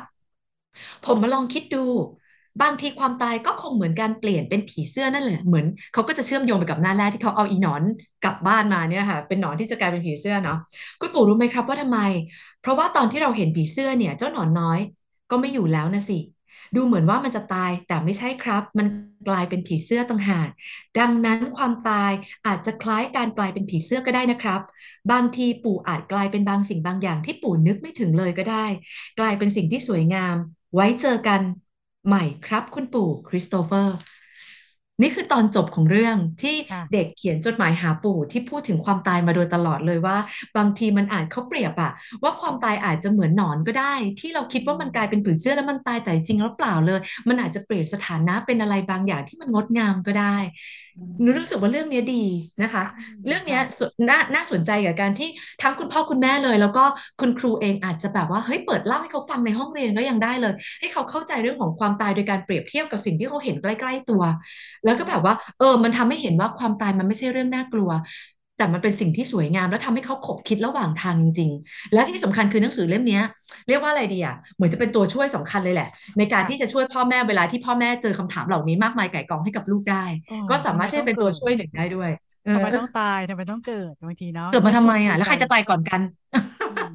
[1.03, 1.77] ผมมาลองคิดดู
[2.61, 7.83] บางทีความตายก็คงเหมือนการเปลี่ยนเป็นผีเสื้อนั่นแหละเหมือนเขาก็จะเชื่อมโยงไปกับหน้าแรกที่เขาเอาอีหนอน
[8.21, 10.57] กลับบ้านมาเนี่ยค่ะ เป็นหนอนที่จะกลายเป็นผีเสื้อเนาะ
[10.99, 11.99] คุณปู่รู้ไหมครับว่าทำไม
[12.61, 14.79] เพราะว่าตอนที่เราเห็นผีเสื้อเนี่ย เจ้าหนอนน้อย
[15.29, 16.19] ก็ไม่อยู่แล้วนะสิ
[16.75, 18.87] ดูเหมือนว่ามันจะตายแต่ไม่ใช่ครับ มัน
[19.27, 20.49] กลายเป็นผีเสื้อต่างหาก
[20.99, 22.11] ดังนั้นความตาย
[22.45, 24.61] อาจจะคล้ายการกลายเป็นผีเสื้อก็ได้นะครับ
[25.11, 28.65] บางทีปู่อาจกลายเป็นบางสิ่งบางอย่างที่ปู่นึกไม่ถึงเลยก็ได้
[29.19, 30.35] กลายเป็นสิ่งที่สวยงาม
[30.73, 31.41] ไว้เจอกัน
[32.07, 33.95] ใหม่ครับคุณปู่คริสโตเฟอร์
[35.01, 36.55] นี่คือตอนจบของเรื่องที่
[36.93, 40.17] เด็ค่ะกเขียนจดหมายหาปู่ที่พูดถึงความตายมาโดยตลอดเลยว่า
[40.57, 41.91] บางทีมันอาจเขาเปรียบอะ
[42.23, 50.37] ว่าความตายอาจจะเหมือนหนอนก็ได้ ที่เราคิดอืว่ามันกลายเป็นมผืนเสื้อแล้วมันตายแต่จริงแล้วเปล่าเลย มันอาจจะเปลี่ยนสถานะเป็นอะไรบางอย่างที่มันงดงามก็ได้
[50.95, 52.23] อืหนูรู้สึมกว่าเรื่องนี้ดี
[52.61, 55.29] นะคะ อืมเรื่องนี้ค่ะสน่าน่าสนใจกับการที่
[55.61, 56.83] ทั้งคุณพ่อคุณแม่เลย แล้วก็
[57.19, 64.23] คุณครูเองอาจจะแบบว่าเฮ้ยเปิดเล่าให้เขาฟังในห้องเรียนก็ยังได้เลย ให้เขาเข้าใจเรื่องของความตายโดยการเปรียบเทียบกับสิ่งที่เขาเห็นใกล้ ๆตัว
[64.85, 67.91] แล้วก็แบบว่า เออ มันทำให้เห็นว่าความตายมันไม่ใช่เรื่องน่ากลัว
[68.57, 73.21] แต่มันเป็นสิ่งที่สวยงาม แล้วทำให้เขาขบคิดระหว่างทางจริงๆ และที่สำคัญคือหนังสือเล่มเนี้ย
[73.67, 82.09] เรียกว่าอะไรดีอะเหมือนจะเป็นตัวช่วยสำคัญเลยแหละ ในการที่จะค่ะช่วยพ่อแม่เวลาที่พ่อแม่เจอคำถามเหล่านี้มากมายก่ายกองให้กับลูกได้โอ้ก็สาทำไมมารถที่จะเป็นต้องเกิดตัวช่วยหนึ่งได้ด้วย
[82.45, 86.01] เออทำไมต้องตายทำไมต้องเกิดบางทีเนาะเกิดมาทำเรื่องโชไมอะแล้วใครคดีกันจะตายก่อนกัน
[86.63, 86.85] อืม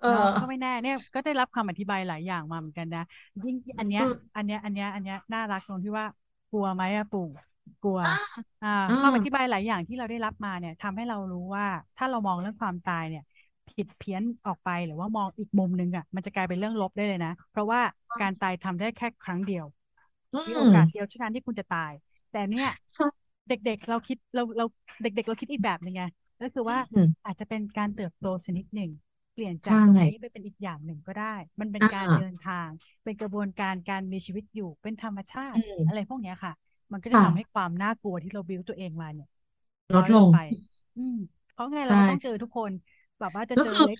[0.00, 3.00] เออเนาะก็ไม่แน่เนี่ยก็ได้รับคำอธิบายหลายอย่างมาเหมือนกันนะ
[3.44, 6.06] ยิ่งอันเนี้ยอืมอันเนี้ยอันเนี้ยอันเนี้ยน่ารักตรงที่ว่า
[6.50, 7.20] กลัวไหมอะปู่
[7.82, 8.10] กลัว อ่า
[8.62, 13.22] อ่าอืมคำอธิบายหลายอย่างที่เราได้รับมาเนี่ยทำให้เรารู้ว่าถ้าเรามองเรื่องความตายเนี่ย
[13.68, 17.80] ผิดเพี้ยนออกไปหรือว่ามองอีกมุมนึงอะมันจะกลายเป็นเรื่องลบได้เลยนะเพราะว่า
[18.20, 19.64] การตายทำได้แค่ครั้งเดียว
[20.32, 21.92] อืมีโอมกาสเดียวเท่านั้นที่คุณจะตาย
[22.30, 23.04] แต่เนี่ยใช่
[23.48, 24.64] เด็กๆเราคิดเราเรา
[25.02, 26.02] เด็ก ๆ เราคิดอีกแบบหนึ่งไง
[26.40, 28.90] ก็คือว่าอืมอาจจะเป็นการเติบโตชนิดหนึ่ง
[29.32, 32.68] เปลี่ยนจาใช่กตรงนี้ไปเป็นอีกอย่างหนึ่งก็ได้ มันเป็นอ่การเดินาทาง
[33.04, 36.52] เป็นกระบวนการการมีชีวิตอยู่เป็นธรรมชาอืติ อะไรมพวกเนี้ยค่ะ
[36.92, 39.28] มันก็จะทำให้ค่ะความน่ากลัวที่เราบิวตัวเองมาเนี่ย
[39.94, 40.36] ลดลงน้อยลงไป
[40.96, 41.16] อืม
[41.52, 42.70] เพราะไงเราใช่ก็ต้องเจอทุกคน
[43.18, 43.98] แบบว่าจะแล้วคือเจอเล็ก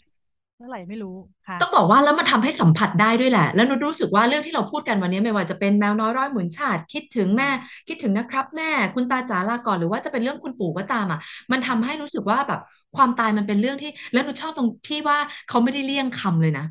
[0.61, 1.17] เมื่อไหร่ไม่รู้
[1.49, 7.49] ค่ะ ต้องบอกว่าแล้วมันทำให้สัมผัสได้ด้วยแหละ แล้วนุชรู้สึกว่าเรื่องที่เราพูดกันวันนี้ไม่ว่าจะเป็นแมวน้อยร้อยหมื่นชาติคิดถึงแม่
[7.89, 11.19] คิดถึงนะครับ แม่ คุณตาจ๋าลาก่อนหรือว่าจะเป็นเรื่องคุณปู่ก็ตามอะ
[11.53, 12.61] มันทำให้รู้สึกว่าแบบ
[12.97, 16.65] ความตายมันเป็นเรื่องที่ แล้วนุชชอบตรงที่ว่าเขาไม่ได้เลี่ยงคำเลยนะ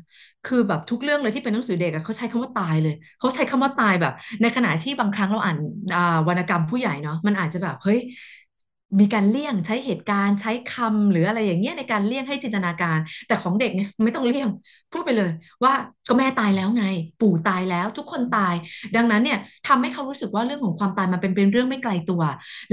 [0.44, 4.12] คือแบบทุกเรื่องเลยที่เป็นหนังสือเด็กเขาใช้คำว่าตายเลย เขาใช้คำว่าตายแบบ
[4.42, 5.56] ในขณะที่บางครั้งเราอ่าน
[6.28, 7.98] วรรณกรรมผู้ใหญ่เนาะมันอาจจะแบบเฮ้ย
[8.98, 14.48] มีการเลี่ยงใช้เหตุการณ์ใช้คำหรืออะไรอย่างเงี้ยในการเลี่ยงให้จินตนาการ แต่ของเด็กเนี่ยไม่ต้องเลี่ยง
[14.92, 15.30] พูดไปเลย
[15.64, 15.72] ว่า
[16.08, 16.84] ก็แม่ตายแล้วไง
[17.20, 18.54] ปู่ตายแล้วทุกคนตาย
[18.96, 19.38] ดังนั้นเนี่ย
[19.68, 22.22] ทำให้เขารู้สึกว่าเรื่องของความตายมันเป็นเป็นเรื่องไม่ไกลตัว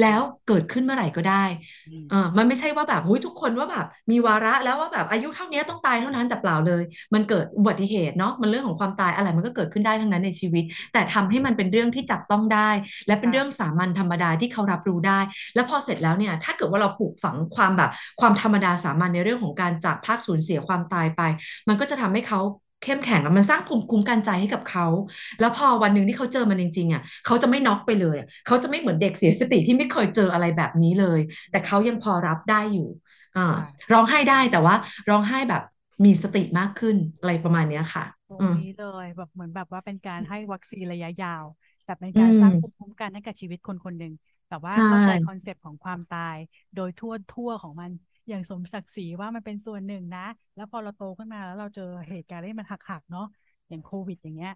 [0.02, 1.44] แล้วเกิดขึ้นเมื่อไหร่ก็ได้
[1.88, 10.64] อืมเออมันไม่ใช่ว่าแบบหุ้ยทุกคนว่าแบบมีวาระแล้วว่าแบบอายุเท่านี้ต้องตายเท่านั้นแต่เปล่าเลย มันเกิดอุบัติเหตุเนาะมันเรื่องของความตายอะไรมันก็เกิดขึ้นได้ทั้งนั้นในชีวิต
[10.94, 12.70] แต่ทำให้มันเป็นเรื่องที่จับต้องได้
[13.08, 15.20] และเป็นเรื่องค่ะสามัญธรรมดาที่เขารับรู้ได้
[15.56, 17.90] แล้วพอเสร็จแล้วเนี่ยถ้าเกิดว่าเราปลูกฝังความแบบ
[18.20, 21.22] ความธรรมดาสามัญในเรื่องของการจากพรากสูญเสียความตายไป
[21.68, 22.40] มันก็จะทำให้เขา
[22.84, 24.86] เข้มแข็งอะมันสร้างภูมิคุ้มกันใจให้กับเขา
[25.40, 31.20] แล้วพอวันหนึ่งที่เขาเจอมันจริงๆอะเขาจะไม่น็อกไปเลยอะเขาจะไม่เหมือนเด็กเสียสติที่ไม่เคยเจออะไรแบบนี้เลย
[31.52, 32.88] แต่เขายังพอรับได้อยู่
[33.36, 34.76] อ่าค่ะร้องไห้ได้แต่ว่า
[35.10, 35.62] ร้องไห้แบบ
[36.06, 41.46] มีสติมากขึ้นอะไรประมาณเนี้ยค่ะตรงอืมนี้เลยแบบเหมือนแบบว่าเป็นการให้วัคซีนระยะยาว
[41.86, 44.12] แบบเป็นอืการสร้างภูมิมคุ้มกันให้กับชีวิตคนคนหนึ่ง
[44.50, 46.38] แต่ว่าใช่เข้าใจคอนเซปต์ของความตาย
[46.76, 47.92] โดยทั่วทั่วของมัน
[48.28, 50.26] อย่างสมศักดิ์ศรีว่ามันเป็นส่วนหนึ่งนะ
[50.56, 53.28] แล้วพอเราโตขึ้นมาแล้วเราเจอเหตุการณ์ที่มันหักๆเนาะ
[53.70, 54.54] อย่างโควิดอย่างเงี้ย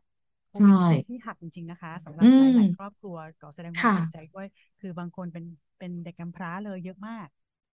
[0.49, 4.47] โคใช่วิดเป็นช่วงที่หักจริงๆนะคะสำหอืรับหมลายๆครอบครัวก็แสดงความค่ะเสียใจด้วย
[4.79, 5.45] คือบางคนเป็น
[5.79, 7.27] เป็นเด็กกำพร้าเลยเยอะมาก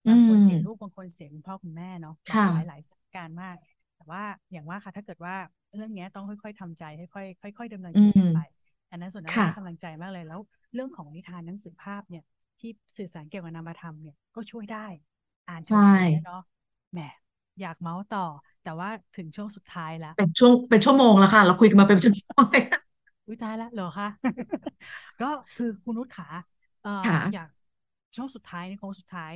[0.06, 3.56] อืบางคนเสียลูกมบางคนเสียคุณพ่อคุณแม่เนาะค่ะหลายหลายๆสถานการณ์มาก
[3.96, 5.36] แต่ว่าอย่างว่าค่ะถ้าเกิดว่า
[5.76, 6.84] เรื่องเนี้ยต้องค่อย ๆทำใจ
[7.16, 8.61] ค่อยๆค่อย ๆดำเนินอืชีวิตกันไปม
[8.92, 10.40] อันนั้นส่วนนั้นเราค่ะให้กำลังใจมากเลยแล้ว
[10.74, 12.24] เรื่องของนิทานหนังสือภาพเนี่ย
[12.60, 14.88] ที่สื่อสารเกี่ยวกับนามธรรมเนี่ยก็ช่วยได้
[15.48, 16.42] อ่านใช่เพลินๆเนี่ยเนาะ
[16.92, 17.00] แหม
[17.60, 18.26] อยากเมาส์ต่อ
[18.62, 22.64] แต่ว่าถึงช่วงสุดท้ายแล้วเป็นช่วงเป็นชั่วโมงแล้วค่ะ เราคุยกันมาเป็นชั่วโมงเลย
[23.26, 24.08] อุ้ยตายแล้วเหรอคะ
[25.20, 25.26] ก็
[25.56, 26.28] คือคุณนุชขา
[26.82, 27.48] เอ่อค่ะอยาก
[28.16, 29.32] ช่วงสุดท้ายในโค้งสุดท้าย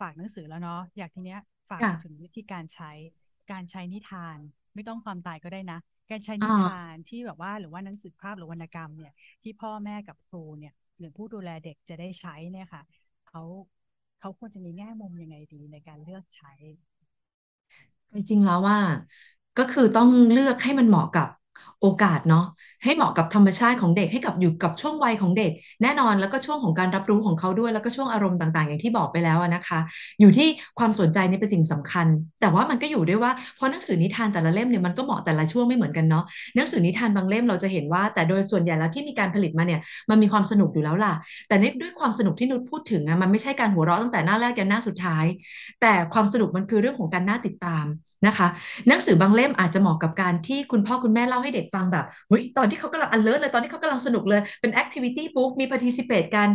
[0.00, 1.38] ฝากหนังสือแล้วเนาะอยากทีเนี้ย
[1.70, 2.90] ฝากถึงค่ะวิธีการใช้
[3.50, 4.38] การใช้นิทาน
[4.74, 5.78] ไม่ต้องความตายก็ได้นะ
[6.10, 12.82] การใช้อ่นิทาานที่แบบว่าหรือว่าหนังสือภาพหรือวรรณกรรมเนี่ย ที่พ่อแม่กับครูเนี่ย หรือผู้ดูแลเด็กจะได้ใช้เนี่ยค่ะ
[13.28, 13.42] เขา
[14.20, 16.52] เขาควรจะมีแง่มุมยังไงดีในการเลือกใช้
[18.12, 18.78] จริงๆแล้วว่า
[19.56, 21.28] ก็คือต้องเลือกให้มันเหมาะกับ
[21.82, 22.44] โอกาสเนาะ
[22.84, 25.52] ให้เหมาะกับธรรมชาติของเด็กให้กับอยู่กับช่วงวัยของเด็ก
[25.82, 29.78] แน่นอนแล้วก็ช่วงของการรับรู้ของเขาด้วย แล้วก็ช่วงอารมณ์ต่าง ๆ อย่างที่บอกไปแล้วนะคะ
[30.20, 30.48] อยู่ที่
[30.78, 32.06] ความสนใจนี่เป็นสิ่งสำคัญ
[32.40, 36.24] แต่ว่ามันก็อยู่ด้วยว่าเพราะหนังสือนิทานแต่ละเล่มเนี่ยมันก็เหมาะแต่ละช่วงไม่เหมือนกันเนาะ
[36.56, 39.80] หนังสือนิทานบางเล่มเราจะเห็นว่า แต่โดยส่วนใหญ่แล้วที่มีการผลิตมาเนี่ย
[40.10, 41.12] มันมีความสนุกอยู่แล้วล่ะ
[41.48, 45.24] แต่นด้วยความสนุกที่นุชพูดถึงอะมันไม่ใช่การหัวเราะตั้งแต่หน้าแรกยันหน้าสุดท้าย
[45.80, 47.84] แต่ความสนุกมันคือเรื่องของการน่าติดตาม
[48.26, 48.48] นะคะ
[48.88, 56.48] หนังสือบางเล่มอาจจะเหมาะกับการที่คุณพ่อคุณแม่เล่าให้เด็กฟังแบบเฮ้ยตอนที่เขากำลัง alert เลยตอนที่เขากำลังสนุกเลยเป็น activity book มี participate กัน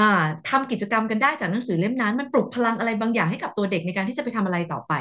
[0.00, 4.92] อ่าทำกิจกรรมกันได้จากหนังสือเล่มนั้น มันปลุกพลังอะไรบางอย่างให้กับตัวเด็กในการที่จะไปทำอะไรต่อไป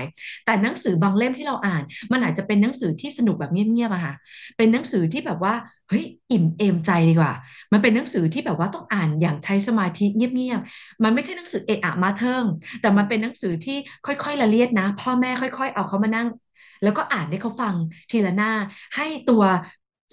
[0.45, 4.13] แต่หนังสือบางเล่มที่เราอ่าน มันอาจจะเป็นหนังสือที่สนุกแบบเงียบๆอะค่ะ
[4.57, 5.53] เป็นหนังสือที่แบบว่า
[5.89, 7.33] เฮ้ยอิ่มเอมใจดีกว่า
[7.73, 12.43] มันเป็นหนังสือที่แบบว่าต้องอ่านอย่างใช้สมาธิเงียบๆ มันไม่ใช่หนังสือเอะอะมาเทิง
[12.81, 16.27] แต่มันเป็นหนังสือที่ค่อยๆละเลียดนะ พ่อแม่ค่อย ๆ เอาเขามานั่ง
[16.83, 17.75] แล้วก็อ่านให้เขาฟัง
[18.09, 18.51] ทีละหน้า
[18.95, 19.43] ให้ตัว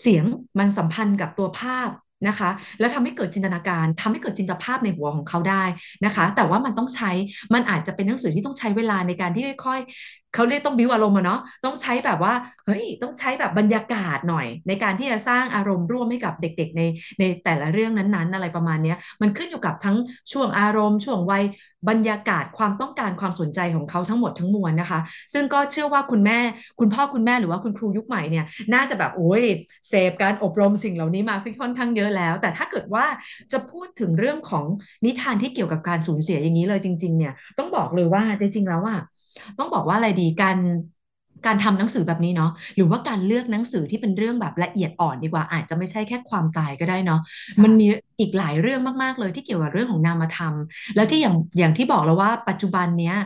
[0.00, 0.24] เสียง
[0.58, 1.90] มันสัมพันธ์กับตัวภาพ
[2.28, 5.64] นะคะ แล้วทำให้เกิดจินตนาการทำให้เกิดจินตภาพในหัวของเขาได้
[6.04, 7.10] นะคะ แต่ว่ามันต้องใช้
[7.54, 12.32] มันอาจจะเป็นหนังสือที่ต้องใช้เวลาในการที่ค่อยๆเขาเรียกต้องบิวอารมณ์อะเนาะ ต้องใช้แบบว่า
[12.66, 16.82] เฮ้ยต้องใช้แบบบรรยากาศหน่อย ในการที่จะสร้างอารมณ์ร่วมให้กับเด็ก ๆ ใน
[17.20, 19.96] ในแต่ละเรื่องนั้นๆ อะไรประมาณนี้มันขึ้นอยู่กับทั้ง
[20.32, 21.44] ช่วงอารมณ์ ช่วงวัย
[21.88, 25.00] บรรยากาศความต้องการความสนใจของเขาทั้งหมดทั้งมวลนะคะ
[25.32, 26.38] ซึ่งก็เชื่อว่าคุณแม่
[26.80, 28.44] คุณพ่อคุณแม่หรือว่าคุณครูยุคใหม่เนี่ย
[28.74, 29.42] น่าจะแบบโอ้ย
[29.88, 33.04] เสพการอบรมสิ่งเหล่านี้มาค่อนข้างเยอะแล้ว แต่ถ้าเกิดว่า
[33.52, 34.64] จะพูดถึงเรื่องของ
[35.04, 38.98] นิทานที่เกี่ยวกับการสูญเสียอย่างนี้เลยจริง ๆ เนี่ยต้องบอกเลยว่าจริงๆแล้วอะ
[39.58, 40.58] ต้องบอกว่าอะไรดีการ
[41.46, 47.20] การทำหนังสือแบบนี้เนาะหรือว่าการเลือกหนังสือที่เป็นเรื่องแบบละเอียดอ่อนดีกว่า อาจจะไม่ใช่แค่ความตายก็ได้เนาะ
[47.62, 50.54] มันมีค่ะอีกหลายเรื่องมากๆเลยที่เกี่ยวกับเรื่องของนามธรรม
[50.96, 53.16] แล้วที่อย่างอย่างที่บอกแล้วว่าปัจจุบันเนี้ย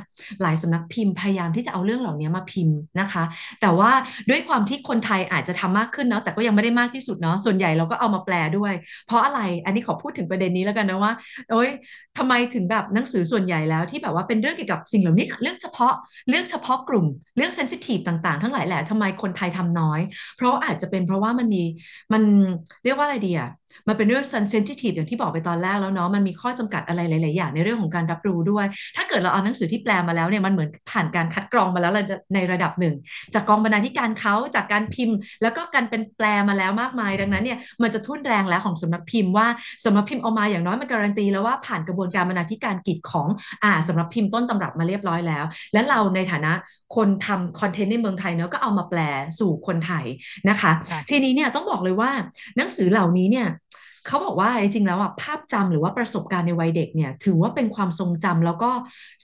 [0.42, 3.22] หลายสำนักพิมพ์พยายามที่จะเอาเรื่องเหล่านี้มาพิมพ์นะคะ
[3.60, 3.90] แต่ว่า
[4.30, 8.72] ด้วยความที่คนไทยอาจจะทำมากขึ้นเนาะแต่ก็ยังไม่ได้มากที่สุดเนาะส่วนใหญ่เราก็เอามาแปลด้วย
[9.06, 11.12] เพราะอะไรอันนี้ขอพูดถึงประเด็นนี้แล้วกันนะว่า
[11.50, 11.70] โอ๊ย
[12.18, 15.94] ทำไมถึงแบบหนังสือส่วนใหญ่แล้วที่แบบว่าเป็นเรื่องเกี่ยวกับสิ่งเหล่านี้เรื่องเฉพาะ
[16.28, 17.06] เรื่องเฉพาะกลุ่ม
[17.36, 20.00] เรื่องเซนซิทีฟต่างๆ ทั้งหลายแหละทำไมคนไทยทำน้อย
[20.34, 21.58] เพราะอาจจะเป็นเพราะว่ามันมี
[22.12, 22.22] มัน
[22.82, 23.48] เรียกว่าอะไรดีอะ
[23.88, 28.66] มันเป็นเรื่องเซนซิทีฟอย่างที่บอกไปตอนแรกแล้วเนาะมันมีข้อจำกัดอะไรหลาย ๆ อย่างในเรื่องของการรับรู้ด้วย
[28.96, 31.92] ถ้าเกิดเราเอาหนังสือที่แปลมาแล้วเนี่ยมันเหมือนผ่านการคัดกรองมาแล้ว
[32.34, 32.94] ในระดับหนึ่ง
[33.34, 39.46] จากกองบรรณาธิการเขาจากการพิมพ์ แล้วก็การเป็นแปลมาแล้วมากมาย ดังนั้นเนี่ยมันจะทุ่นแรงแล้วของสำนักพิมพ์ว่า
[39.84, 43.26] สำนักพิมพ์เอามาอย่างน้อยมันการันตีแล้วว่าผ่านกระบวนการบรรณาธิการกิจของ
[43.64, 46.52] อ่าสำนักพิมพ์ต้นตำรับมาเรียบร้อยแล้ว และเราในฐานะ
[46.96, 49.00] คนทำคอนเทนต์ในเมืองไทยเนาะก็เอามาแปล
[49.38, 50.04] สู่คนไทย
[50.48, 50.72] นะคะ
[51.08, 52.10] ทีค่ะนี้เนี่ยต้องบอกเลยว่า
[52.56, 53.46] หนังสือเหล่านี้เนี่ย
[54.06, 58.70] เขาบอกว่าจริงๆแล้วอะภาพจำหรือว่าประสบการณ์ในวัยเด็กเนี่ย ถือว่าเป็นความทรงจำแล้วก็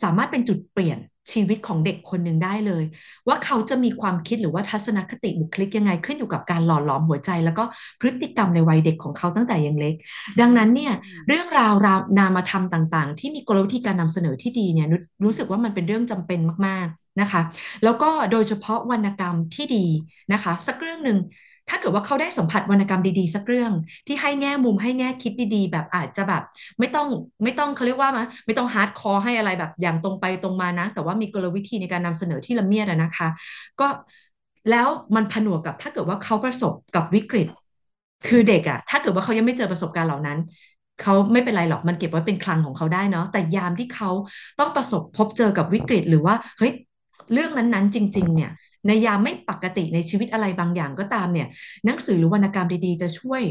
[0.03, 0.99] สามารถเป็นจุดเปลี่ยน
[1.33, 2.85] ชีวิตของเด็กคนหนึ่งได้เลย
[3.29, 7.65] ว่าเขาจะมีความคิดหรือว่าทัศนคติบุคลิกยังไงขึ้นอยู่กับการหล่อหลอมหัวใจ แล้วก็
[8.01, 9.95] พฤติกรรมในวัยเด็กของเขาตั้งแต่ยังเล็ก
[10.41, 10.93] ดังนั้นเนี่ย
[11.29, 14.89] เรื่องราวราวนามาธรรมต่างๆ ที่มีกลวิธีการนำเสนอที่ดีเนี่ย
[15.25, 17.43] รู้สึกว่ามันเป็นเรื่องจำเป็นมากๆนะคะ
[17.85, 19.87] แล้วก็โดยเฉพาะวรรณกรรมที่ดี
[20.33, 21.19] นะคะ สักเรื่องหนึ่ง
[21.69, 23.73] ถ้าเกิดว่าเขาได้สัมผัสวรรณกรรมดีๆ สักเรื่อง
[24.07, 26.43] ที่ให้แง่มุมให้แง่คิดดีๆ แบบอาจจะแบบ
[26.79, 27.07] ไม่ต้อง
[27.45, 33.29] ไม่ต้องเขาเรียกว่ามาไม่ต้อง hardcore ให้อะไรแบบอย่างตรงไปตรงมานะ แต่ว่ามีกลวิธีในการนำเสนอที่ละเมียดนะคะ
[33.81, 33.87] ก็
[34.71, 37.49] แล้วมันผนวกกับถ้าเกิดว่าเขาประสบกับวิกฤต
[38.27, 40.39] คือเด็กอะถ้าเกิดว่าเขายังไม่เจอประสบการณ์เหล่านั้น
[41.03, 44.11] เขาไม่เป็นไรหรอกมันเก็บไว้เป็นคลังของเขาได้เนาะแต่ยามที่เขา
[44.59, 46.73] ต้องประสบพบเจอกับวิกฤต หรือว่าเฮ้ย
[47.33, 48.51] เรื่องนั้นๆ จริง ๆ เนี่ย
[48.87, 51.49] ในยามไม่ปกติในชีวิตอะไรบางอย่างก็ตามเนี่ย
[51.85, 53.43] หนังสือหรือวรรณกรรมดีๆ จะช่วย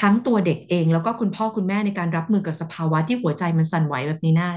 [0.00, 4.52] ทั้งตัวเด็กเอง แล้วก็คุณพ่อคุณแม่ในการรับมือกับสภาวะที่หัวใจมันสั่นไหวแบบนี้ได้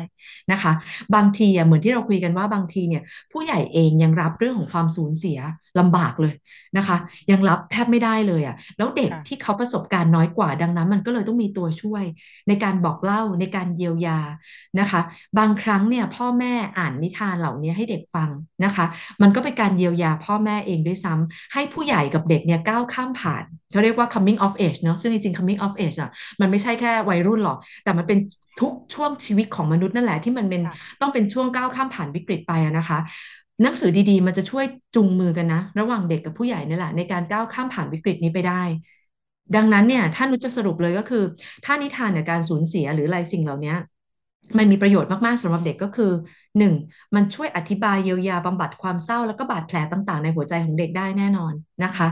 [0.52, 0.72] นะคะ
[1.16, 5.38] บางทีอะเหมือนที่เราคุยกันว่าบางทีเนี่ย ผู้ใหญ่เองยังรับเรื่องของความสูญเสีย
[5.80, 6.34] ลำบากเลย
[6.78, 6.98] นะคะ
[7.32, 12.04] ยังรับแทบไม่ได้เลยอะแล้วเด็กที่เขาประสบการณ์น้อยกว่าดังนั้น มันก็เลยต้องมีตัวช่วย
[12.48, 14.20] ในการบอกเล่าในการเยียวยา
[14.80, 15.02] นะคะ
[15.40, 18.30] บางครั้งเนี่ยพ่อแม่อ่านนิทานเหล่านี้ให้เด็กฟัง
[18.66, 18.86] นะคะ
[19.22, 26.10] มันก็เป็นการเยียวยาพ่อแม่เองด้วยซ้ำให้ผู้ใหญ่กับเด็กเนี่ยก้าวข้ามผ่านเขาเรียกว่า coming of age เนาะซึ่งจริงๆ coming of age อะ
[26.42, 28.20] มันไม่ใช่แค่วัยรุ่นหรอก แต่มันเป็น
[28.62, 30.62] ทุกช่วงชีวิตของมนุษย์นั่นแหละที่มันเป็น
[31.02, 33.00] ต้องเป็นช่วงก้าวข้ามผ่านวิกฤตไปนะคะ
[33.62, 38.62] หนังสือดีๆ มันจะช่วยจูงมือกันนะ ระหว่างเด็กกับผู้ใหญ่นี่แหละ ในการก้าวข้ามผ่านวิกฤตนี้ไปได้
[39.56, 41.24] ดังนั้นเนี่ยถ้านุชจะสรุปเลยก็คือ
[41.66, 43.76] ถ้านิทานเนี่ยการสูญเสียหรืออะไรสิ่งเหล่านี้
[44.58, 46.12] มันมีประโยชน์มากๆสำหรับเด็กก็คือ
[46.58, 46.74] 1.
[47.16, 51.54] มันช่วยอธิบายเยียวยาบำบัดความเศร้า แล้วก็บาดแผลต่างๆ ในหัวใจของเด็กได้แน่นอน
[51.84, 52.08] นะคะ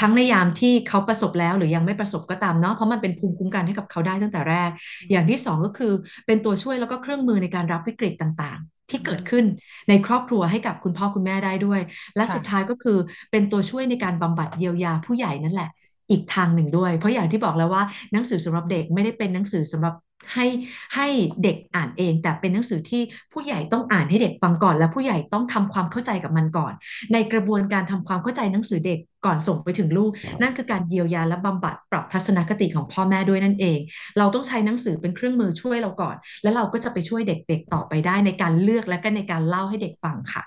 [0.00, 4.70] ทั้งในยามที่เขาประสบแล้วหรือยังไม่ประสบก็ตามเนาะเพราะมันเป็นภูมิคุ้มกันให้กับเขาได้ตั้งแต่แรก
[5.10, 5.92] อย่างที่ 2 ก็คือ
[6.26, 9.44] เป็นตัวช่วยแล้วก็เครื่องมือในการรับวิกฤตต่างๆ ที่เกิดขึ้น
[9.88, 11.80] ในครอบครัวให้กับคุณพ่อคุณแม่ได้ด้วย
[12.16, 12.98] และสุดท้ายก็คือ
[13.30, 15.68] เป็นตัวช่วยในการบำบัดเยียวยาผู้ใหญ่นั่นแหละ
[16.10, 17.82] อีกทางหนึ่งด้วย เพราะอย่างที่บอกแล้วว่า
[18.12, 19.94] หนังสือสำหรับเด็กไม่ได้เป็นหนังสือสำหรับ
[20.34, 20.46] ให้
[20.94, 21.08] ให้
[21.42, 23.02] เด็กอ่านเอง แต่เป็นหนังสือที่
[23.32, 26.72] ผู้ใหญ่ต้องอ่านให้เด็กฟังก่อน และผู้ใหญ่ต้องทำความเข้าใจกับมันก่อน
[27.12, 33.78] ในกระบวนการทำความเข้าใจหนังสือเด็กก่อนส่งไปถึงลูก นั่นคือการเยียวยาและบำบัดปรับทัศนคติของพ่อแม่ด้วยนั่นเอง
[34.18, 40.44] เราต้องใช้หนังสือเป็นเครื่องมือช่วยเราก่อน แล้วเราก็จะไปช่วยเด็กๆต่อไปได้ในการเลือกและก็ในการเล่าให้เด็กฟังค่ะ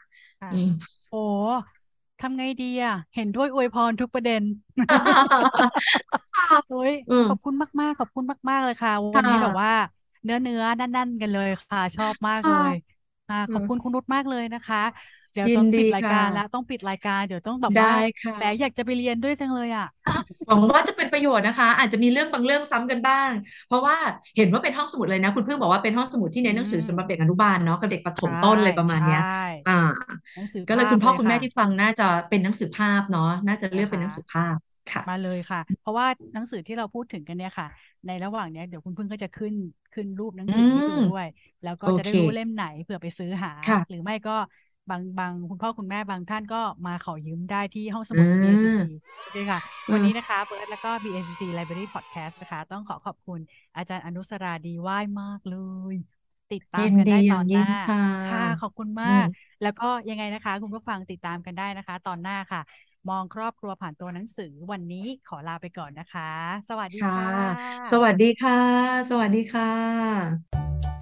[1.10, 1.18] โอ้
[2.20, 4.42] ทำไงดีอะเห็นด้วยอวยพรทุกประเด็น
[6.68, 6.92] โอ้ย
[7.26, 9.70] ขอบคุณมาก ๆ ขอบคุณมาก ๆ เลยค่ะ วันนี้แบบว่า
[10.24, 12.72] เนื้อเนื้อนั่น ๆ กันเลยค่ะ ชอบมากเลย
[13.28, 14.78] อ่า ขอบคุณคุณนุชมากเลยนะคะ
[15.38, 17.90] เดี๋ยวต้องปิดรายการแล้วต้องปิดรายการเดี๋ยวต้องแบบว่า
[18.36, 19.86] แหมอยากจะไปเรียนด้วยจังเลยอะ
[20.48, 23.30] หวังว่าจะเป็นประโยชน์นะคะ อาจจะมีเรื่องบางเรื่องซ้ำกันบ้าง
[23.68, 23.96] เพราะว่า
[24.38, 29.22] เห็นว่าเป็นห้องสมุดเลยนะ คุณเพิ่งบอกว่าเป็นห้องสมุดที่เน้นหนังสือสำหรับเด็กอนุบาลเนาะกับเด็กประถมต้นเลยประมาณเนี้ย
[29.68, 29.74] อ่า
[30.68, 34.56] ก็เลยคุณพ่อคุณแม่ที่ฟังน่าจะเป็นหนังสือภาพเนาะน่าจะเลือกเป็นหนังสือภาพ
[34.94, 37.68] ค่ะ มาเลยค่ะ เพราะว่าหนังสือที่เราพูดถึงกันเนี่ยค่ะ
[38.08, 39.54] ในระหว่างเนี้ยเดี๋ยวคุณพึ่งก็จะขึ้น
[39.94, 41.26] ขึ้นรูปหนังสือให้ดูด้วย
[41.64, 43.52] แล้วก็จะได้รู้เล่มไหนเผื่อไปซื้อหา
[43.90, 44.32] หรือไม่ก็
[44.90, 48.80] บางบางคุณพ่อคุณแม่บางท่านก็มาขอยืมได้ที่ห้องสมุด BNCC
[49.36, 49.60] ด้วยค่ะ
[49.94, 53.40] วันนี้นะคะเบิร์ดแล้วก็ BNCC Library Podcast นะคะ ต้องขอขอบคุณ
[53.78, 55.58] อาจารย์อนุสราดีว่ายมากเล
[55.94, 55.96] ย
[56.54, 57.70] ติดตามกันได้ตอนหน้า
[58.32, 59.28] ค่ะ ขอบคุณมาก
[59.64, 62.62] แล้วก็ยังไงนะคะ คุณผู้ฟังติดตามกันได้นะคะ ตอนหน้าค่ะ
[63.10, 66.32] มองครอบครัวผ่านตัวหนังสือวันนี้ขอลาไปก่อนนะคะ
[66.70, 67.22] สวัสดีค่ะ
[67.92, 68.60] สวัสดีค่ะ
[69.10, 70.97] สวัสดีค่ะ